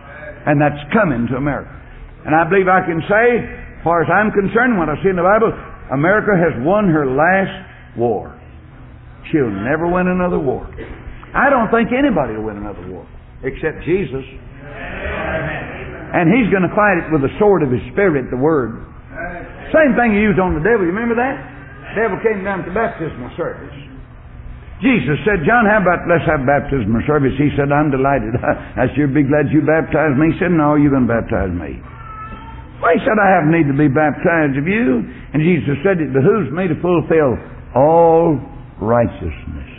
And 0.46 0.62
that's 0.62 0.78
coming 0.94 1.26
to 1.34 1.36
America. 1.36 1.74
And 2.22 2.32
I 2.32 2.46
believe 2.46 2.70
I 2.70 2.86
can 2.86 3.02
say, 3.10 3.26
as 3.42 3.82
far 3.82 4.06
as 4.06 4.08
I'm 4.08 4.30
concerned, 4.30 4.78
what 4.78 4.86
I 4.86 4.94
see 5.02 5.10
in 5.10 5.18
the 5.18 5.26
Bible, 5.26 5.50
America 5.90 6.38
has 6.38 6.54
won 6.62 6.86
her 6.88 7.10
last 7.10 7.98
war. 7.98 8.38
She'll 9.32 9.50
never 9.50 9.90
win 9.90 10.06
another 10.06 10.38
war. 10.38 10.64
I 11.34 11.50
don't 11.50 11.68
think 11.68 11.92
anybody 11.92 12.38
will 12.38 12.48
win 12.48 12.62
another 12.62 12.86
war 12.88 13.04
except 13.44 13.84
Jesus. 13.84 14.24
And 16.08 16.32
he's 16.32 16.48
going 16.48 16.64
to 16.64 16.72
fight 16.72 17.04
it 17.04 17.12
with 17.12 17.20
the 17.20 17.32
sword 17.38 17.62
of 17.62 17.70
his 17.70 17.84
spirit, 17.92 18.30
the 18.32 18.40
word. 18.40 18.80
Same 19.74 19.92
thing 19.98 20.16
he 20.16 20.24
used 20.24 20.40
on 20.40 20.56
the 20.56 20.64
devil. 20.64 20.88
You 20.88 20.94
remember 20.94 21.18
that? 21.20 21.36
The 21.92 22.08
devil 22.08 22.16
came 22.24 22.40
down 22.44 22.64
to 22.64 22.70
baptismal 22.72 23.30
service. 23.36 23.87
Jesus 24.78 25.18
said, 25.26 25.42
John, 25.42 25.66
how 25.66 25.82
about 25.82 26.06
let's 26.06 26.22
have 26.30 26.46
baptism 26.46 26.94
baptismal 26.94 27.02
service? 27.10 27.34
He 27.34 27.50
said, 27.58 27.74
I'm 27.74 27.90
delighted. 27.90 28.38
I 28.82 28.86
sure 28.94 29.10
be 29.10 29.26
glad 29.26 29.50
you 29.50 29.66
baptized 29.66 30.14
me. 30.14 30.30
He 30.30 30.38
said, 30.38 30.54
No, 30.54 30.78
you're 30.78 30.94
going 30.94 31.10
to 31.10 31.14
baptize 31.18 31.50
me. 31.50 31.82
Well, 32.78 32.94
he 32.94 33.02
said, 33.02 33.18
I 33.18 33.42
have 33.42 33.50
need 33.50 33.66
to 33.66 33.74
be 33.74 33.90
baptized 33.90 34.54
of 34.54 34.70
you. 34.70 35.02
And 35.34 35.42
Jesus 35.42 35.82
said, 35.82 35.98
It 35.98 36.14
behooves 36.14 36.54
me 36.54 36.70
to 36.70 36.78
fulfill 36.78 37.34
all 37.74 38.38
righteousness. 38.78 39.78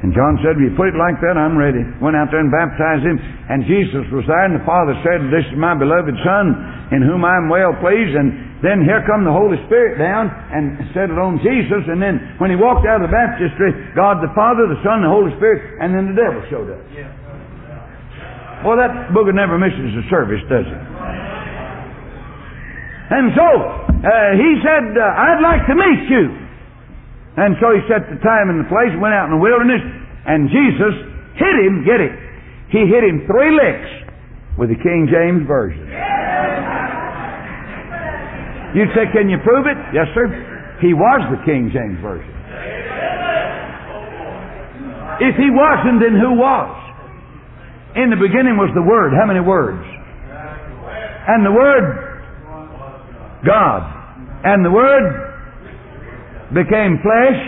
And 0.00 0.16
John 0.16 0.40
said, 0.40 0.56
if 0.56 0.64
you 0.64 0.72
put 0.80 0.88
it 0.88 0.96
like 0.96 1.20
that, 1.20 1.36
I'm 1.36 1.60
ready. 1.60 1.84
Went 2.00 2.16
out 2.16 2.32
there 2.32 2.40
and 2.40 2.48
baptized 2.48 3.04
him. 3.04 3.20
And 3.20 3.68
Jesus 3.68 4.08
was 4.08 4.24
there, 4.24 4.48
and 4.48 4.56
the 4.56 4.64
Father 4.64 4.96
said, 5.04 5.28
This 5.28 5.44
is 5.52 5.60
my 5.60 5.76
beloved 5.76 6.16
Son, 6.24 6.56
in 6.96 7.04
whom 7.04 7.20
I'm 7.20 7.52
well 7.52 7.76
pleased. 7.76 8.16
And 8.16 8.49
then 8.60 8.84
here 8.84 9.00
come 9.08 9.24
the 9.24 9.32
Holy 9.32 9.56
Spirit 9.64 9.96
down 9.96 10.28
and 10.28 10.76
set 10.92 11.08
it 11.08 11.16
on 11.16 11.40
Jesus. 11.40 11.80
And 11.88 11.96
then 11.96 12.36
when 12.36 12.52
he 12.52 12.60
walked 12.60 12.84
out 12.84 13.00
of 13.00 13.08
the 13.08 13.12
baptistry, 13.12 13.72
God 13.96 14.20
the 14.20 14.28
Father, 14.36 14.68
the 14.68 14.76
Son, 14.84 15.00
the 15.00 15.08
Holy 15.08 15.32
Spirit, 15.40 15.80
and 15.80 15.96
then 15.96 16.12
the 16.12 16.16
devil 16.16 16.44
showed 16.52 16.68
up. 16.68 16.84
Well, 18.60 18.76
that 18.76 19.16
booger 19.16 19.32
never 19.32 19.56
misses 19.56 19.96
a 19.96 20.04
service, 20.12 20.44
does 20.52 20.68
it? 20.68 20.82
And 23.10 23.32
so, 23.32 23.48
uh, 23.48 24.36
he 24.36 24.50
said, 24.60 24.92
uh, 24.92 25.02
I'd 25.02 25.40
like 25.40 25.64
to 25.64 25.74
meet 25.74 26.04
you. 26.12 26.24
And 27.40 27.56
so 27.58 27.72
he 27.72 27.80
set 27.88 28.06
the 28.12 28.20
time 28.20 28.52
and 28.52 28.60
the 28.60 28.68
place, 28.68 28.92
went 29.00 29.16
out 29.16 29.32
in 29.32 29.40
the 29.40 29.42
wilderness, 29.42 29.80
and 30.28 30.52
Jesus 30.52 30.94
hit 31.40 31.56
him, 31.64 31.82
get 31.88 32.04
it, 32.04 32.12
he 32.68 32.84
hit 32.84 33.02
him 33.02 33.24
three 33.24 33.50
licks 33.56 33.90
with 34.60 34.68
the 34.68 34.76
King 34.76 35.08
James 35.08 35.48
Version. 35.48 35.88
You'd 38.74 38.92
say, 38.94 39.10
can 39.10 39.28
you 39.28 39.38
prove 39.42 39.66
it? 39.66 39.78
Yes, 39.92 40.06
sir. 40.14 40.30
He 40.80 40.94
was 40.94 41.20
the 41.30 41.40
King 41.44 41.70
James 41.74 41.98
Version. 42.00 42.30
If 45.20 45.36
he 45.36 45.52
wasn't, 45.52 46.00
then 46.00 46.16
who 46.16 46.38
was? 46.38 46.72
In 47.96 48.08
the 48.08 48.16
beginning 48.16 48.56
was 48.56 48.70
the 48.72 48.82
Word. 48.86 49.12
How 49.12 49.26
many 49.26 49.42
words? 49.42 49.84
And 51.28 51.44
the 51.44 51.52
Word, 51.52 51.84
God. 53.44 53.82
And 54.44 54.64
the 54.64 54.70
Word, 54.70 55.30
became 56.54 56.98
flesh 57.02 57.38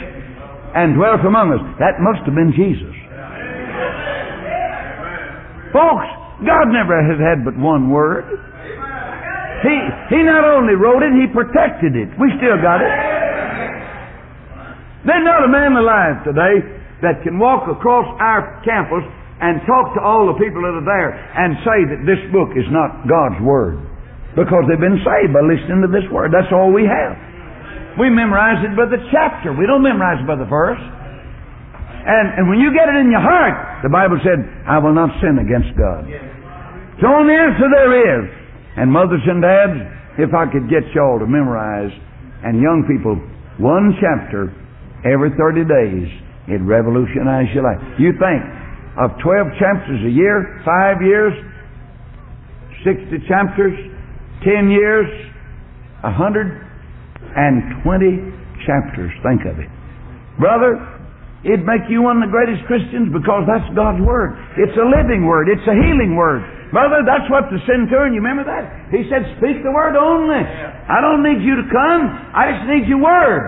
and 0.79 0.95
dwelt 0.95 1.27
among 1.27 1.51
us. 1.53 1.63
That 1.83 1.99
must 1.99 2.23
have 2.23 2.35
been 2.35 2.55
Jesus. 2.55 2.95
Folks, 5.75 6.07
God 6.47 6.71
never 6.71 7.01
has 7.03 7.19
had 7.19 7.45
but 7.45 7.59
one 7.59 7.91
word. 7.91 8.25
He, 9.63 9.77
he 10.11 10.21
not 10.27 10.43
only 10.43 10.75
wrote 10.75 11.07
it, 11.07 11.15
He 11.15 11.31
protected 11.31 11.95
it. 11.95 12.11
We 12.19 12.35
still 12.39 12.59
got 12.59 12.83
it. 12.83 12.93
There's 15.07 15.27
not 15.27 15.43
a 15.43 15.51
man 15.51 15.75
alive 15.75 16.23
today 16.23 16.63
that 17.03 17.27
can 17.27 17.39
walk 17.39 17.67
across 17.67 18.07
our 18.23 18.63
campus 18.63 19.03
and 19.43 19.59
talk 19.67 19.91
to 19.99 20.01
all 20.03 20.31
the 20.31 20.39
people 20.39 20.63
that 20.63 20.75
are 20.79 20.87
there 20.87 21.11
and 21.11 21.59
say 21.67 21.79
that 21.91 22.01
this 22.07 22.23
book 22.31 22.55
is 22.55 22.67
not 22.71 23.07
God's 23.11 23.43
Word. 23.43 23.83
Because 24.39 24.65
they've 24.71 24.81
been 24.81 25.03
saved 25.03 25.35
by 25.35 25.43
listening 25.43 25.83
to 25.83 25.91
this 25.91 26.07
Word. 26.15 26.31
That's 26.31 26.51
all 26.55 26.71
we 26.71 26.87
have. 26.87 27.19
We 27.99 28.09
memorize 28.09 28.63
it 28.63 28.73
by 28.79 28.87
the 28.87 29.03
chapter. 29.11 29.51
We 29.53 29.67
don't 29.67 29.83
memorize 29.83 30.23
it 30.23 30.27
by 30.31 30.39
the 30.39 30.47
verse. 30.49 30.81
And, 30.81 32.27
and 32.39 32.45
when 32.49 32.63
you 32.63 32.71
get 32.71 32.89
it 32.89 32.97
in 32.99 33.11
your 33.11 33.21
heart, 33.21 33.83
the 33.83 33.91
Bible 33.91 34.19
said, 34.23 34.43
I 34.67 34.79
will 34.79 34.95
not 34.95 35.11
sin 35.19 35.39
against 35.43 35.75
God. 35.75 36.07
It's 36.07 37.03
the 37.03 37.11
only 37.11 37.35
answer 37.35 37.67
there 37.67 37.93
is. 37.95 38.42
And 38.77 38.91
mothers 38.91 39.23
and 39.27 39.43
dads, 39.43 39.79
if 40.19 40.33
I 40.33 40.49
could 40.51 40.69
get 40.69 40.85
y'all 40.95 41.19
to 41.19 41.27
memorize, 41.27 41.93
and 42.43 42.61
young 42.61 42.85
people, 42.89 43.17
one 43.63 43.95
chapter 44.01 44.51
every 45.07 45.31
30 45.39 45.65
days, 45.65 46.09
it'd 46.49 46.67
revolutionize 46.67 47.47
your 47.55 47.65
life. 47.65 47.81
You 47.99 48.13
think 48.19 48.43
of 48.99 49.15
12 49.23 49.47
chapters 49.59 50.01
a 50.05 50.11
year, 50.11 50.61
5 50.65 51.03
years, 51.03 51.33
60 52.85 53.29
chapters, 53.29 53.77
10 54.43 54.71
years, 54.71 55.07
100 56.03 56.67
and 57.37 57.83
20 57.85 58.67
chapters. 58.67 59.13
Think 59.23 59.47
of 59.47 59.59
it. 59.63 59.71
Brother, 60.39 60.77
it'd 61.43 61.67
make 61.67 61.87
you 61.91 62.03
one 62.03 62.23
of 62.23 62.29
the 62.29 62.33
greatest 62.33 62.63
Christians 62.71 63.11
because 63.11 63.47
that's 63.47 63.67
God's 63.75 64.03
Word. 64.03 64.39
It's 64.59 64.75
a 64.79 64.87
living 64.87 65.27
Word. 65.27 65.51
It's 65.51 65.67
a 65.67 65.75
healing 65.75 66.15
Word. 66.15 66.43
Brother, 66.71 67.05
that's 67.05 67.29
what 67.29 67.53
the 67.53 67.61
centurion, 67.69 68.17
you 68.17 68.25
remember 68.25 68.49
that? 68.49 68.89
He 68.89 69.05
said, 69.13 69.27
speak 69.37 69.61
the 69.61 69.75
Word 69.75 69.99
only. 69.99 70.41
I 70.41 71.05
don't 71.05 71.21
need 71.21 71.45
you 71.45 71.61
to 71.61 71.67
come. 71.69 72.03
I 72.33 72.57
just 72.57 72.65
need 72.71 72.85
your 72.89 73.03
Word. 73.03 73.43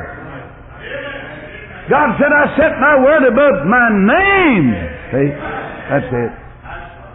God 1.89 2.17
said, 2.21 2.33
I 2.33 2.45
set 2.57 2.73
my 2.81 2.95
Word 3.01 3.25
above 3.29 3.65
my 3.65 3.89
name. 3.93 4.67
See? 5.13 5.29
That's 5.89 6.11
it. 6.13 6.33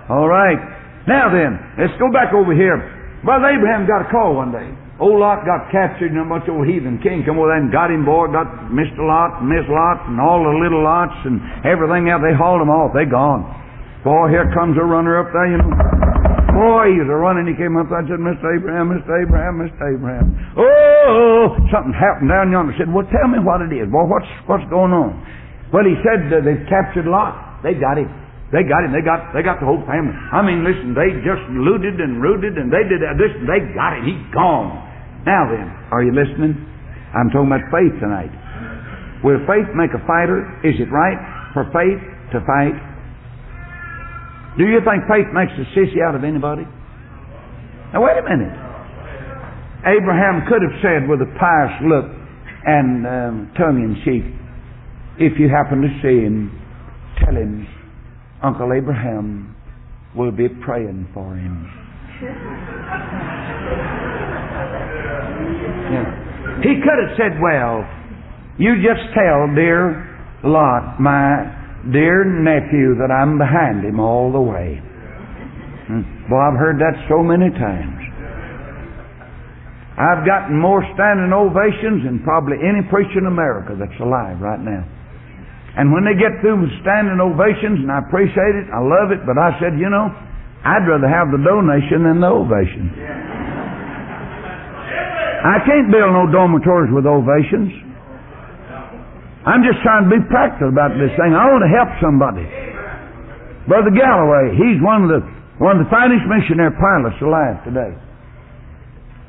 All 0.10 0.30
right. 0.30 0.58
Now 1.06 1.30
then, 1.30 1.58
let's 1.78 1.94
go 2.02 2.10
back 2.14 2.34
over 2.34 2.54
here. 2.54 2.78
Brother 3.26 3.50
Abraham 3.50 3.86
got 3.86 4.06
a 4.06 4.10
call 4.10 4.36
one 4.38 4.52
day. 4.54 4.70
Old 5.00 5.16
Lot 5.16 5.47
got 5.47 5.72
captured 5.72 6.12
and 6.12 6.20
a 6.20 6.28
bunch 6.28 6.43
of 6.52 6.60
old 6.60 6.68
heathen 6.68 7.00
king 7.00 7.24
come 7.24 7.39
over 7.39 7.47
there 7.47 7.64
and 7.64 7.72
got 7.72 7.88
him, 7.88 8.04
boy, 8.04 8.28
got 8.36 8.68
Mr. 8.68 9.00
Lot 9.00 9.39
Miss 9.39 9.64
Lot 9.72 10.04
and 10.12 10.20
all 10.20 10.43
the 10.43 10.52
little 10.60 10.84
lots 10.84 11.16
and 11.24 11.39
everything 11.64 12.12
else. 12.12 12.20
They 12.20 12.36
hauled 12.36 12.60
them 12.60 12.68
off. 12.68 12.91
They 12.91 13.08
gone. 13.08 13.47
Boy, 14.04 14.28
here 14.28 14.52
comes 14.52 14.76
a 14.76 14.84
runner 14.84 15.16
up 15.24 15.32
there, 15.32 15.47
you 15.47 15.60
know. 15.64 15.72
Boy, 16.52 16.91
he 16.91 17.00
was 17.00 17.08
a 17.08 17.16
running. 17.16 17.47
He 17.47 17.56
came 17.56 17.80
up 17.80 17.88
there 17.88 18.04
and 18.04 18.12
said, 18.12 18.20
Mr. 18.20 18.43
Abraham, 18.52 18.91
Mr. 18.91 19.24
Abraham, 19.24 19.64
Mr. 19.64 19.80
Abraham. 19.88 20.36
Oh, 20.60 21.56
something 21.72 21.95
happened 21.95 22.28
down 22.28 22.52
yonder. 22.52 22.76
I 22.76 22.84
said, 22.84 22.91
well, 22.91 23.08
tell 23.08 23.32
me 23.32 23.39
what 23.39 23.64
it 23.64 23.72
is. 23.72 23.88
Boy, 23.88 24.04
what's, 24.04 24.28
what's 24.52 24.68
going 24.68 24.91
on? 24.91 25.16
Well, 25.72 25.88
he 25.88 25.95
said 26.04 26.28
they've 26.28 26.68
captured 26.68 27.08
Lot. 27.08 27.64
They 27.64 27.80
got 27.80 27.95
him. 27.95 28.12
They 28.52 28.66
got 28.66 28.82
him. 28.82 28.89
They 28.89 29.06
got 29.06 29.30
they 29.30 29.45
got 29.45 29.62
the 29.62 29.70
whole 29.70 29.86
family. 29.86 30.10
I 30.34 30.41
mean, 30.41 30.66
listen, 30.66 30.97
they 30.97 31.22
just 31.22 31.45
looted 31.54 32.02
and 32.02 32.18
rooted 32.18 32.58
and 32.58 32.74
they 32.74 32.82
did 32.89 33.06
this. 33.14 33.30
They 33.45 33.62
got 33.78 33.93
it. 33.93 34.10
He's 34.10 34.26
gone. 34.34 34.89
Now 35.26 35.50
then, 35.52 35.68
are 35.92 36.04
you 36.04 36.14
listening? 36.16 36.56
I'm 37.12 37.30
talking 37.34 37.50
about 37.52 37.66
faith 37.74 37.96
tonight. 38.00 38.32
Will 39.24 39.40
faith 39.44 39.68
make 39.76 39.92
a 39.92 40.00
fighter? 40.08 40.48
Is 40.64 40.80
it 40.80 40.88
right 40.88 41.20
for 41.54 41.66
faith 41.76 42.00
to 42.32 42.40
fight? 42.46 42.78
Do 44.58 44.64
you 44.64 44.80
think 44.86 45.04
faith 45.12 45.28
makes 45.34 45.52
a 45.60 45.66
sissy 45.76 46.00
out 46.06 46.16
of 46.16 46.24
anybody? 46.24 46.64
Now 47.94 48.04
wait 48.06 48.18
a 48.18 48.24
minute. 48.24 48.54
Abraham 49.88 50.46
could 50.48 50.62
have 50.62 50.76
said 50.82 51.08
with 51.08 51.22
a 51.22 51.32
pious 51.40 51.72
look 51.84 52.06
and 52.66 53.08
um, 53.08 53.52
tongue 53.58 53.80
in 53.80 53.96
cheek, 54.04 54.24
if 55.18 55.40
you 55.40 55.50
happen 55.50 55.82
to 55.82 55.90
see 56.02 56.20
him, 56.24 56.52
tell 57.24 57.36
him 57.36 57.68
Uncle 58.44 58.72
Abraham 58.74 59.56
will 60.16 60.32
be 60.32 60.48
praying 60.50 61.08
for 61.14 61.36
him. 61.36 61.68
He 66.62 66.80
could 66.82 66.98
have 67.00 67.14
said, 67.18 67.40
well, 67.42 67.86
you 68.58 68.76
just 68.84 69.14
tell 69.16 69.48
dear 69.56 70.06
Lot, 70.44 71.00
my 71.00 71.48
dear 71.92 72.24
nephew, 72.24 72.96
that 73.00 73.12
I'm 73.12 73.38
behind 73.38 73.84
him 73.84 74.00
all 74.00 74.32
the 74.32 74.42
way. 74.44 74.80
Hmm. 75.88 76.04
Well, 76.32 76.42
I've 76.44 76.60
heard 76.60 76.80
that 76.80 76.96
so 77.10 77.24
many 77.24 77.50
times. 77.56 77.98
I've 80.00 80.24
gotten 80.24 80.56
more 80.56 80.80
standing 80.96 81.36
ovations 81.36 82.08
than 82.08 82.24
probably 82.24 82.56
any 82.64 82.88
preacher 82.88 83.20
in 83.20 83.28
America 83.28 83.76
that's 83.76 84.00
alive 84.00 84.40
right 84.40 84.64
now. 84.64 84.88
And 85.76 85.92
when 85.92 86.08
they 86.08 86.16
get 86.16 86.40
through 86.40 86.64
with 86.64 86.72
standing 86.84 87.20
ovations, 87.20 87.84
and 87.84 87.92
I 87.92 88.00
appreciate 88.00 88.56
it, 88.64 88.72
I 88.72 88.80
love 88.80 89.12
it, 89.12 89.28
but 89.28 89.36
I 89.36 89.60
said, 89.60 89.76
you 89.76 89.92
know, 89.92 90.08
I'd 90.64 90.88
rather 90.88 91.08
have 91.08 91.32
the 91.36 91.40
donation 91.44 92.08
than 92.08 92.20
the 92.24 92.32
ovation. 92.32 92.92
I 95.40 95.64
can't 95.64 95.88
build 95.88 96.12
no 96.12 96.28
dormitories 96.28 96.92
with 96.92 97.08
ovations. 97.08 97.72
I'm 99.48 99.64
just 99.64 99.80
trying 99.82 100.06
to 100.06 100.12
be 100.12 100.20
practical 100.28 100.68
about 100.68 100.94
this 101.00 101.16
thing. 101.16 101.32
I 101.32 101.48
want 101.48 101.64
to 101.64 101.72
help 101.72 101.90
somebody. 102.04 102.44
Brother 103.72 103.94
Galloway, 103.94 104.58
he's 104.60 104.80
one 104.84 105.08
of 105.08 105.10
the 105.10 105.22
one 105.60 105.76
of 105.76 105.84
the 105.84 105.92
finest 105.92 106.24
missionary 106.24 106.72
pilots 106.72 107.20
alive 107.20 107.60
today. 107.68 107.92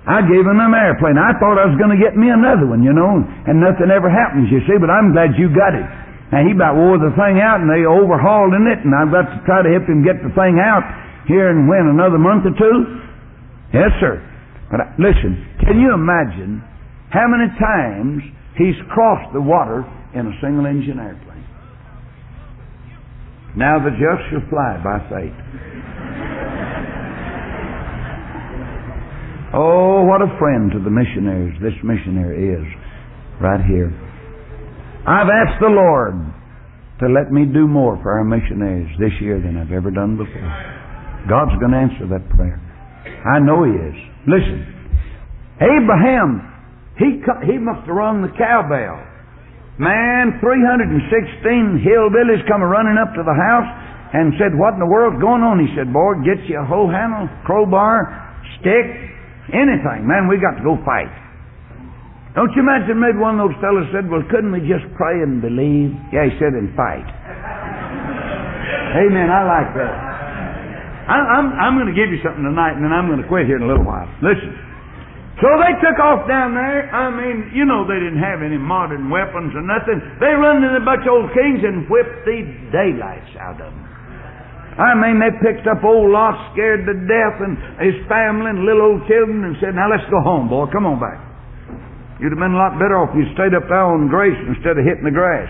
I 0.06 0.22
gave 0.24 0.46
him 0.46 0.62
an 0.62 0.72
airplane. 0.72 1.18
I 1.18 1.34
thought 1.36 1.58
I 1.58 1.66
was 1.66 1.76
going 1.76 1.90
to 1.92 2.00
get 2.00 2.14
me 2.14 2.30
another 2.30 2.64
one, 2.70 2.86
you 2.86 2.94
know, 2.94 3.20
and 3.20 3.58
nothing 3.58 3.90
ever 3.90 4.08
happens, 4.08 4.46
you 4.48 4.62
see, 4.64 4.78
but 4.78 4.88
I'm 4.88 5.12
glad 5.12 5.34
you 5.36 5.50
got 5.50 5.74
it. 5.74 5.84
And 6.30 6.46
he 6.46 6.54
about 6.54 6.78
wore 6.78 7.02
the 7.02 7.10
thing 7.18 7.42
out 7.42 7.58
and 7.58 7.66
they 7.66 7.82
overhauled 7.82 8.54
in 8.54 8.64
it 8.70 8.78
and 8.86 8.94
I've 8.94 9.10
got 9.10 9.26
to 9.26 9.38
try 9.42 9.66
to 9.66 9.70
help 9.74 9.90
him 9.90 10.06
get 10.06 10.22
the 10.22 10.30
thing 10.38 10.62
out 10.62 10.86
here 11.26 11.50
and 11.50 11.66
when, 11.66 11.90
another 11.90 12.22
month 12.22 12.46
or 12.46 12.54
two? 12.54 13.02
Yes, 13.74 13.90
sir. 13.98 14.22
Listen, 14.98 15.34
can 15.66 15.80
you 15.80 15.92
imagine 15.94 16.62
how 17.10 17.26
many 17.26 17.50
times 17.58 18.22
he's 18.56 18.78
crossed 18.94 19.32
the 19.34 19.40
water 19.40 19.82
in 20.14 20.26
a 20.26 20.34
single 20.40 20.66
engine 20.66 20.98
airplane? 20.98 21.44
Now 23.56 23.82
the 23.82 23.90
just 23.90 24.22
shall 24.30 24.46
fly 24.46 24.78
by 24.78 24.98
faith. 25.10 25.34
Oh, 29.52 30.06
what 30.06 30.22
a 30.22 30.30
friend 30.38 30.70
to 30.70 30.78
the 30.78 30.90
missionaries 30.90 31.58
this 31.58 31.74
missionary 31.82 32.54
is 32.54 32.66
right 33.42 33.58
here. 33.66 33.90
I've 35.02 35.26
asked 35.26 35.58
the 35.58 35.74
Lord 35.74 36.14
to 37.00 37.08
let 37.08 37.32
me 37.32 37.46
do 37.50 37.66
more 37.66 37.98
for 38.02 38.12
our 38.12 38.22
missionaries 38.22 38.86
this 39.00 39.10
year 39.20 39.40
than 39.40 39.56
I've 39.56 39.72
ever 39.72 39.90
done 39.90 40.16
before. 40.16 40.46
God's 41.28 41.58
going 41.58 41.72
to 41.72 41.78
answer 41.78 42.06
that 42.14 42.28
prayer. 42.36 42.62
I 43.26 43.40
know 43.40 43.64
He 43.64 43.74
is. 43.74 44.09
Listen, 44.28 44.66
Abraham, 45.60 46.44
he, 47.00 47.20
he 47.48 47.56
must 47.56 47.88
have 47.88 47.96
rung 47.96 48.20
the 48.20 48.32
cowbell. 48.36 49.00
Man, 49.80 50.36
316 50.44 51.80
hillbillies 51.80 52.44
come 52.44 52.60
running 52.60 53.00
up 53.00 53.16
to 53.16 53.24
the 53.24 53.32
house 53.32 53.68
and 54.12 54.36
said, 54.36 54.52
What 54.52 54.76
in 54.76 54.80
the 54.80 54.90
world's 54.90 55.16
going 55.24 55.40
on? 55.40 55.56
He 55.56 55.72
said, 55.72 55.88
Boy, 55.88 56.20
get 56.20 56.36
you 56.44 56.60
a 56.60 56.66
hoe 56.68 56.92
handle, 56.92 57.32
crowbar, 57.48 58.04
stick, 58.60 58.84
anything. 59.56 60.04
Man, 60.04 60.28
we 60.28 60.36
got 60.36 60.60
to 60.60 60.64
go 60.64 60.76
fight. 60.84 61.08
Don't 62.36 62.52
you 62.52 62.60
imagine 62.60 63.00
maybe 63.00 63.16
one 63.18 63.40
of 63.40 63.48
those 63.48 63.56
fellows 63.64 63.88
said, 63.88 64.04
Well, 64.04 64.20
couldn't 64.28 64.52
we 64.52 64.60
just 64.68 64.84
pray 65.00 65.24
and 65.24 65.40
believe? 65.40 65.96
Yeah, 66.12 66.28
he 66.28 66.36
said, 66.36 66.52
and 66.52 66.68
fight. 66.76 67.08
Amen. 69.00 69.32
I 69.32 69.42
like 69.48 69.72
that. 69.80 70.09
I, 71.06 71.40
I'm, 71.40 71.48
I'm 71.54 71.74
going 71.80 71.88
to 71.88 71.96
give 71.96 72.12
you 72.12 72.20
something 72.20 72.44
tonight, 72.44 72.76
and 72.76 72.84
then 72.84 72.92
I'm 72.92 73.08
going 73.08 73.22
to 73.22 73.28
quit 73.28 73.46
here 73.46 73.56
in 73.56 73.64
a 73.64 73.70
little 73.70 73.86
while. 73.86 74.08
Listen. 74.20 74.52
So 75.40 75.48
they 75.56 75.72
took 75.80 75.96
off 75.96 76.28
down 76.28 76.52
there. 76.52 76.92
I 76.92 77.08
mean, 77.08 77.56
you 77.56 77.64
know 77.64 77.88
they 77.88 77.96
didn't 77.96 78.20
have 78.20 78.44
any 78.44 78.60
modern 78.60 79.08
weapons 79.08 79.56
or 79.56 79.64
nothing. 79.64 79.96
They 80.20 80.36
run 80.36 80.60
into 80.60 80.76
a 80.76 80.84
bunch 80.84 81.08
of 81.08 81.16
old 81.16 81.32
kings 81.32 81.64
and 81.64 81.88
whipped 81.88 82.28
the 82.28 82.44
daylights 82.68 83.32
out 83.40 83.56
of 83.56 83.72
them. 83.72 83.88
I 84.76 84.92
mean, 84.96 85.16
they 85.16 85.32
picked 85.40 85.64
up 85.64 85.80
old 85.80 86.12
Lot, 86.12 86.36
scared 86.52 86.84
to 86.84 86.94
death, 87.08 87.36
and 87.40 87.56
his 87.80 87.96
family 88.04 88.52
and 88.52 88.68
little 88.68 88.96
old 88.96 89.02
children, 89.08 89.44
and 89.48 89.56
said, 89.60 89.72
"Now 89.74 89.88
let's 89.88 90.04
go 90.12 90.20
home, 90.20 90.48
boy. 90.48 90.68
Come 90.72 90.84
on 90.84 91.00
back." 91.00 91.20
You'd 92.20 92.36
have 92.36 92.38
been 92.38 92.52
a 92.52 92.60
lot 92.60 92.76
better 92.76 93.00
off 93.00 93.16
if 93.16 93.24
you 93.24 93.28
stayed 93.32 93.56
up 93.56 93.64
there 93.64 93.80
on 93.80 94.12
grace 94.12 94.36
instead 94.44 94.76
of 94.76 94.84
hitting 94.84 95.08
the 95.08 95.16
grass. 95.16 95.48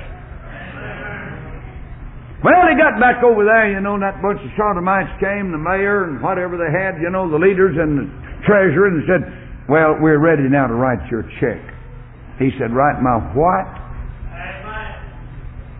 Well, 2.40 2.64
they 2.64 2.76
got 2.76 2.96
back 2.96 3.20
over 3.20 3.44
there, 3.44 3.68
you 3.68 3.84
know, 3.84 4.00
that 4.00 4.24
bunch 4.24 4.40
of 4.40 4.48
sodomites 4.56 5.12
came, 5.20 5.52
the 5.52 5.60
mayor 5.60 6.08
and 6.08 6.24
whatever 6.24 6.56
they 6.56 6.72
had, 6.72 6.96
you 6.96 7.12
know, 7.12 7.28
the 7.28 7.36
leaders 7.36 7.76
and 7.76 8.00
the 8.00 8.06
treasurer, 8.48 8.88
and 8.88 9.04
said, 9.04 9.22
well, 9.70 9.94
we're 10.02 10.18
ready 10.18 10.50
now 10.50 10.66
to 10.66 10.74
write 10.74 10.98
your 11.12 11.22
check. 11.38 11.62
He 12.42 12.50
said, 12.58 12.74
Write 12.74 12.98
my 12.98 13.22
what? 13.38 13.68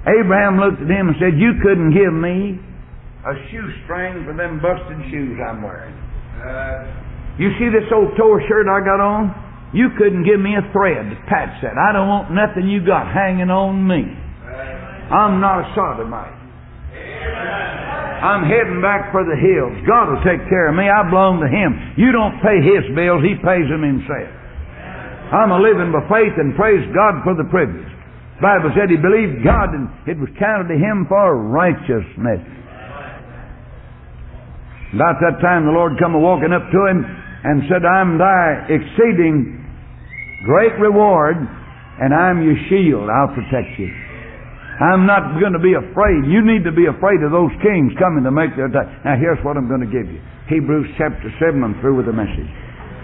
Abraham 0.07 0.63
looked 0.63 0.79
at 0.79 0.87
him 0.87 1.11
and 1.11 1.17
said, 1.19 1.35
You 1.41 1.59
couldn't 1.59 1.91
give 1.91 2.13
me 2.13 2.61
a 3.27 3.35
shoestring 3.51 4.23
for 4.29 4.37
them 4.37 4.63
busted 4.63 5.01
shoes 5.11 5.41
I'm 5.43 5.65
wearing. 5.65 5.97
you 7.41 7.51
see 7.59 7.67
this 7.67 7.89
old 7.91 8.15
tore 8.17 8.39
shirt 8.47 8.71
I 8.71 8.79
got 8.85 9.03
on? 9.03 9.35
You 9.75 9.91
couldn't 9.99 10.23
give 10.23 10.39
me 10.39 10.55
a 10.55 10.65
thread 10.71 11.11
to 11.11 11.17
patch 11.27 11.59
that. 11.67 11.75
I 11.75 11.91
don't 11.91 12.07
want 12.07 12.31
nothing 12.31 12.71
you 12.71 12.87
got 12.87 13.11
hanging 13.11 13.51
on 13.51 13.83
me. 13.83 14.07
I'm 15.11 15.41
not 15.41 15.67
a 15.67 15.75
sodomite. 15.75 16.39
I'm 18.21 18.45
heading 18.45 18.85
back 18.85 19.12
for 19.12 19.25
the 19.25 19.37
hills. 19.37 19.73
God 19.89 20.12
will 20.12 20.25
take 20.25 20.45
care 20.53 20.68
of 20.68 20.77
me. 20.77 20.89
I 20.89 21.09
belong 21.09 21.41
to 21.41 21.49
Him. 21.49 21.97
You 21.97 22.12
don't 22.12 22.37
pay 22.45 22.61
His 22.61 22.85
bills, 22.93 23.25
He 23.25 23.37
pays 23.41 23.64
them 23.68 23.81
Himself. 23.81 24.41
I'm 25.31 25.55
a 25.55 25.62
living 25.62 25.95
by 25.95 26.03
faith 26.11 26.35
and 26.43 26.59
praise 26.59 26.83
God 26.91 27.23
for 27.23 27.39
the 27.39 27.47
privilege. 27.47 27.87
The 28.41 28.43
Bible 28.43 28.75
said 28.75 28.91
he 28.91 28.99
believed 28.99 29.47
God 29.47 29.71
and 29.71 29.87
it 30.11 30.18
was 30.18 30.29
counted 30.41 30.75
to 30.75 30.79
him 30.81 31.07
for 31.07 31.39
righteousness. 31.39 32.43
About 34.91 35.23
that 35.23 35.39
time 35.39 35.71
the 35.71 35.77
Lord 35.77 35.95
come 36.03 36.18
walking 36.18 36.51
up 36.51 36.66
to 36.66 36.81
him 36.91 37.07
and 37.45 37.62
said, 37.71 37.87
I'm 37.87 38.18
thy 38.18 38.75
exceeding 38.75 39.55
great 40.45 40.75
reward 40.83 41.37
and 41.37 42.11
I'm 42.11 42.43
your 42.43 42.59
shield. 42.66 43.07
I'll 43.07 43.31
protect 43.31 43.79
you. 43.79 44.10
I'm 44.81 45.05
not 45.05 45.37
going 45.37 45.53
to 45.53 45.61
be 45.61 45.76
afraid. 45.76 46.24
You 46.24 46.41
need 46.41 46.64
to 46.64 46.72
be 46.72 46.89
afraid 46.89 47.20
of 47.20 47.28
those 47.28 47.53
kings 47.61 47.93
coming 48.01 48.24
to 48.24 48.33
make 48.33 48.57
their 48.57 48.72
attack. 48.72 48.89
Now 49.05 49.12
here's 49.20 49.37
what 49.45 49.61
I'm 49.61 49.68
going 49.68 49.85
to 49.85 49.93
give 49.93 50.09
you. 50.09 50.24
Hebrews 50.49 50.89
chapter 50.97 51.28
7, 51.37 51.61
I'm 51.61 51.76
through 51.85 52.01
with 52.01 52.09
the 52.09 52.16
message. 52.16 52.49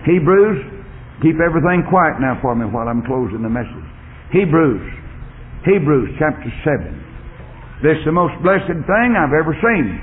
Hebrews, 0.08 0.64
keep 1.20 1.36
everything 1.36 1.84
quiet 1.92 2.16
now 2.16 2.40
for 2.40 2.56
me 2.56 2.64
while 2.64 2.88
I'm 2.88 3.04
closing 3.04 3.44
the 3.44 3.52
message. 3.52 3.84
Hebrews, 4.32 4.88
Hebrews 5.68 6.16
chapter 6.16 6.48
7. 6.64 7.84
This 7.84 8.00
is 8.00 8.08
the 8.08 8.16
most 8.16 8.32
blessed 8.40 8.72
thing 8.72 9.08
I've 9.12 9.36
ever 9.36 9.52
seen. 9.60 10.00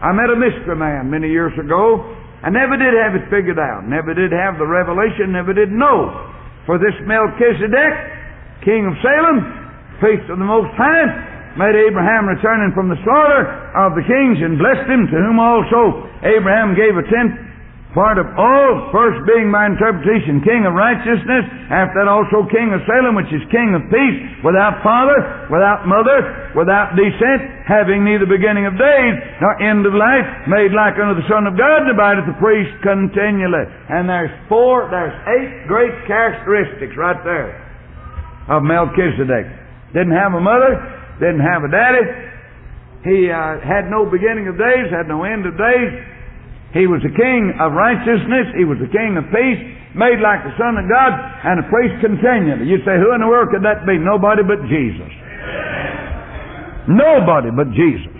I 0.00 0.16
met 0.16 0.32
a 0.32 0.38
mystery 0.40 0.72
man 0.72 1.12
many 1.12 1.28
years 1.28 1.52
ago. 1.60 2.00
I 2.40 2.48
never 2.48 2.80
did 2.80 2.96
have 2.96 3.12
it 3.12 3.28
figured 3.28 3.60
out. 3.60 3.84
Never 3.84 4.16
did 4.16 4.32
have 4.32 4.56
the 4.56 4.64
revelation. 4.64 5.36
Never 5.36 5.52
did 5.52 5.68
know. 5.68 6.32
For 6.64 6.80
this 6.80 6.96
Melchizedek, 7.04 8.64
king 8.64 8.88
of 8.88 8.96
Salem, 9.04 9.59
priest 10.00 10.26
of 10.32 10.40
the 10.40 10.48
Most 10.48 10.72
High, 10.74 11.06
made 11.54 11.76
Abraham 11.76 12.26
returning 12.26 12.72
from 12.72 12.88
the 12.88 12.98
slaughter 13.04 13.42
of 13.76 13.94
the 13.94 14.04
kings 14.06 14.38
and 14.40 14.56
blessed 14.56 14.88
him, 14.88 15.06
to 15.12 15.16
whom 15.20 15.38
also 15.38 16.08
Abraham 16.24 16.74
gave 16.74 16.96
a 16.96 17.04
tenth 17.06 17.50
part 17.90 18.22
of 18.22 18.26
all, 18.38 18.86
first 18.94 19.18
being 19.26 19.50
by 19.50 19.66
interpretation 19.66 20.38
king 20.46 20.62
of 20.62 20.78
righteousness, 20.78 21.42
after 21.74 21.98
that 21.98 22.06
also 22.06 22.46
king 22.46 22.70
of 22.70 22.78
Salem, 22.86 23.18
which 23.18 23.30
is 23.34 23.42
king 23.50 23.74
of 23.74 23.82
peace, 23.90 24.18
without 24.46 24.78
father, 24.86 25.50
without 25.50 25.90
mother, 25.90 26.54
without 26.54 26.94
descent, 26.94 27.42
having 27.66 28.06
neither 28.06 28.30
beginning 28.30 28.66
of 28.70 28.78
days 28.78 29.14
nor 29.42 29.58
end 29.58 29.82
of 29.86 29.94
life, 29.94 30.26
made 30.46 30.70
like 30.70 30.94
unto 31.02 31.18
the 31.18 31.26
Son 31.26 31.50
of 31.50 31.58
God, 31.58 31.82
and 31.82 31.90
abideth 31.90 32.30
the 32.30 32.38
priest 32.38 32.70
continually. 32.78 33.66
And 33.90 34.06
there's 34.06 34.30
four, 34.46 34.86
there's 34.86 35.14
eight 35.26 35.66
great 35.66 35.94
characteristics 36.06 36.94
right 36.94 37.18
there 37.26 37.58
of 38.46 38.62
Melchizedek. 38.62 39.59
Didn't 39.92 40.14
have 40.14 40.34
a 40.34 40.42
mother, 40.42 40.78
didn't 41.18 41.42
have 41.42 41.66
a 41.66 41.70
daddy. 41.70 42.04
He 43.02 43.32
uh, 43.32 43.58
had 43.64 43.88
no 43.88 44.04
beginning 44.04 44.46
of 44.46 44.60
days, 44.60 44.92
had 44.92 45.08
no 45.08 45.24
end 45.24 45.48
of 45.48 45.56
days. 45.56 45.92
He 46.76 46.86
was 46.86 47.02
the 47.02 47.10
king 47.10 47.50
of 47.58 47.74
righteousness. 47.74 48.54
He 48.54 48.62
was 48.62 48.78
the 48.78 48.92
king 48.92 49.18
of 49.18 49.26
peace, 49.34 49.58
made 49.98 50.22
like 50.22 50.46
the 50.46 50.54
Son 50.54 50.78
of 50.78 50.86
God, 50.86 51.12
and 51.42 51.58
a 51.58 51.66
priest 51.66 51.98
continually. 51.98 52.70
You'd 52.70 52.86
say, 52.86 52.94
who 52.94 53.10
in 53.10 53.24
the 53.24 53.26
world 53.26 53.50
could 53.50 53.66
that 53.66 53.82
be? 53.82 53.98
Nobody 53.98 54.46
but 54.46 54.62
Jesus. 54.70 55.10
Nobody 56.86 57.50
but 57.50 57.74
Jesus. 57.74 58.14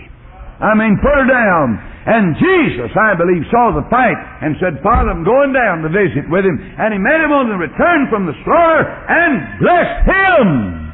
I 0.59 0.75
mean, 0.75 0.99
put 0.99 1.15
her 1.15 1.29
down. 1.29 1.79
And 2.01 2.33
Jesus, 2.35 2.89
I 2.97 3.13
believe, 3.13 3.45
saw 3.53 3.71
the 3.77 3.85
fight 3.87 4.17
and 4.41 4.57
said, 4.57 4.81
Father, 4.81 5.13
I'm 5.13 5.23
going 5.23 5.53
down 5.53 5.85
to 5.85 5.89
visit 5.89 6.25
with 6.27 6.43
him. 6.43 6.57
And 6.57 6.91
he 6.91 6.99
met 6.99 7.21
him 7.21 7.29
on 7.29 7.47
the 7.47 7.55
return 7.61 8.09
from 8.09 8.25
the 8.25 8.33
slaughter 8.41 8.83
and 8.83 9.61
blessed 9.61 10.01
him. 10.09 10.90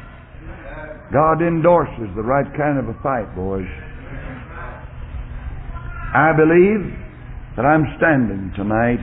God 1.12 1.40
endorses 1.40 2.12
the 2.16 2.22
right 2.22 2.48
kind 2.56 2.76
of 2.76 2.92
a 2.92 2.96
fight, 3.00 3.32
boys. 3.32 3.68
I 6.12 6.36
believe 6.36 6.84
that 7.56 7.64
I'm 7.64 7.84
standing 7.96 8.52
tonight 8.56 9.00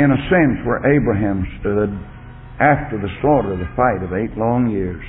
in 0.00 0.08
a 0.08 0.20
sense 0.32 0.64
where 0.64 0.80
Abraham 0.80 1.44
stood 1.60 1.92
after 2.56 2.96
the 2.96 3.12
slaughter 3.20 3.52
of 3.52 3.60
the 3.60 3.72
fight 3.76 4.00
of 4.00 4.16
eight 4.16 4.32
long 4.40 4.72
years. 4.72 5.04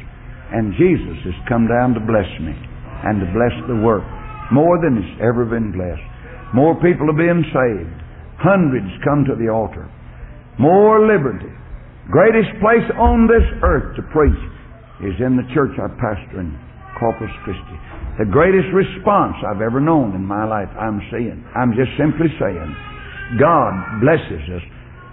And 0.51 0.75
Jesus 0.75 1.19
has 1.23 1.37
come 1.47 1.67
down 1.71 1.95
to 1.95 2.03
bless 2.03 2.27
me 2.43 2.51
and 3.07 3.23
to 3.23 3.27
bless 3.31 3.55
the 3.71 3.79
work 3.79 4.03
more 4.51 4.77
than 4.83 4.99
it's 4.99 5.17
ever 5.23 5.47
been 5.47 5.71
blessed. 5.71 6.03
More 6.51 6.75
people 6.83 7.07
are 7.07 7.17
being 7.17 7.43
saved. 7.49 7.95
Hundreds 8.37 8.91
come 9.07 9.23
to 9.25 9.39
the 9.39 9.47
altar. 9.47 9.87
More 10.59 11.07
liberty. 11.07 11.49
Greatest 12.11 12.51
place 12.59 12.85
on 12.99 13.25
this 13.31 13.47
earth 13.63 13.95
to 13.95 14.03
preach 14.11 14.37
is 15.01 15.17
in 15.19 15.37
the 15.37 15.47
church 15.53 15.73
I 15.79 15.87
pastor 15.97 16.41
in 16.41 16.53
Corpus 16.99 17.31
Christi. 17.43 17.77
The 18.19 18.29
greatest 18.29 18.69
response 18.73 19.35
I've 19.41 19.61
ever 19.61 19.81
known 19.81 20.13
in 20.13 20.23
my 20.23 20.45
life, 20.45 20.69
I'm 20.77 21.01
saying, 21.09 21.43
I'm 21.55 21.73
just 21.73 21.89
simply 21.97 22.29
saying, 22.37 22.75
God 23.41 23.73
blesses 24.01 24.45
us 24.53 24.61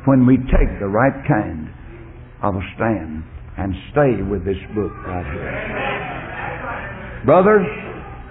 when 0.05 0.27
we 0.27 0.37
take 0.37 0.71
the 0.81 0.89
right 0.89 1.17
kind 1.27 1.73
of 2.43 2.55
a 2.57 2.65
stand 2.77 3.25
and 3.57 3.75
stay 3.93 4.21
with 4.21 4.45
this 4.45 4.61
book 4.75 4.93
right 5.07 5.25
here. 5.33 7.23
Brothers, 7.25 7.67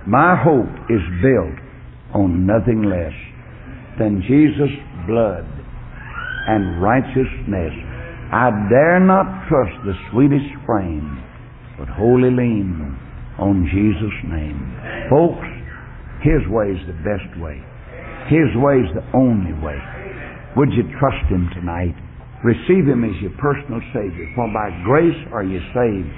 my 0.07 0.35
hope 0.37 0.69
is 0.89 1.01
built 1.21 1.57
on 2.13 2.45
nothing 2.45 2.83
less 2.83 3.13
than 3.99 4.21
Jesus' 4.25 4.73
blood 5.05 5.45
and 6.47 6.81
righteousness. 6.81 7.73
I 8.33 8.49
dare 8.69 8.99
not 8.99 9.47
trust 9.49 9.73
the 9.85 9.93
sweetest 10.11 10.49
frame, 10.65 11.21
but 11.79 11.87
wholly 11.87 12.27
lean 12.27 12.99
on 13.39 13.63
Jesus' 13.71 14.19
name. 14.27 14.59
Folks, 15.07 15.47
His 16.19 16.43
way 16.51 16.75
is 16.75 16.83
the 16.91 16.99
best 17.07 17.31
way. 17.39 17.55
His 18.27 18.51
way 18.59 18.83
is 18.83 18.91
the 18.91 19.07
only 19.15 19.55
way. 19.63 19.79
Would 20.59 20.75
you 20.75 20.83
trust 20.99 21.23
Him 21.31 21.47
tonight? 21.55 21.95
Receive 22.43 22.83
Him 22.83 23.07
as 23.07 23.15
your 23.23 23.31
personal 23.39 23.79
Savior. 23.95 24.27
For 24.35 24.51
by 24.51 24.75
grace 24.83 25.17
are 25.31 25.47
you 25.47 25.63
saved 25.71 26.11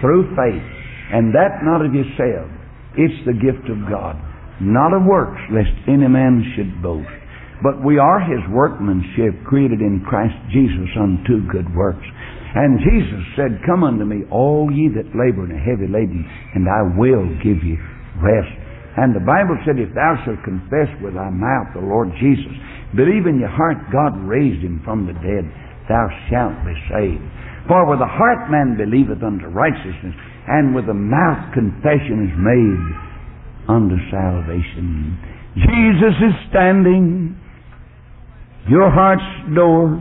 through 0.00 0.30
faith, 0.38 0.66
and 1.10 1.34
that 1.34 1.66
not 1.66 1.82
of 1.82 1.90
yourself. 1.90 2.46
It's 2.94 3.20
the 3.26 3.34
gift 3.34 3.66
of 3.66 3.90
God, 3.90 4.14
not 4.62 4.94
of 4.94 5.02
works, 5.02 5.42
lest 5.50 5.74
any 5.90 6.06
man 6.06 6.46
should 6.54 6.78
boast. 6.78 7.10
But 7.62 7.82
we 7.82 7.98
are 7.98 8.22
His 8.22 8.42
workmanship, 8.54 9.42
created 9.42 9.82
in 9.82 10.06
Christ 10.06 10.38
Jesus 10.54 10.94
unto 10.94 11.42
good 11.50 11.66
works. 11.74 12.06
And 12.54 12.80
Jesus 12.80 13.24
said, 13.36 13.60
Come 13.68 13.84
unto 13.84 14.04
me, 14.04 14.24
all 14.32 14.72
ye 14.72 14.88
that 14.96 15.12
labor 15.12 15.44
and 15.44 15.52
are 15.52 15.60
heavy 15.60 15.84
laden, 15.84 16.24
and 16.54 16.64
I 16.64 16.80
will 16.96 17.28
give 17.44 17.60
you 17.60 17.76
rest. 18.24 18.52
And 18.96 19.14
the 19.14 19.22
Bible 19.22 19.54
said, 19.62 19.76
If 19.76 19.92
thou 19.92 20.16
shalt 20.24 20.42
confess 20.42 20.88
with 21.04 21.14
thy 21.14 21.28
mouth 21.28 21.70
the 21.76 21.84
Lord 21.84 22.08
Jesus, 22.18 22.50
believe 22.96 23.28
in 23.28 23.38
your 23.38 23.52
heart 23.52 23.78
God 23.92 24.16
raised 24.24 24.64
him 24.64 24.80
from 24.82 25.04
the 25.04 25.14
dead, 25.20 25.44
thou 25.86 26.08
shalt 26.32 26.56
be 26.64 26.74
saved. 26.88 27.22
For 27.68 27.84
with 27.84 28.00
the 28.00 28.08
heart 28.08 28.48
man 28.50 28.80
believeth 28.80 29.22
unto 29.22 29.46
righteousness, 29.52 30.16
and 30.48 30.74
with 30.74 30.88
the 30.88 30.96
mouth 30.96 31.52
confession 31.52 32.26
is 32.26 32.34
made 32.40 32.84
unto 33.68 34.00
salvation. 34.08 35.20
Jesus 35.52 36.16
is 36.16 36.34
standing 36.48 37.36
your 38.68 38.90
heart's 38.90 39.54
door, 39.54 40.00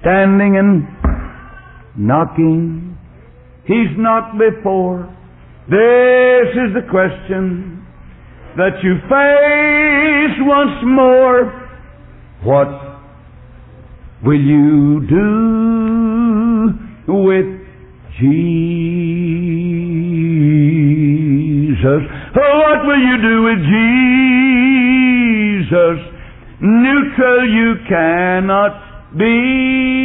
standing 0.00 0.60
and 0.60 1.01
knocking. 1.96 2.96
He's 3.66 3.96
not 3.96 4.38
before. 4.38 5.08
This 5.68 6.48
is 6.56 6.74
the 6.74 6.82
question 6.90 7.86
that 8.56 8.82
you 8.82 8.98
face 9.08 10.36
once 10.40 10.82
more. 10.84 11.52
What 12.44 12.68
will 14.24 14.40
you 14.40 15.00
do 15.08 16.72
with 17.06 17.46
Jesus? 18.20 18.42
What 22.34 22.84
will 22.86 22.98
you 22.98 23.16
do 23.22 23.42
with 23.44 23.60
Jesus? 25.62 25.98
Neutral 26.60 27.48
you 27.48 27.74
cannot 27.88 28.72
be. 29.16 30.01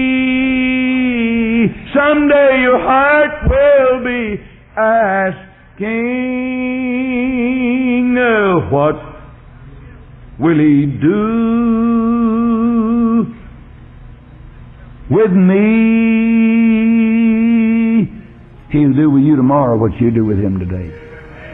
Someday 1.94 2.62
your 2.62 2.80
heart 2.80 3.50
will 3.50 4.04
be 4.04 4.40
asking, 4.76 5.48
what 8.72 8.96
will 10.40 10.58
he 10.58 10.86
do 10.86 11.18
with 15.10 15.32
me? 15.32 15.58
He'll 18.70 18.94
do 18.94 19.10
with 19.10 19.24
you 19.24 19.36
tomorrow 19.36 19.78
what 19.78 20.00
you 20.02 20.12
do 20.12 20.26
with 20.26 20.38
him 20.40 20.60
today. 20.60 20.92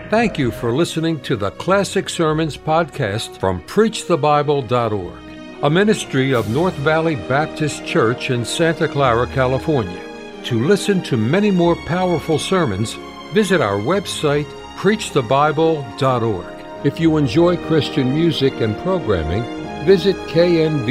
Thank 0.10 0.38
you 0.38 0.52
for 0.52 0.72
listening 0.74 1.20
to 1.22 1.36
the 1.36 1.52
Classic 1.52 2.10
Sermons 2.10 2.58
podcast 2.58 3.38
from 3.40 3.62
PreachTheBible.org, 3.64 5.23
a 5.64 5.70
ministry 5.70 6.34
of 6.34 6.50
North 6.50 6.76
Valley 6.76 7.16
Baptist 7.16 7.86
Church 7.86 8.32
in 8.32 8.44
Santa 8.44 8.86
Clara, 8.86 9.26
California. 9.26 10.02
To 10.44 10.68
listen 10.68 11.02
to 11.04 11.16
many 11.16 11.52
more 11.52 11.78
powerful 11.88 12.38
sermons, 12.38 12.96
visit 13.32 13.62
our 13.62 13.80
website, 13.80 14.44
PreachTheBible.org. 14.76 16.86
If 16.86 17.00
you 17.00 17.16
enjoy 17.16 17.56
Christian 17.56 18.14
music 18.14 18.60
and 18.60 18.78
programming, 18.80 19.46
visit 19.86 20.18
knvbc.com 20.28 20.82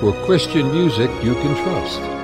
for 0.00 0.14
Christian 0.24 0.72
music 0.72 1.10
you 1.22 1.34
can 1.34 1.54
trust. 1.62 2.21